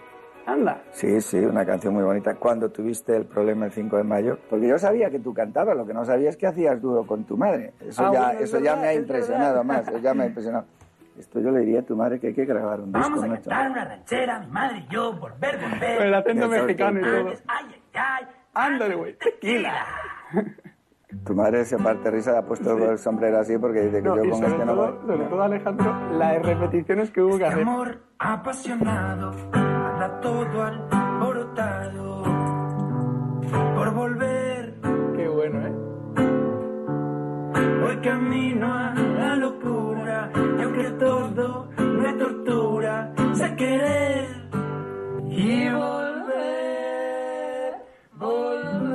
Anda. 0.44 0.82
Sí, 0.90 1.22
sí, 1.22 1.38
una 1.38 1.64
canción 1.64 1.94
muy 1.94 2.02
bonita. 2.02 2.34
Cuando 2.34 2.70
tuviste 2.70 3.16
el 3.16 3.24
problema 3.24 3.64
el 3.64 3.72
5 3.72 3.96
de 3.96 4.04
mayo, 4.04 4.38
porque 4.50 4.68
yo 4.68 4.78
sabía 4.78 5.08
que 5.08 5.18
tú 5.18 5.32
cantabas, 5.32 5.74
lo 5.74 5.86
que 5.86 5.94
no 5.94 6.04
sabía 6.04 6.28
es 6.28 6.36
que 6.36 6.46
hacías 6.46 6.82
duro 6.82 7.06
con 7.06 7.24
tu 7.24 7.38
madre. 7.38 7.72
Eso 7.80 8.04
ah, 8.04 8.10
ya, 8.12 8.26
bueno, 8.26 8.40
eso 8.40 8.56
verdad, 8.58 8.74
ya 8.74 8.80
me 8.82 8.88
ha 8.88 8.94
impresionado 8.94 9.64
más, 9.64 9.88
eso 9.88 9.98
ya 10.00 10.12
me 10.12 10.24
ha 10.24 10.26
impresionado. 10.26 10.66
Esto 11.22 11.38
yo 11.38 11.52
le 11.52 11.60
diría 11.60 11.80
a 11.80 11.82
tu 11.84 11.94
madre 11.96 12.18
que 12.18 12.26
hay 12.28 12.34
que 12.34 12.44
grabar 12.44 12.80
un 12.80 12.92
disco. 12.92 13.08
Vamos 13.10 13.22
a 13.24 13.28
cantar 13.28 13.70
una 13.70 13.84
ranchera, 13.84 14.40
mi 14.40 14.46
madre 14.48 14.78
y 14.78 14.92
yo, 14.92 15.12
volver, 15.12 15.56
volver. 15.60 15.98
Con 15.98 16.06
el 16.08 16.14
acento 16.14 16.48
mexicano 16.48 16.98
y 16.98 17.02
todo. 17.04 17.28
Ay, 17.46 17.66
ay, 17.66 17.82
ay. 17.94 18.26
Ándale, 18.54 18.94
güey, 18.96 19.16
tequila. 19.16 19.72
Tu 21.24 21.34
madre 21.34 21.64
se 21.66 21.76
parte 21.78 22.10
risa, 22.10 22.38
ha 22.38 22.42
puesto 22.42 22.74
Sí. 22.76 22.82
el 22.84 22.98
sombrero 22.98 23.38
así 23.38 23.56
porque 23.58 23.82
dice 23.82 24.02
que 24.02 24.08
No, 24.08 24.16
yo 24.16 24.30
con 24.30 24.40
sobre 24.40 24.48
este 24.52 24.64
no 24.64 24.74
voy. 24.74 24.94
sobre 25.06 25.24
todo, 25.26 25.42
Alejandro, 25.42 26.10
las 26.18 26.42
repeticiones 26.42 27.10
que 27.10 27.20
hubo 27.22 27.36
que 27.36 27.44
Este 27.44 27.46
hacer. 27.48 27.62
amor 27.62 27.98
apasionado, 28.18 29.30
anda 29.52 30.20
todo 30.22 30.62
alborotado. 30.62 32.22
Por 33.76 33.94
volver, 33.94 34.74
Qué 35.16 35.28
bueno, 35.28 35.66
¿eh? 35.66 35.72
Voy 37.80 37.96
camino 37.98 38.72
a 38.72 38.94
la 38.94 39.36
locura. 39.36 40.30
Y 40.58 40.62
aunque 40.62 40.90
todo 40.98 41.68
me 41.78 42.12
tortura, 42.14 43.12
sé 43.34 43.54
querer 43.56 44.26
y 45.30 45.68
volver, 45.70 46.14
volver, 48.18 48.91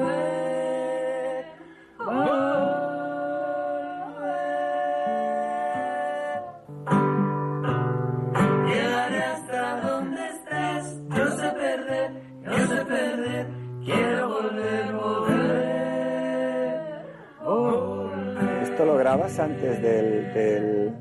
¿Esto 19.26 19.43
lo 19.43 19.47
grabas 19.47 19.72
antes 19.72 19.82
del...? 19.82 20.34
del... 20.34 20.95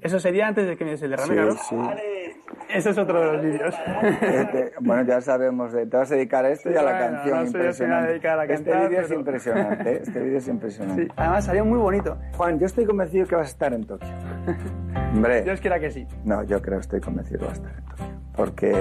Eso 0.00 0.18
sería 0.18 0.48
antes 0.48 0.66
de 0.66 0.76
que 0.76 0.84
me 0.84 0.90
diese 0.92 1.04
el 1.04 1.12
derrame, 1.12 1.28
Sí, 1.28 1.34
claro. 1.34 1.52
sí. 1.52 1.76
Ese 2.74 2.90
es 2.90 2.98
otro 2.98 3.20
de 3.20 3.32
los 3.34 3.42
vídeos. 3.44 3.74
Este, 4.20 4.72
bueno, 4.80 5.04
ya 5.04 5.20
sabemos, 5.20 5.72
de- 5.72 5.86
te 5.86 5.96
vas 5.96 6.10
a 6.10 6.14
dedicar 6.16 6.44
a 6.44 6.50
esto 6.50 6.70
y 6.70 6.76
a 6.76 6.82
la 6.82 6.90
Bueno, 6.92 7.06
canción 7.16 7.36
no 7.36 7.40
a 7.42 7.46
impresionante. 7.46 8.08
dedicar 8.10 8.38
a 8.40 8.44
este 8.46 8.76
vídeo 8.76 9.00
es 9.00 9.10
impresionante, 9.12 9.92
¿eh? 9.92 10.00
este 10.02 10.20
vídeo 10.20 10.38
es 10.38 10.48
impresionante. 10.48 11.02
Sí, 11.04 11.08
además 11.14 11.44
salió 11.44 11.64
muy 11.64 11.78
bonito. 11.78 12.18
Juan, 12.36 12.58
yo 12.58 12.66
estoy 12.66 12.84
convencido 12.84 13.26
que 13.28 13.36
vas 13.36 13.46
a 13.46 13.50
estar 13.50 13.72
en 13.72 13.84
Tokio. 13.84 14.08
Hombre, 15.14 15.42
Dios 15.42 15.60
quiera 15.60 15.78
que 15.78 15.90
sí. 15.92 16.06
no, 16.24 16.42
yo 16.44 16.60
creo, 16.60 16.80
estoy 16.80 17.00
convencido 17.00 17.38
que 17.40 17.46
vas 17.46 17.60
a 17.60 17.62
estar 17.62 17.78
en 17.78 17.84
Tokio. 17.84 18.06
Porque, 18.34 18.74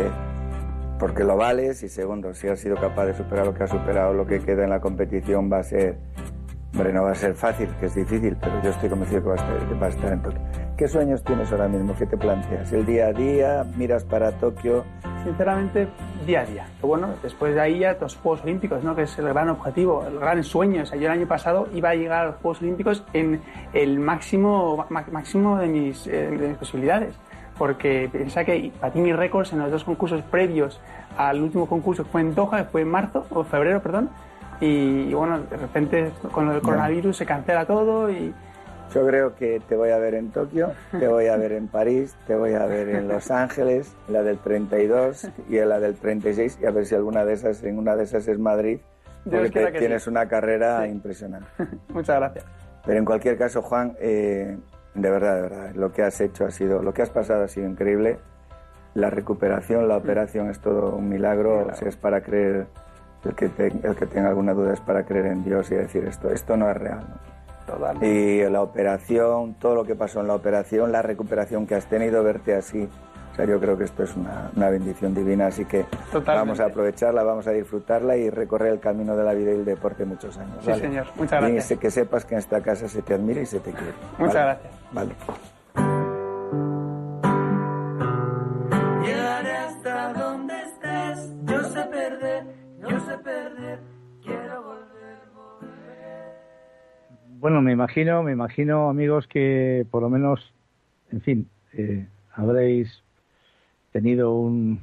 porque 0.98 1.24
lo 1.24 1.38
vales 1.38 1.84
y 1.84 1.90
segundo, 1.90 2.34
si 2.34 2.48
has 2.48 2.60
sido 2.60 2.78
capaz 2.78 3.06
de 3.06 3.14
superar 3.14 3.46
lo 3.46 3.54
que 3.54 3.64
has 3.64 3.70
superado, 3.70 4.14
lo 4.14 4.26
que 4.26 4.40
queda 4.40 4.64
en 4.64 4.70
la 4.72 4.80
competición 4.80 5.52
va 5.52 5.60
a 5.60 5.64
ser, 5.64 5.98
hombre, 6.74 6.94
no 6.94 7.04
va 7.04 7.12
a 7.12 7.16
ser 7.16 7.34
fácil, 7.36 7.70
que 7.80 7.88
es 7.88 7.96
difícil, 7.96 8.38
pero 8.40 8.62
yo 8.64 8.70
estoy 8.70 8.90
convencido 8.90 9.22
que 9.22 9.30
vas 9.30 9.42
a 9.42 9.54
estar, 9.54 9.80
vas 9.80 9.94
a 9.94 9.98
estar 9.98 10.14
en 10.14 10.22
Tokio. 10.22 10.42
¿Qué 10.78 10.88
sueños 10.88 11.24
tienes 11.24 11.52
ahora 11.52 11.68
mismo? 11.68 11.96
¿Qué 11.96 12.06
te 12.06 12.18
planteas? 12.18 12.72
¿El 12.72 12.86
día 12.86 13.08
a 13.08 13.14
día? 13.14 13.66
¿Miras 13.78 14.04
para 14.04 14.32
Tokio? 14.32 14.84
Sinceramente, 15.24 15.88
día 16.26 16.42
a 16.42 16.46
día. 16.46 16.68
Bueno, 16.82 17.10
después 17.22 17.54
de 17.54 17.62
ahí 17.62 17.80
ya 17.80 17.98
los 18.00 18.16
Juegos 18.16 18.44
Olímpicos, 18.44 18.84
¿no? 18.84 18.96
que 18.96 19.04
es 19.04 19.20
el 19.20 19.28
gran 19.28 19.50
objetivo, 19.50 20.06
el 20.08 20.18
gran 20.18 20.44
sueño. 20.44 20.84
O 20.84 20.86
sea, 20.86 20.98
yo 20.98 21.06
el 21.06 21.12
año 21.12 21.28
pasado 21.28 21.68
iba 21.74 21.90
a 21.90 21.96
llegar 21.96 22.22
a 22.22 22.26
los 22.28 22.36
Juegos 22.38 22.62
Olímpicos 22.62 23.04
en 23.14 23.42
el 23.74 24.00
máximo, 24.00 24.86
máximo 24.90 25.58
de, 25.58 25.68
mis, 25.68 26.08
eh, 26.08 26.30
de 26.32 26.48
mis 26.48 26.58
posibilidades. 26.58 27.16
Porque 27.58 28.10
piensa 28.12 28.44
que 28.44 28.72
batí 28.82 29.00
mis 29.00 29.16
récords 29.16 29.54
en 29.54 29.60
los 29.60 29.70
dos 29.70 29.84
concursos 29.84 30.24
previos 30.24 30.80
al 31.18 31.42
último 31.42 31.68
concurso 31.68 32.06
fue 32.06 32.22
en 32.22 32.34
Doha, 32.34 32.64
fue 32.64 32.82
en 32.82 32.88
marzo, 32.90 33.28
o 33.30 33.44
febrero, 33.44 33.82
perdón. 33.82 34.10
Y, 34.62 35.10
y 35.10 35.14
bueno, 35.14 35.42
de 35.42 35.58
repente 35.58 36.12
con 36.32 36.48
del 36.50 36.62
coronavirus 36.62 37.18
se 37.18 37.26
cancela 37.26 37.66
todo 37.66 38.10
y, 38.10 38.34
Yo 38.94 39.08
creo 39.08 39.36
que 39.36 39.60
te 39.68 39.76
voy 39.76 39.90
a 39.90 39.98
ver 39.98 40.14
en 40.16 40.32
Tokio, 40.32 40.72
te 40.92 41.08
voy 41.08 41.28
a 41.28 41.38
ver 41.38 41.54
en 41.54 41.68
París, 41.68 42.16
te 42.28 42.36
voy 42.36 42.54
a 42.54 42.66
ver 42.66 42.90
en 42.90 43.08
Los 43.08 43.32
Ángeles, 43.32 43.96
la 44.08 44.22
del 44.22 44.38
32 44.38 45.30
y 45.50 45.58
en 45.58 45.70
la 45.70 45.80
del 45.80 45.96
36 45.96 46.60
y 46.62 46.66
a 46.66 46.72
ver 46.72 46.86
si 46.86 46.96
alguna 46.96 47.26
de 47.26 47.34
esas, 47.34 47.64
en 47.64 47.78
una 47.80 47.96
de 47.96 48.04
esas 48.04 48.28
es 48.28 48.38
Madrid, 48.38 48.80
porque 49.24 49.50
que 49.50 49.80
tienes 49.80 50.04
sí. 50.04 50.10
una 50.10 50.28
carrera 50.28 50.84
Sí. 50.84 50.92
impresionante. 50.92 51.48
Muchas 51.90 52.18
gracias. 52.18 52.46
Pero 52.86 52.98
en 53.00 53.06
cualquier 53.06 53.38
caso, 53.38 53.62
Juan, 53.62 53.96
eh, 54.00 54.58
de 54.94 55.10
verdad, 55.10 55.36
de 55.36 55.42
verdad, 55.42 55.72
lo 55.76 55.92
que 55.92 56.04
has 56.04 56.20
hecho 56.20 56.46
ha 56.46 56.52
sido, 56.52 56.84
lo 56.84 56.94
que 56.94 57.02
has 57.02 57.10
pasado 57.10 57.44
ha 57.44 57.48
sido 57.48 57.68
increíble. 57.68 58.18
La 58.94 59.10
recuperación, 59.10 59.88
la 59.88 59.96
operación 59.98 60.50
es 60.50 60.60
todo 60.60 60.96
un 60.96 61.08
milagro. 61.08 61.60
Milagro. 61.60 61.76
Si 61.78 61.86
es 61.86 61.96
para 61.96 62.22
creer, 62.22 62.68
el 63.26 63.36
que, 63.36 63.50
te- 63.50 63.68
el 63.68 63.96
que 63.96 64.06
tenga 64.08 64.30
alguna 64.30 64.54
duda 64.54 64.74
es 64.74 64.80
para 64.80 65.04
creer 65.04 65.28
en 65.28 65.44
Dios 65.44 65.72
y 65.72 65.76
decir 65.76 66.04
esto, 66.06 66.30
esto 66.30 66.58
no 66.58 66.70
es 66.70 66.78
real. 66.78 67.00
¿no? 67.00 67.32
Totalmente. 67.74 68.08
Y 68.08 68.50
la 68.50 68.62
operación, 68.62 69.54
todo 69.56 69.76
lo 69.76 69.84
que 69.86 69.96
pasó 69.96 70.22
en 70.22 70.28
la 70.28 70.36
operación, 70.36 70.92
la 70.92 71.02
recuperación 71.02 71.66
que 71.68 71.76
has 71.76 71.86
tenido, 71.86 72.24
verte 72.24 72.56
así. 72.56 72.90
O 73.32 73.36
sea, 73.36 73.46
yo 73.46 73.62
creo 73.62 73.78
que 73.78 73.86
esto 73.86 74.04
es 74.04 74.14
una, 74.18 74.52
una 74.58 74.70
bendición 74.70 75.14
divina, 75.14 75.48
así 75.48 75.64
que 75.64 75.84
Totalmente. 76.12 76.32
vamos 76.34 76.60
a 76.60 76.66
aprovecharla, 76.66 77.24
vamos 77.24 77.48
a 77.48 77.52
disfrutarla 77.52 78.18
y 78.18 78.30
recorrer 78.30 78.74
el 78.74 78.80
camino 78.82 79.16
de 79.16 79.24
la 79.24 79.34
vida 79.34 79.52
y 79.52 79.56
el 79.56 79.64
deporte 79.64 80.04
muchos 80.04 80.38
años. 80.38 80.58
Sí, 80.62 80.70
¿vale? 80.72 80.82
señor. 80.82 81.06
Muchas 81.16 81.40
Y 81.40 81.44
gracias. 81.46 81.66
sé- 81.66 81.78
que 81.78 81.92
sepas 81.92 82.26
que 82.26 82.34
en 82.36 82.40
esta 82.40 82.60
casa 82.62 82.90
se 82.90 83.02
te 83.02 83.14
admira 83.14 83.40
y 83.40 83.46
se 83.46 83.60
te 83.62 83.72
quiere. 83.72 83.94
Muchas 84.18 84.34
¿vale? 84.36 84.46
gracias. 84.60 84.74
Vale. 84.92 85.12
Bueno, 97.42 97.60
me 97.64 97.72
imagino, 97.72 98.22
me 98.22 98.34
imagino, 98.34 98.88
amigos, 98.88 99.28
que 99.28 99.88
por 99.90 100.04
lo 100.04 100.12
menos, 100.12 100.54
en 101.12 101.22
fin, 101.22 101.50
eh, 101.74 102.08
habréis 102.36 103.02
tenido 103.92 104.36
un, 104.36 104.80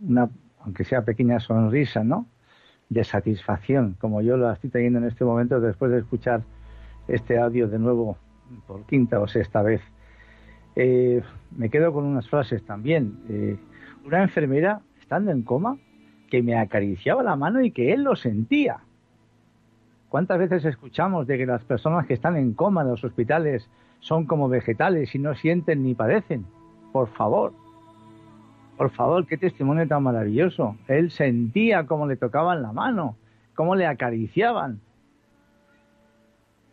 una, 0.00 0.28
aunque 0.64 0.82
sea 0.82 1.04
pequeña 1.04 1.38
sonrisa, 1.38 2.02
¿no? 2.02 2.26
De 2.88 3.04
satisfacción, 3.04 3.94
como 4.00 4.20
yo 4.20 4.36
la 4.36 4.54
estoy 4.54 4.70
teniendo 4.70 4.98
en 4.98 5.04
este 5.04 5.24
momento 5.24 5.60
después 5.60 5.92
de 5.92 5.98
escuchar 5.98 6.42
este 7.06 7.38
audio 7.38 7.68
de 7.68 7.78
nuevo 7.78 8.18
por 8.66 8.84
quinta 8.86 9.20
o 9.20 9.28
sexta 9.28 9.62
vez. 9.62 9.80
Eh, 10.74 11.22
me 11.56 11.70
quedo 11.70 11.92
con 11.92 12.02
unas 12.04 12.28
frases 12.28 12.64
también. 12.64 13.20
Eh, 13.28 13.56
una 14.04 14.24
enfermera, 14.24 14.80
estando 15.00 15.30
en 15.30 15.42
coma, 15.42 15.78
que 16.30 16.42
me 16.42 16.58
acariciaba 16.58 17.22
la 17.22 17.36
mano 17.36 17.62
y 17.62 17.70
que 17.70 17.92
él 17.92 18.02
lo 18.02 18.16
sentía. 18.16 18.80
¿Cuántas 20.10 20.40
veces 20.40 20.64
escuchamos 20.64 21.28
de 21.28 21.38
que 21.38 21.46
las 21.46 21.62
personas 21.62 22.04
que 22.04 22.14
están 22.14 22.36
en 22.36 22.52
coma 22.52 22.82
en 22.82 22.88
los 22.88 23.04
hospitales 23.04 23.70
son 24.00 24.26
como 24.26 24.48
vegetales 24.48 25.14
y 25.14 25.20
no 25.20 25.36
sienten 25.36 25.84
ni 25.84 25.94
padecen? 25.94 26.44
Por 26.92 27.08
favor, 27.10 27.52
por 28.76 28.90
favor, 28.90 29.24
qué 29.24 29.36
testimonio 29.36 29.86
tan 29.86 30.02
maravilloso. 30.02 30.74
Él 30.88 31.12
sentía 31.12 31.86
cómo 31.86 32.08
le 32.08 32.16
tocaban 32.16 32.60
la 32.60 32.72
mano, 32.72 33.14
cómo 33.54 33.76
le 33.76 33.86
acariciaban. 33.86 34.80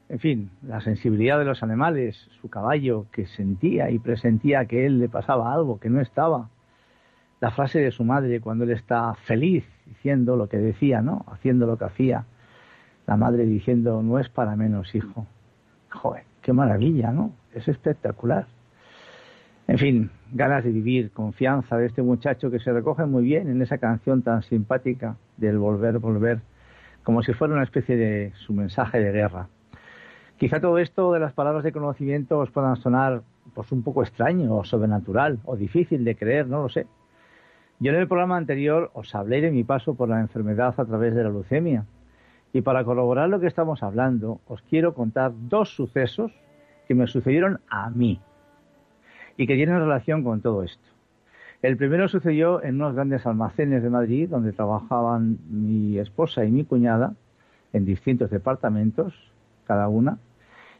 En 0.09 0.17
fin, 0.17 0.49
la 0.63 0.81
sensibilidad 0.81 1.37
de 1.37 1.45
los 1.45 1.61
animales, 1.61 2.17
su 2.41 2.49
caballo 2.49 3.05
que 3.11 3.27
sentía 3.27 3.91
y 3.91 3.99
presentía 3.99 4.65
que 4.65 4.87
él 4.87 4.97
le 4.97 5.09
pasaba 5.09 5.53
algo, 5.53 5.79
que 5.79 5.91
no 5.91 6.01
estaba. 6.01 6.49
La 7.39 7.51
frase 7.51 7.77
de 7.77 7.91
su 7.91 8.03
madre 8.03 8.41
cuando 8.41 8.63
él 8.63 8.71
está 8.71 9.13
feliz 9.25 9.63
diciendo 9.85 10.37
lo 10.37 10.49
que 10.49 10.57
decía, 10.57 11.03
¿no? 11.03 11.23
Haciendo 11.27 11.67
lo 11.67 11.77
que 11.77 11.85
hacía 11.85 12.25
la 13.07 13.17
madre 13.17 13.45
diciendo, 13.45 14.03
no 14.03 14.19
es 14.19 14.29
para 14.29 14.55
menos, 14.55 14.93
hijo. 14.93 15.25
Joder, 15.89 16.23
qué 16.41 16.53
maravilla, 16.53 17.11
¿no? 17.11 17.31
Es 17.53 17.67
espectacular. 17.67 18.45
En 19.67 19.77
fin, 19.77 20.11
ganas 20.31 20.63
de 20.63 20.71
vivir, 20.71 21.11
confianza 21.11 21.77
de 21.77 21.87
este 21.87 22.01
muchacho 22.01 22.51
que 22.51 22.59
se 22.59 22.71
recoge 22.71 23.05
muy 23.05 23.23
bien 23.23 23.49
en 23.49 23.61
esa 23.61 23.77
canción 23.77 24.21
tan 24.21 24.43
simpática 24.43 25.17
del 25.37 25.57
volver, 25.57 25.99
volver, 25.99 26.39
como 27.03 27.23
si 27.23 27.33
fuera 27.33 27.53
una 27.53 27.63
especie 27.63 27.97
de 27.97 28.33
su 28.45 28.53
mensaje 28.53 28.99
de 28.99 29.11
guerra. 29.11 29.47
Quizá 30.37 30.59
todo 30.59 30.77
esto 30.77 31.11
de 31.13 31.19
las 31.19 31.33
palabras 31.33 31.63
de 31.63 31.71
conocimiento 31.71 32.39
os 32.39 32.51
puedan 32.51 32.75
sonar 32.75 33.23
pues 33.53 33.71
un 33.71 33.83
poco 33.83 34.03
extraño 34.03 34.55
o 34.55 34.63
sobrenatural 34.63 35.39
o 35.45 35.55
difícil 35.55 36.03
de 36.03 36.15
creer, 36.15 36.47
no 36.47 36.61
lo 36.61 36.69
sé. 36.69 36.85
Yo 37.79 37.91
en 37.91 37.97
el 37.97 38.07
programa 38.07 38.37
anterior 38.37 38.91
os 38.93 39.13
hablé 39.15 39.41
de 39.41 39.51
mi 39.51 39.63
paso 39.63 39.95
por 39.95 40.09
la 40.09 40.19
enfermedad 40.19 40.75
a 40.77 40.85
través 40.85 41.15
de 41.15 41.23
la 41.23 41.29
leucemia. 41.29 41.85
Y 42.53 42.61
para 42.61 42.83
corroborar 42.83 43.29
lo 43.29 43.39
que 43.39 43.47
estamos 43.47 43.83
hablando, 43.83 44.39
os 44.47 44.61
quiero 44.63 44.93
contar 44.93 45.31
dos 45.35 45.75
sucesos 45.75 46.31
que 46.87 46.95
me 46.95 47.07
sucedieron 47.07 47.59
a 47.69 47.89
mí 47.89 48.19
y 49.35 49.45
que 49.45 49.55
tienen 49.55 49.79
relación 49.79 50.23
con 50.23 50.41
todo 50.41 50.63
esto. 50.63 50.83
El 51.61 51.75
primero 51.75 52.07
sucedió 52.07 52.63
en 52.63 52.75
unos 52.75 52.93
grandes 52.93 53.25
almacenes 53.25 53.83
de 53.83 53.89
Madrid 53.89 54.29
donde 54.29 54.53
trabajaban 54.53 55.39
mi 55.49 55.97
esposa 55.97 56.45
y 56.45 56.51
mi 56.51 56.63
cuñada 56.63 57.13
en 57.73 57.85
distintos 57.85 58.29
departamentos, 58.29 59.13
cada 59.65 59.87
una. 59.87 60.19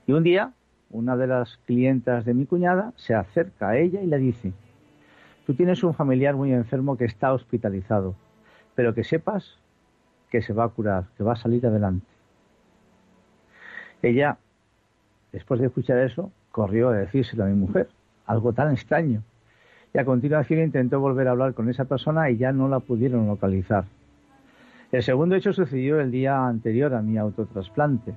Y 0.06 0.14
un 0.14 0.24
día, 0.24 0.54
una 0.90 1.18
de 1.18 1.28
las 1.28 1.58
clientas 1.66 2.26
de 2.26 2.34
mi 2.34 2.46
cuñada 2.46 2.94
se 2.96 3.16
acerca 3.16 3.70
a 3.70 3.78
ella 3.78 4.02
y 4.02 4.08
le 4.08 4.18
dice, 4.18 4.54
tú 5.46 5.54
tienes 5.54 5.84
un 5.84 5.94
familiar 5.94 6.36
muy 6.36 6.54
enfermo 6.54 6.98
que 6.98 7.06
está 7.06 7.34
hospitalizado, 7.34 8.16
pero 8.76 8.94
que 8.94 9.04
sepas 9.04 9.58
que 10.30 10.42
se 10.42 10.54
va 10.54 10.66
a 10.66 10.70
curar, 10.70 11.06
que 11.18 11.24
va 11.24 11.34
a 11.34 11.38
salir 11.38 11.66
adelante. 11.66 12.06
Ella, 14.02 14.38
después 15.32 15.60
de 15.60 15.68
escuchar 15.68 15.98
eso, 16.00 16.32
corrió 16.52 16.90
a 16.90 16.94
decírselo 16.94 17.44
a 17.44 17.48
mi 17.48 17.56
mujer, 17.56 17.90
algo 18.26 18.54
tan 18.54 18.72
extraño. 18.72 19.24
Y 19.94 20.00
a 20.00 20.06
continuación 20.06 20.62
intentó 20.62 21.00
volver 21.00 21.28
a 21.28 21.32
hablar 21.32 21.54
con 21.54 21.70
esa 21.70 21.86
persona 21.86 22.30
y 22.30 22.38
ya 22.38 22.52
no 22.52 22.68
la 22.68 22.80
pudieron 22.80 23.28
localizar. 23.28 23.86
El 24.92 25.04
segundo 25.04 25.36
hecho 25.36 25.54
sucedió 25.54 26.00
el 26.00 26.12
día 26.12 26.48
anterior 26.48 26.94
a 26.94 27.02
mi 27.02 27.18
autotrasplante. 27.18 28.14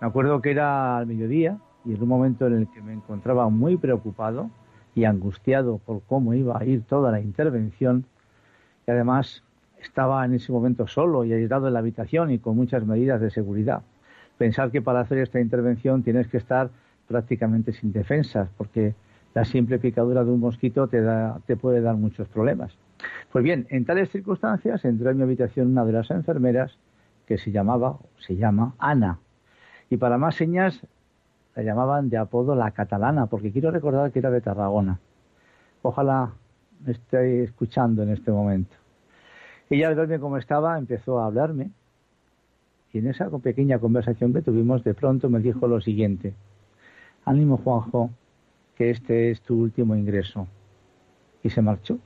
Me 0.00 0.06
acuerdo 0.06 0.40
que 0.40 0.50
era 0.50 0.98
al 0.98 1.06
mediodía 1.06 1.58
y 1.84 1.94
en 1.94 2.02
un 2.02 2.08
momento 2.08 2.46
en 2.46 2.54
el 2.54 2.70
que 2.70 2.80
me 2.82 2.92
encontraba 2.92 3.48
muy 3.48 3.76
preocupado 3.76 4.50
y 4.94 5.04
angustiado 5.04 5.78
por 5.78 6.02
cómo 6.02 6.34
iba 6.34 6.58
a 6.58 6.64
ir 6.64 6.82
toda 6.82 7.10
la 7.10 7.20
intervención 7.20 8.04
y 8.86 8.90
además 8.90 9.42
estaba 9.80 10.24
en 10.24 10.34
ese 10.34 10.52
momento 10.52 10.86
solo 10.86 11.24
y 11.24 11.32
aislado 11.32 11.68
en 11.68 11.74
la 11.74 11.78
habitación 11.80 12.30
y 12.30 12.38
con 12.38 12.56
muchas 12.56 12.84
medidas 12.84 13.20
de 13.20 13.30
seguridad. 13.30 13.82
Pensar 14.36 14.70
que 14.70 14.82
para 14.82 15.00
hacer 15.00 15.18
esta 15.18 15.40
intervención 15.40 16.02
tienes 16.02 16.28
que 16.28 16.36
estar 16.36 16.70
prácticamente 17.06 17.72
sin 17.72 17.92
defensas 17.92 18.48
porque 18.56 18.94
la 19.34 19.44
simple 19.44 19.78
picadura 19.78 20.24
de 20.24 20.30
un 20.30 20.40
mosquito 20.40 20.88
te, 20.88 21.00
da, 21.00 21.40
te 21.46 21.56
puede 21.56 21.80
dar 21.80 21.96
muchos 21.96 22.28
problemas. 22.28 22.76
Pues 23.30 23.44
bien, 23.44 23.66
en 23.70 23.84
tales 23.84 24.10
circunstancias 24.10 24.84
entró 24.84 25.10
en 25.10 25.16
mi 25.16 25.22
habitación 25.22 25.68
una 25.68 25.84
de 25.84 25.92
las 25.92 26.10
enfermeras 26.10 26.76
que 27.26 27.38
se 27.38 27.52
llamaba, 27.52 27.98
se 28.18 28.36
llama 28.36 28.74
Ana. 28.78 29.18
Y 29.90 29.96
para 29.96 30.18
más 30.18 30.34
señas 30.34 30.80
la 31.54 31.62
llamaban 31.62 32.08
de 32.08 32.16
apodo 32.16 32.54
la 32.54 32.70
catalana, 32.70 33.26
porque 33.26 33.52
quiero 33.52 33.70
recordar 33.70 34.12
que 34.12 34.20
era 34.20 34.30
de 34.30 34.40
Tarragona. 34.40 34.98
Ojalá 35.82 36.32
me 36.84 36.92
esté 36.92 37.42
escuchando 37.42 38.02
en 38.02 38.10
este 38.10 38.30
momento. 38.30 38.76
Ella 39.70 39.88
al 39.88 39.94
verme 39.94 40.18
como 40.18 40.38
estaba 40.38 40.78
empezó 40.78 41.20
a 41.20 41.26
hablarme 41.26 41.70
y 42.92 42.98
en 42.98 43.08
esa 43.08 43.28
pequeña 43.30 43.78
conversación 43.78 44.32
que 44.32 44.42
tuvimos 44.42 44.82
de 44.82 44.94
pronto 44.94 45.28
me 45.28 45.40
dijo 45.40 45.68
lo 45.68 45.80
siguiente. 45.80 46.34
Ánimo 47.24 47.58
Juanjo, 47.58 48.10
que 48.76 48.90
este 48.90 49.30
es 49.30 49.42
tu 49.42 49.60
último 49.60 49.94
ingreso. 49.94 50.46
Y 51.42 51.50
se 51.50 51.60
marchó 51.60 51.98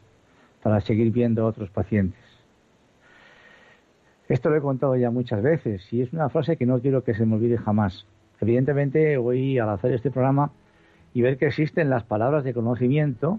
para 0.62 0.80
seguir 0.80 1.12
viendo 1.12 1.42
a 1.42 1.46
otros 1.46 1.70
pacientes. 1.70 2.20
Esto 4.28 4.50
lo 4.50 4.56
he 4.56 4.60
contado 4.60 4.96
ya 4.96 5.10
muchas 5.10 5.42
veces 5.42 5.92
y 5.92 6.02
es 6.02 6.12
una 6.12 6.28
frase 6.28 6.56
que 6.56 6.66
no 6.66 6.80
quiero 6.80 7.04
que 7.04 7.14
se 7.14 7.26
me 7.26 7.36
olvide 7.36 7.58
jamás. 7.58 8.06
Evidentemente, 8.40 9.16
hoy 9.18 9.58
al 9.58 9.68
hacer 9.68 9.92
este 9.92 10.10
programa 10.10 10.50
y 11.14 11.22
ver 11.22 11.36
que 11.36 11.46
existen 11.46 11.90
las 11.90 12.04
palabras 12.04 12.42
de 12.42 12.54
conocimiento, 12.54 13.38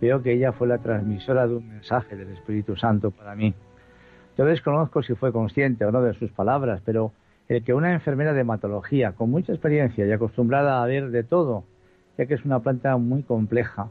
veo 0.00 0.22
que 0.22 0.32
ella 0.32 0.52
fue 0.52 0.68
la 0.68 0.78
transmisora 0.78 1.46
de 1.46 1.56
un 1.56 1.68
mensaje 1.68 2.14
del 2.14 2.30
Espíritu 2.30 2.76
Santo 2.76 3.10
para 3.10 3.34
mí. 3.34 3.54
Yo 4.36 4.44
desconozco 4.44 5.02
si 5.02 5.14
fue 5.14 5.32
consciente 5.32 5.84
o 5.84 5.92
no 5.92 6.02
de 6.02 6.14
sus 6.14 6.30
palabras, 6.32 6.80
pero 6.84 7.12
el 7.48 7.62
que 7.62 7.74
una 7.74 7.92
enfermera 7.92 8.32
de 8.32 8.40
hematología 8.40 9.12
con 9.12 9.30
mucha 9.30 9.52
experiencia 9.52 10.06
y 10.06 10.12
acostumbrada 10.12 10.82
a 10.82 10.86
ver 10.86 11.10
de 11.10 11.22
todo, 11.22 11.64
ya 12.18 12.26
que 12.26 12.34
es 12.34 12.44
una 12.44 12.60
planta 12.60 12.96
muy 12.96 13.22
compleja, 13.22 13.88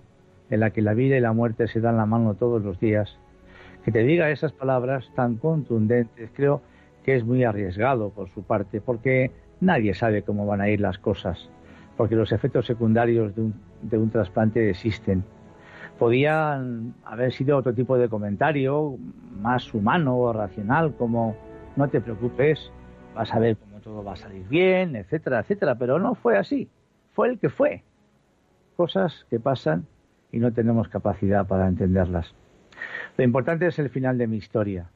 en 0.50 0.60
la 0.60 0.72
que 0.72 0.82
la 0.82 0.94
vida 0.94 1.18
y 1.18 1.22
la 1.22 1.34
muerte 1.34 1.68
se 1.68 1.80
dan 1.80 1.98
la 1.98 2.06
mano 2.06 2.34
todos 2.34 2.62
los 2.62 2.80
días, 2.80 3.18
que 3.86 3.92
te 3.92 4.04
diga 4.04 4.32
esas 4.32 4.52
palabras 4.52 5.10
tan 5.16 5.36
contundentes, 5.38 6.30
creo 6.34 6.62
que 7.04 7.16
es 7.16 7.24
muy 7.24 7.44
arriesgado 7.44 8.10
por 8.10 8.30
su 8.30 8.44
parte, 8.44 8.82
porque 8.82 9.32
nadie 9.62 9.94
sabe 9.94 10.24
cómo 10.24 10.46
van 10.46 10.62
a 10.62 10.70
ir 10.70 10.82
las 10.82 10.98
cosas, 10.98 11.50
porque 11.96 12.16
los 12.16 12.32
efectos 12.32 12.66
secundarios 12.66 13.36
de 13.36 13.42
un, 13.42 13.54
de 13.82 13.98
un 13.98 14.10
trasplante 14.10 14.70
existen. 14.70 15.24
Podían 16.04 16.96
haber 17.06 17.32
sido 17.32 17.56
otro 17.56 17.74
tipo 17.74 17.98
de 17.98 18.10
comentario, 18.10 18.98
más 19.40 19.74
humano 19.74 20.18
o 20.18 20.34
racional, 20.34 20.94
como 20.98 21.34
no 21.78 21.88
te 21.88 22.02
preocupes, 22.02 22.74
vas 23.16 23.34
a 23.34 23.40
ver 23.40 23.56
cómo 23.56 23.80
todo 23.80 24.04
va 24.04 24.12
a 24.12 24.16
salir 24.18 24.46
bien, 24.50 24.98
etcétera, 24.98 25.40
etcétera, 25.40 25.76
pero 25.76 26.00
no 26.00 26.14
fue 26.16 26.38
así. 26.38 26.68
fue 27.14 27.30
el 27.30 27.40
que 27.40 27.48
fue. 27.48 27.84
Cosas 28.76 29.26
que 29.30 29.40
pasan 29.40 29.86
y 30.30 30.40
no 30.40 30.52
tenemos 30.52 30.90
capacidad 30.90 31.48
para 31.48 31.70
entenderlas. 31.70 32.36
Lo 33.16 33.24
importante 33.24 33.66
es 33.68 33.80
el 33.80 33.90
final 33.90 34.18
de 34.18 34.28
mi 34.28 34.36
historia. 34.36 34.90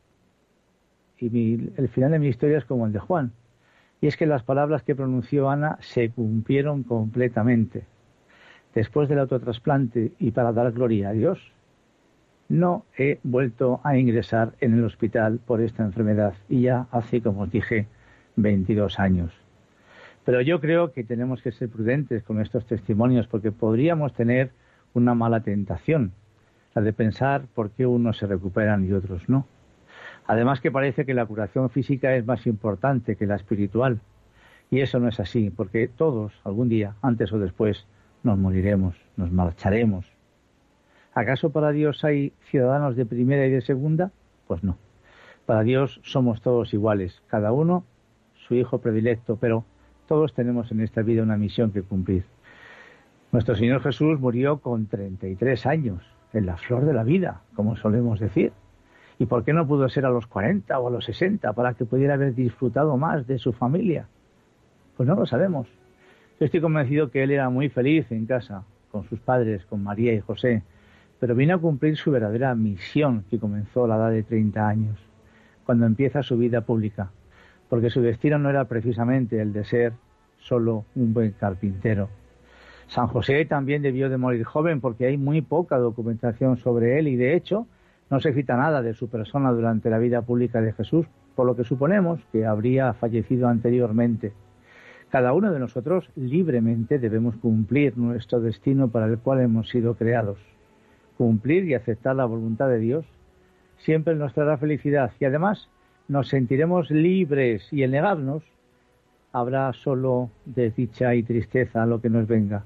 Y 1.19 1.71
el 1.77 1.87
final 1.87 2.11
de 2.11 2.19
mi 2.19 2.27
historia 2.27 2.57
es 2.57 2.65
como 2.65 2.85
el 2.85 2.91
de 2.91 2.99
Juan. 2.99 3.31
Y 4.01 4.07
es 4.07 4.17
que 4.17 4.25
las 4.25 4.43
palabras 4.43 4.83
que 4.83 4.93
pronunció 4.93 5.49
Ana 5.49 5.77
se 5.79 6.09
cumplieron 6.09 6.83
completamente. 6.83 7.85
Después 8.77 9.09
del 9.09 9.17
autotrasplante 9.17 10.11
y 10.19 10.29
para 10.29 10.53
dar 10.53 10.71
gloria 10.71 11.09
a 11.09 11.11
Dios, 11.11 11.39
no 12.47 12.85
he 12.95 13.19
vuelto 13.23 13.81
a 13.83 13.97
ingresar 13.97 14.53
en 14.59 14.75
el 14.75 14.83
hospital 14.83 15.39
por 15.43 15.61
esta 15.61 15.81
enfermedad 15.81 16.35
y 16.47 16.61
ya 16.61 16.85
hace, 16.91 17.23
como 17.23 17.41
os 17.41 17.49
dije, 17.49 17.87
22 18.35 18.99
años. 18.99 19.33
Pero 20.25 20.41
yo 20.41 20.61
creo 20.61 20.93
que 20.93 21.03
tenemos 21.03 21.41
que 21.41 21.51
ser 21.51 21.69
prudentes 21.69 22.21
con 22.21 22.39
estos 22.39 22.67
testimonios 22.67 23.25
porque 23.25 23.51
podríamos 23.51 24.13
tener 24.13 24.51
una 24.93 25.15
mala 25.15 25.39
tentación, 25.39 26.11
la 26.75 26.83
de 26.83 26.93
pensar 26.93 27.45
por 27.55 27.71
qué 27.71 27.87
unos 27.87 28.19
se 28.19 28.27
recuperan 28.27 28.85
y 28.85 28.93
otros 28.93 29.27
no. 29.27 29.47
Además 30.27 30.61
que 30.61 30.69
parece 30.69 31.03
que 31.03 31.15
la 31.15 31.25
curación 31.25 31.71
física 31.71 32.15
es 32.15 32.27
más 32.27 32.45
importante 32.45 33.15
que 33.15 33.25
la 33.25 33.37
espiritual. 33.37 34.01
Y 34.69 34.81
eso 34.81 34.99
no 34.99 35.07
es 35.07 35.19
así, 35.19 35.49
porque 35.49 35.87
todos, 35.87 36.31
algún 36.43 36.69
día, 36.69 36.93
antes 37.01 37.33
o 37.33 37.39
después, 37.39 37.87
nos 38.23 38.37
moriremos, 38.37 38.95
nos 39.15 39.31
marcharemos. 39.31 40.05
¿Acaso 41.13 41.49
para 41.49 41.71
Dios 41.71 42.03
hay 42.03 42.33
ciudadanos 42.49 42.95
de 42.95 43.05
primera 43.05 43.45
y 43.45 43.51
de 43.51 43.61
segunda? 43.61 44.11
Pues 44.47 44.63
no. 44.63 44.77
Para 45.45 45.63
Dios 45.63 45.99
somos 46.03 46.41
todos 46.41 46.73
iguales, 46.73 47.21
cada 47.27 47.51
uno 47.51 47.85
su 48.47 48.55
hijo 48.55 48.79
predilecto, 48.79 49.37
pero 49.37 49.65
todos 50.07 50.33
tenemos 50.33 50.71
en 50.71 50.81
esta 50.81 51.01
vida 51.01 51.23
una 51.23 51.37
misión 51.37 51.71
que 51.71 51.81
cumplir. 51.81 52.25
Nuestro 53.31 53.55
Señor 53.55 53.81
Jesús 53.81 54.19
murió 54.19 54.59
con 54.59 54.87
33 54.87 55.65
años, 55.65 56.03
en 56.33 56.45
la 56.45 56.57
flor 56.57 56.85
de 56.85 56.93
la 56.93 57.03
vida, 57.03 57.41
como 57.55 57.75
solemos 57.75 58.19
decir. 58.19 58.53
¿Y 59.19 59.25
por 59.25 59.43
qué 59.43 59.53
no 59.53 59.67
pudo 59.67 59.89
ser 59.89 60.05
a 60.05 60.09
los 60.09 60.27
40 60.27 60.79
o 60.79 60.87
a 60.87 60.91
los 60.91 61.05
60 61.05 61.51
para 61.53 61.73
que 61.73 61.85
pudiera 61.85 62.13
haber 62.13 62.35
disfrutado 62.35 62.95
más 62.97 63.27
de 63.27 63.39
su 63.39 63.51
familia? 63.51 64.07
Pues 64.95 65.07
no 65.07 65.15
lo 65.15 65.25
sabemos. 65.25 65.67
Yo 66.39 66.45
estoy 66.45 66.61
convencido 66.61 67.09
que 67.09 67.23
él 67.23 67.31
era 67.31 67.49
muy 67.49 67.67
feliz 67.69 68.11
en 68.11 68.27
casa, 68.27 68.63
con 68.91 69.09
sus 69.09 69.19
padres, 69.19 69.65
con 69.65 69.81
María 69.81 70.13
y 70.13 70.19
José, 70.19 70.61
pero 71.19 71.33
vino 71.33 71.55
a 71.55 71.57
cumplir 71.57 71.97
su 71.97 72.11
verdadera 72.11 72.53
misión 72.53 73.23
que 73.27 73.39
comenzó 73.39 73.85
a 73.85 73.87
la 73.87 73.95
edad 73.95 74.11
de 74.11 74.21
30 74.21 74.67
años, 74.67 74.99
cuando 75.65 75.87
empieza 75.87 76.21
su 76.21 76.37
vida 76.37 76.61
pública, 76.61 77.09
porque 77.69 77.89
su 77.89 78.01
destino 78.01 78.37
no 78.37 78.51
era 78.51 78.65
precisamente 78.65 79.41
el 79.41 79.51
de 79.51 79.65
ser 79.65 79.93
solo 80.37 80.85
un 80.93 81.11
buen 81.11 81.31
carpintero. 81.31 82.07
San 82.85 83.07
José 83.07 83.43
también 83.45 83.81
debió 83.81 84.07
de 84.07 84.17
morir 84.17 84.43
joven 84.43 84.79
porque 84.79 85.07
hay 85.07 85.17
muy 85.17 85.41
poca 85.41 85.79
documentación 85.79 86.57
sobre 86.57 86.99
él 86.99 87.07
y 87.07 87.15
de 87.15 87.35
hecho 87.35 87.65
no 88.11 88.19
se 88.19 88.31
cita 88.33 88.55
nada 88.55 88.83
de 88.83 88.93
su 88.93 89.09
persona 89.09 89.51
durante 89.51 89.89
la 89.89 89.97
vida 89.97 90.21
pública 90.21 90.61
de 90.61 90.73
Jesús, 90.73 91.07
por 91.35 91.47
lo 91.47 91.55
que 91.55 91.63
suponemos 91.63 92.19
que 92.31 92.45
habría 92.45 92.93
fallecido 92.93 93.47
anteriormente. 93.47 94.33
Cada 95.09 95.33
uno 95.33 95.51
de 95.51 95.59
nosotros 95.59 96.09
libremente 96.15 96.99
debemos 96.99 97.35
cumplir 97.37 97.97
nuestro 97.97 98.41
destino 98.41 98.89
para 98.89 99.05
el 99.05 99.19
cual 99.19 99.39
hemos 99.39 99.69
sido 99.69 99.95
creados. 99.95 100.37
Cumplir 101.17 101.65
y 101.65 101.75
aceptar 101.75 102.15
la 102.15 102.25
voluntad 102.25 102.67
de 102.67 102.79
Dios 102.79 103.05
siempre 103.77 104.15
nos 104.15 104.33
traerá 104.33 104.57
felicidad 104.57 105.11
y 105.19 105.25
además 105.25 105.69
nos 106.07 106.27
sentiremos 106.29 106.91
libres 106.91 107.71
y 107.71 107.83
el 107.83 107.91
negarnos 107.91 108.43
habrá 109.31 109.71
solo 109.73 110.29
desdicha 110.45 111.15
y 111.15 111.23
tristeza 111.23 111.85
lo 111.85 112.01
que 112.01 112.09
nos 112.09 112.27
venga. 112.27 112.63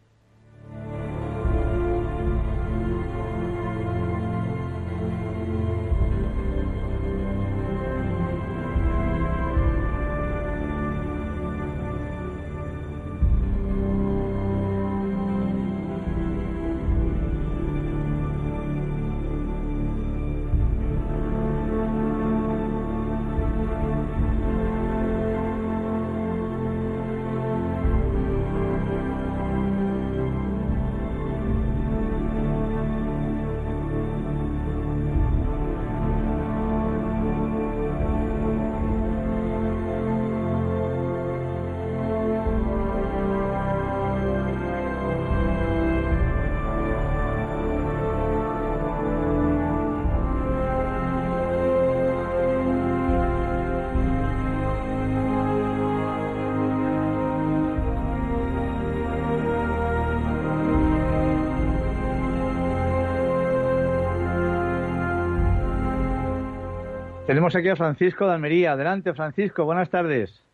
Tenemos 67.33 67.57
aquí 67.57 67.71
a 67.71 67.77
Francisco 67.77 68.27
de 68.27 68.35
Almería. 68.35 68.73
Adelante, 68.73 69.15
Francisco. 69.15 69.65
Buenas 69.65 69.89
tardes. 69.89 70.45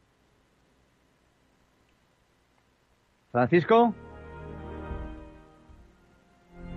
Francisco. 3.33 3.93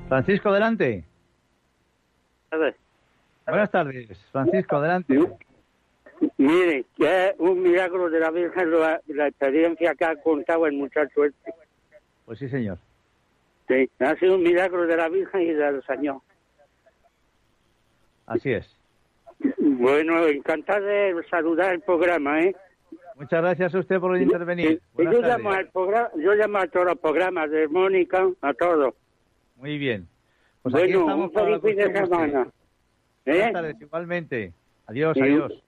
Francisco, 0.10 0.50
adelante. 0.50 1.06
Buenas 3.46 3.70
tardes. 3.70 4.08
Francisco, 4.32 4.78
adelante. 4.78 5.20
Mire, 6.38 6.86
que 6.98 7.28
es 7.28 7.36
un 7.38 7.62
milagro 7.62 8.10
de 8.10 8.22
la 8.22 8.32
Virgen 8.32 8.72
la, 8.72 9.00
la 9.06 9.28
experiencia 9.28 9.94
que 9.94 10.06
ha 10.06 10.16
contado 10.16 10.66
el 10.66 10.74
muchacho 10.74 11.26
este. 11.26 11.54
Pues 12.26 12.40
sí, 12.40 12.50
señor. 12.50 12.80
Sí, 13.68 13.88
ha 14.00 14.16
sido 14.16 14.34
un 14.34 14.42
milagro 14.42 14.88
de 14.88 14.98
la 14.98 15.10
Virgen 15.10 15.42
y 15.42 15.54
del 15.54 15.84
Señor. 15.84 16.22
Así 18.26 18.52
es. 18.52 18.81
Bueno, 19.82 20.28
encantado 20.28 20.86
de 20.86 21.16
saludar 21.30 21.74
el 21.74 21.82
programa, 21.82 22.42
¿eh? 22.44 22.56
Muchas 23.16 23.42
gracias 23.42 23.76
a 23.76 23.80
usted 23.80 24.00
por 24.00 24.16
intervenir. 24.18 24.82
Y 24.98 25.04
yo 25.04 25.22
llamo, 25.22 25.52
al 25.52 25.70
programa, 25.70 26.10
yo 26.18 26.34
llamo 26.34 26.58
a 26.60 26.68
todos 26.68 26.86
los 26.88 27.00
programas 27.00 27.50
de 27.52 27.68
Mónica, 27.68 28.28
a 28.42 28.54
todos. 28.54 28.94
Muy 29.58 29.78
bien. 29.78 30.08
Pues 30.62 30.76
aquí 30.76 30.92
estamos 30.92 31.28
un 31.28 31.34
feliz 31.34 31.62
fin 31.62 31.76
de. 31.78 31.88
Buenas 32.06 32.48
¿Eh? 33.26 33.50
tardes, 33.54 33.82
igualmente. 33.82 34.54
Adiós, 34.88 35.14
Sí. 35.16 35.22
adiós. 35.22 35.64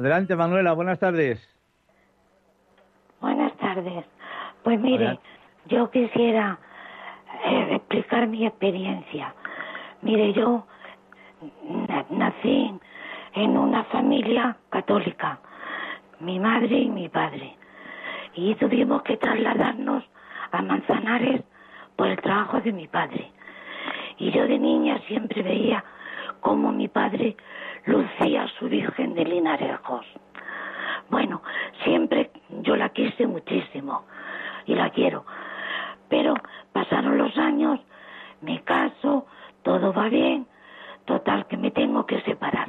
Adelante 0.00 0.34
Manuela, 0.34 0.72
buenas 0.72 0.98
tardes. 0.98 1.38
Buenas 3.20 3.52
tardes. 3.58 4.04
Pues 4.62 4.80
mire, 4.80 5.18
yo 5.66 5.90
quisiera 5.90 6.58
eh, 7.44 7.76
explicar 7.76 8.26
mi 8.26 8.46
experiencia. 8.46 9.34
Mire, 10.02 10.32
yo 10.32 10.66
nací 12.10 12.74
en 13.34 13.56
una 13.56 13.84
familia 13.84 14.56
católica, 14.70 15.38
mi 16.18 16.40
madre 16.40 16.78
y 16.78 16.88
mi 16.88 17.08
padre, 17.08 17.56
y 18.34 18.54
tuvimos 18.54 19.02
que 19.02 19.18
trasladarnos 19.18 20.02
a 20.50 20.62
Manzanares 20.62 21.42
por 21.96 22.08
el 22.08 22.16
trabajo 22.20 22.60
de 22.60 22.72
mi 22.72 22.88
padre. 22.88 23.30
Y 24.16 24.30
yo 24.32 24.46
de 24.46 24.58
niña 24.58 24.98
siempre 25.06 25.42
veía 25.42 25.84
cómo 26.40 26.72
mi 26.72 26.88
padre 26.88 27.36
lucía 27.86 28.44
a 28.44 28.48
su 28.58 28.68
Virgen 28.68 29.14
de 29.14 29.24
Linarejos. 29.24 30.06
Bueno, 31.08 31.42
siempre 31.84 32.30
yo 32.62 32.76
la 32.76 32.90
quise 32.90 33.26
muchísimo 33.26 34.04
y 34.66 34.74
la 34.74 34.90
quiero. 34.90 35.24
Pero 36.08 36.34
pasaron 36.72 37.18
los 37.18 37.36
años, 37.36 37.80
me 38.40 38.62
caso, 38.62 39.26
todo 39.62 39.92
va 39.92 40.08
bien, 40.08 40.46
total 41.04 41.46
que 41.46 41.56
me 41.56 41.70
tengo 41.70 42.06
que 42.06 42.20
separar. 42.22 42.68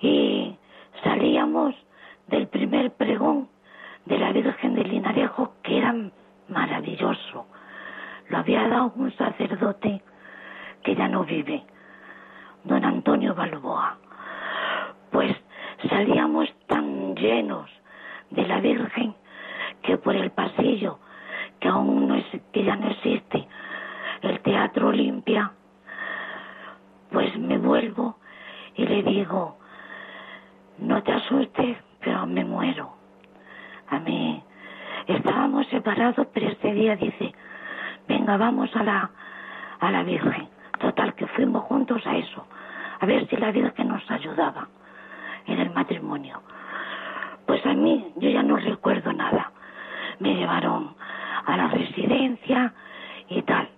Y 0.00 0.56
salíamos 1.02 1.74
del 2.28 2.46
primer 2.48 2.92
pregón 2.92 3.48
de 4.04 4.18
la 4.18 4.32
Virgen 4.32 4.74
de 4.74 4.84
Linarejo, 4.84 5.52
que 5.62 5.78
era 5.78 5.94
maravilloso. 6.48 7.46
Lo 8.28 8.38
había 8.38 8.68
dado 8.68 8.92
un 8.96 9.10
sacerdote 9.16 10.02
que 10.82 10.94
ya 10.94 11.08
no 11.08 11.24
vive, 11.24 11.64
don 12.64 12.84
Antonio 12.84 13.34
Balboa. 13.34 13.96
Pues 15.10 15.36
salíamos 15.88 16.52
tan 16.66 17.14
llenos 17.16 17.70
de 18.30 18.46
la 18.46 18.60
Virgen 18.60 19.14
que 19.82 19.96
por 19.96 20.14
el 20.14 20.30
pasillo, 20.30 20.98
que 21.60 21.68
aún 21.68 22.08
no 22.08 22.14
es, 22.14 22.26
que 22.52 22.64
ya 22.64 22.76
no 22.76 22.88
existe, 22.88 23.46
el 24.22 24.40
Teatro 24.40 24.88
Olimpia, 24.88 25.52
pues 27.10 27.36
me 27.38 27.58
vuelvo 27.58 28.18
y 28.74 28.86
le 28.86 29.02
digo, 29.02 29.58
no 30.78 31.02
te 31.02 31.12
asustes, 31.12 31.78
pero 32.00 32.26
me 32.26 32.44
muero. 32.44 32.92
A 33.88 33.98
mí 33.98 34.42
estábamos 35.06 35.66
separados, 35.68 36.26
pero 36.32 36.48
ese 36.48 36.72
día 36.72 36.96
dice, 36.96 37.34
venga, 38.06 38.36
vamos 38.36 38.74
a 38.76 38.82
la, 38.82 39.10
a 39.80 39.90
la 39.90 40.02
Virgen. 40.02 40.48
Total, 40.78 41.14
que 41.14 41.26
fuimos 41.26 41.64
juntos 41.64 42.06
a 42.06 42.16
eso, 42.16 42.46
a 43.00 43.06
ver 43.06 43.26
si 43.28 43.36
la 43.36 43.50
Virgen 43.50 43.88
nos 43.88 44.08
ayudaba 44.10 44.68
en 45.46 45.58
el 45.58 45.70
matrimonio. 45.70 46.40
Pues 47.46 47.64
a 47.66 47.74
mí 47.74 48.12
yo 48.16 48.30
ya 48.30 48.42
no 48.42 48.56
recuerdo 48.56 49.12
nada. 49.12 49.50
Me 50.20 50.34
llevaron 50.34 50.94
a 51.46 51.56
la 51.56 51.68
residencia 51.68 52.72
y 53.28 53.42
tal. 53.42 53.68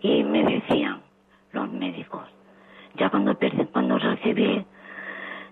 Y 0.00 0.24
me 0.24 0.44
decían 0.44 1.02
los 1.52 1.70
médicos, 1.70 2.26
ya 2.94 3.10
cuando, 3.10 3.36
cuando 3.72 3.98
recibí, 3.98 4.64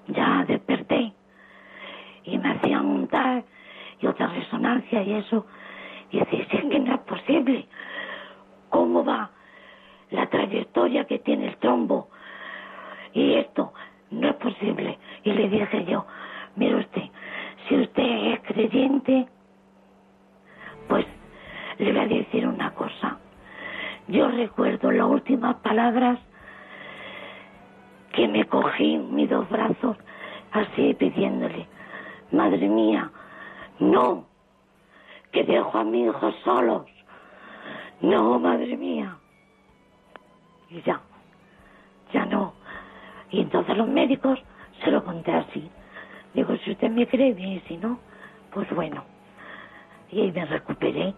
ya 0.06 0.44
desperté 0.46 1.12
y 2.24 2.38
me 2.38 2.52
hacían 2.52 2.86
un 2.86 3.09
tal 3.09 3.44
y 4.00 4.06
otra 4.06 4.28
resonancia 4.28 5.02
y 5.02 5.14
eso. 5.14 5.44
Y 6.11 6.20
si 6.20 6.36
es 6.40 6.46
que 6.46 6.78
no 6.78 6.94
es 6.94 7.00
posible, 7.00 7.68
¿cómo 8.70 9.04
va 9.04 9.30
la 10.11 10.26
trayectoria 10.28 11.04
que 11.04 11.18
tiene 11.18 11.48
el 11.48 11.56
trombo? 11.56 12.09
Y 13.12 13.34
esto, 13.34 13.72
no 14.11 14.28
es 14.28 14.34
posible. 14.36 14.98
Y 15.24 15.32
le 15.32 15.48
dije 15.48 15.84
yo, 15.84 16.06
mire 16.56 16.76
usted, 16.76 17.02
si 17.68 17.76
usted 17.76 18.32
es 18.32 18.40
creyente, 18.40 19.26
pues 20.88 21.06
le 21.78 21.92
voy 21.92 22.00
a 22.00 22.06
decir 22.06 22.46
una 22.46 22.72
cosa. 22.74 23.18
Yo 24.09 24.28
recuerdo 24.28 24.90
las 24.90 25.06
últimas 25.06 25.56
palabras 25.56 26.18
que 28.12 28.26
me 28.26 28.44
cogí 28.44 28.96
mis 28.98 29.28
dos 29.28 29.48
brazos 29.50 29.96
así 30.52 30.94
pidiéndole, 30.94 31.66
madre 32.32 32.68
mía, 32.68 33.11
no, 33.78 34.26
que 35.30 35.44
dejo 35.44 35.78
a 35.78 35.84
mi 35.84 36.04
hijo 36.04 36.32
solos, 36.44 36.86
no, 38.00 38.38
madre 38.38 38.76
mía. 38.76 39.16
Y 40.70 40.82
ya, 40.82 41.00
ya 42.12 42.26
no. 42.26 42.54
Y 43.30 43.40
entonces 43.40 43.76
los 43.76 43.88
médicos 43.88 44.38
se 44.84 44.90
lo 44.90 45.04
conté 45.04 45.32
así. 45.32 45.70
Digo, 46.34 46.56
si 46.58 46.72
usted 46.72 46.90
me 46.90 47.06
cree 47.06 47.32
bien, 47.32 47.62
si 47.66 47.76
no, 47.76 47.98
pues 48.52 48.68
bueno. 48.74 49.04
Y 50.10 50.20
ahí 50.22 50.32
me 50.32 50.44
recuperé. 50.46 51.14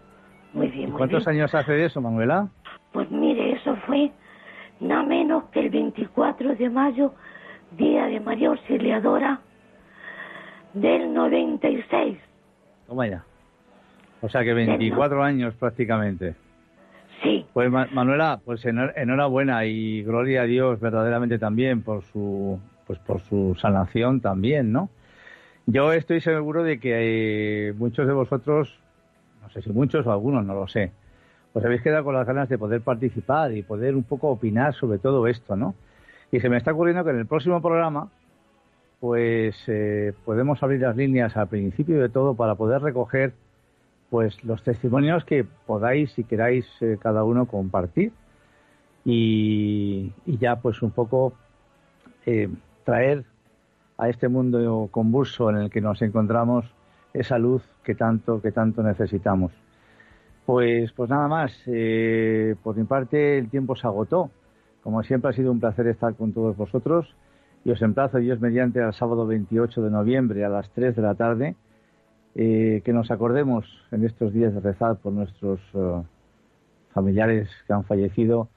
Muy 0.53 0.67
bien, 0.67 0.89
muy 0.89 0.97
¿Cuántos 0.97 1.25
bien. 1.25 1.37
años 1.37 1.55
hace 1.55 1.71
de 1.73 1.85
eso, 1.85 2.01
Manuela? 2.01 2.49
Pues 2.91 3.09
mire, 3.09 3.53
eso 3.53 3.75
fue 3.85 4.11
nada 4.79 5.03
menos 5.03 5.45
que 5.45 5.61
el 5.61 5.69
24 5.69 6.55
de 6.55 6.69
mayo, 6.69 7.13
Día 7.71 8.05
de 8.07 8.19
María 8.19 8.49
Auxiliadora 8.49 9.39
del 10.73 11.13
96. 11.13 12.17
Toma 12.87 13.07
ya. 13.07 13.23
O 14.21 14.27
sea 14.29 14.43
que 14.43 14.53
24 14.53 15.23
años 15.23 15.55
prácticamente. 15.55 16.35
Pues 17.53 17.69
Ma- 17.69 17.87
Manuela, 17.91 18.39
pues 18.43 18.65
enhor- 18.65 18.93
enhorabuena 18.95 19.65
y 19.65 20.03
gloria 20.03 20.43
a 20.43 20.45
Dios 20.45 20.79
verdaderamente 20.79 21.37
también 21.37 21.81
por 21.81 22.03
su 22.03 22.59
pues 22.87 22.99
por 22.99 23.21
su 23.21 23.55
sanación 23.59 24.19
también, 24.21 24.71
¿no? 24.71 24.89
Yo 25.65 25.93
estoy 25.93 26.19
seguro 26.21 26.63
de 26.63 26.79
que 26.79 27.69
eh, 27.69 27.73
muchos 27.73 28.07
de 28.07 28.13
vosotros, 28.13 28.79
no 29.41 29.49
sé 29.51 29.61
si 29.61 29.69
muchos 29.71 30.05
o 30.07 30.11
algunos, 30.11 30.45
no 30.45 30.53
lo 30.55 30.67
sé, 30.67 30.91
os 31.53 31.63
habéis 31.63 31.81
quedado 31.81 32.03
con 32.03 32.15
las 32.15 32.27
ganas 32.27 32.49
de 32.49 32.57
poder 32.57 32.81
participar 32.81 33.53
y 33.53 33.61
poder 33.63 33.95
un 33.95 34.03
poco 34.03 34.29
opinar 34.29 34.73
sobre 34.73 34.97
todo 34.99 35.27
esto, 35.27 35.55
¿no? 35.55 35.75
Y 36.31 36.39
se 36.39 36.49
me 36.49 36.57
está 36.57 36.71
ocurriendo 36.73 37.03
que 37.03 37.11
en 37.11 37.19
el 37.19 37.25
próximo 37.27 37.61
programa, 37.61 38.09
pues 38.99 39.55
eh, 39.67 40.13
podemos 40.25 40.61
abrir 40.63 40.81
las 40.81 40.95
líneas 40.95 41.35
al 41.37 41.47
principio 41.47 41.99
de 42.01 42.09
todo 42.09 42.35
para 42.35 42.55
poder 42.55 42.81
recoger 42.81 43.33
pues 44.11 44.43
los 44.43 44.61
testimonios 44.61 45.23
que 45.23 45.45
podáis 45.65 46.19
y 46.19 46.25
queráis 46.25 46.67
eh, 46.81 46.97
cada 47.01 47.23
uno 47.23 47.45
compartir 47.45 48.11
y, 49.05 50.11
y 50.25 50.37
ya 50.37 50.57
pues 50.57 50.81
un 50.81 50.91
poco 50.91 51.33
eh, 52.25 52.49
traer 52.83 53.23
a 53.97 54.09
este 54.09 54.27
mundo 54.27 54.89
convulso 54.91 55.49
en 55.49 55.55
el 55.55 55.69
que 55.69 55.79
nos 55.79 56.01
encontramos 56.01 56.65
esa 57.13 57.37
luz 57.37 57.63
que 57.85 57.95
tanto 57.95 58.41
que 58.41 58.51
tanto 58.51 58.83
necesitamos. 58.83 59.53
Pues 60.45 60.91
pues 60.91 61.09
nada 61.09 61.29
más 61.29 61.53
eh, 61.67 62.55
por 62.63 62.75
mi 62.75 62.83
parte 62.83 63.37
el 63.37 63.49
tiempo 63.49 63.77
se 63.77 63.87
agotó. 63.87 64.29
Como 64.83 65.03
siempre 65.03 65.29
ha 65.29 65.33
sido 65.33 65.53
un 65.53 65.61
placer 65.61 65.87
estar 65.87 66.15
con 66.15 66.33
todos 66.33 66.57
vosotros 66.57 67.15
y 67.63 67.71
os 67.71 67.81
emplazo 67.81 68.17
Dios 68.17 68.41
mediante 68.41 68.81
al 68.81 68.93
sábado 68.93 69.25
28 69.25 69.83
de 69.83 69.89
noviembre 69.89 70.43
a 70.43 70.49
las 70.49 70.69
3 70.71 70.97
de 70.97 71.01
la 71.01 71.15
tarde 71.15 71.55
eh, 72.35 72.81
que 72.85 72.93
nos 72.93 73.11
acordemos 73.11 73.65
en 73.91 74.05
estos 74.05 74.33
días 74.33 74.53
de 74.53 74.61
rezar 74.61 74.97
por 74.97 75.11
nuestros 75.11 75.59
eh, 75.73 76.01
familiares 76.93 77.49
que 77.67 77.73
han 77.73 77.83
fallecido, 77.83 78.47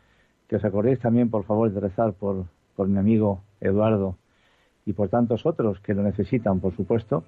que 0.49 0.57
os 0.57 0.65
acordéis 0.65 1.01
también, 1.01 1.31
por 1.31 1.45
favor, 1.45 1.73
de 1.73 1.81
rezar 1.81 2.13
por, 2.13 2.47
mi 2.79 2.99
amigo 2.99 3.43
Eduardo 3.61 4.17
y 4.87 4.93
por 4.93 5.09
tantos 5.09 5.47
otros 5.47 5.81
que 5.81 5.95
lo 5.95 6.03
necesitan, 6.03 6.61
por 6.61 6.77
supuesto, 6.77 7.25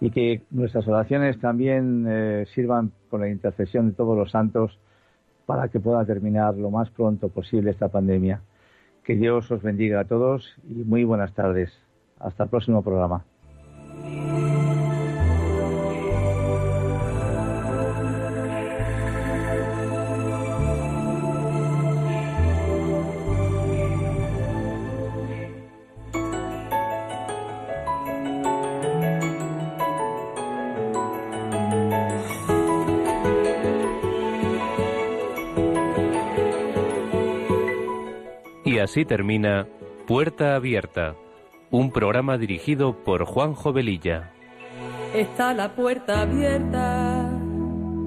y 0.00 0.10
que 0.10 0.42
nuestras 0.50 0.86
oraciones 0.88 1.38
también 1.40 2.04
eh, 2.08 2.44
sirvan 2.54 2.92
con 3.08 3.20
la 3.20 3.28
intercesión 3.28 3.88
de 3.88 3.94
todos 3.94 4.16
los 4.18 4.30
santos 4.30 4.78
para 5.46 5.68
que 5.68 5.80
pueda 5.80 6.04
terminar 6.04 6.56
lo 6.56 6.70
más 6.70 6.90
pronto 6.90 7.28
posible 7.28 7.70
esta 7.70 7.88
pandemia. 7.88 8.42
Que 9.04 9.14
Dios 9.14 9.50
os 9.50 9.62
bendiga 9.62 10.00
a 10.00 10.04
todos 10.04 10.56
y 10.68 10.74
muy 10.82 11.04
buenas 11.04 11.32
tardes. 11.32 11.72
Hasta 12.18 12.44
el 12.44 12.50
próximo 12.50 12.82
programa. 12.82 13.24
así 38.86 39.04
termina 39.04 39.66
Puerta 40.06 40.54
Abierta, 40.54 41.16
un 41.72 41.90
programa 41.90 42.38
dirigido 42.38 43.02
por 43.02 43.24
Juan 43.24 43.52
Jovelilla. 43.52 44.30
Está 45.12 45.52
la 45.54 45.74
puerta 45.74 46.20
abierta, 46.20 47.28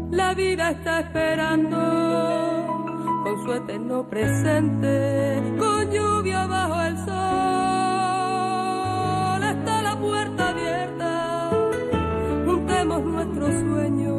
la 0.09 0.33
vida 0.35 0.71
está 0.71 1.01
esperando, 1.01 1.77
con 3.25 3.43
su 3.43 3.53
eterno 3.55 4.07
presente, 4.07 5.43
con 5.59 5.91
lluvia 5.91 6.47
bajo 6.47 6.81
el 6.81 6.97
sol. 6.99 7.09
Está 9.43 9.81
la 9.81 9.99
puerta 9.99 10.47
abierta, 10.47 11.49
juntemos 12.45 13.03
nuestros 13.03 13.49
sueños 13.49 14.18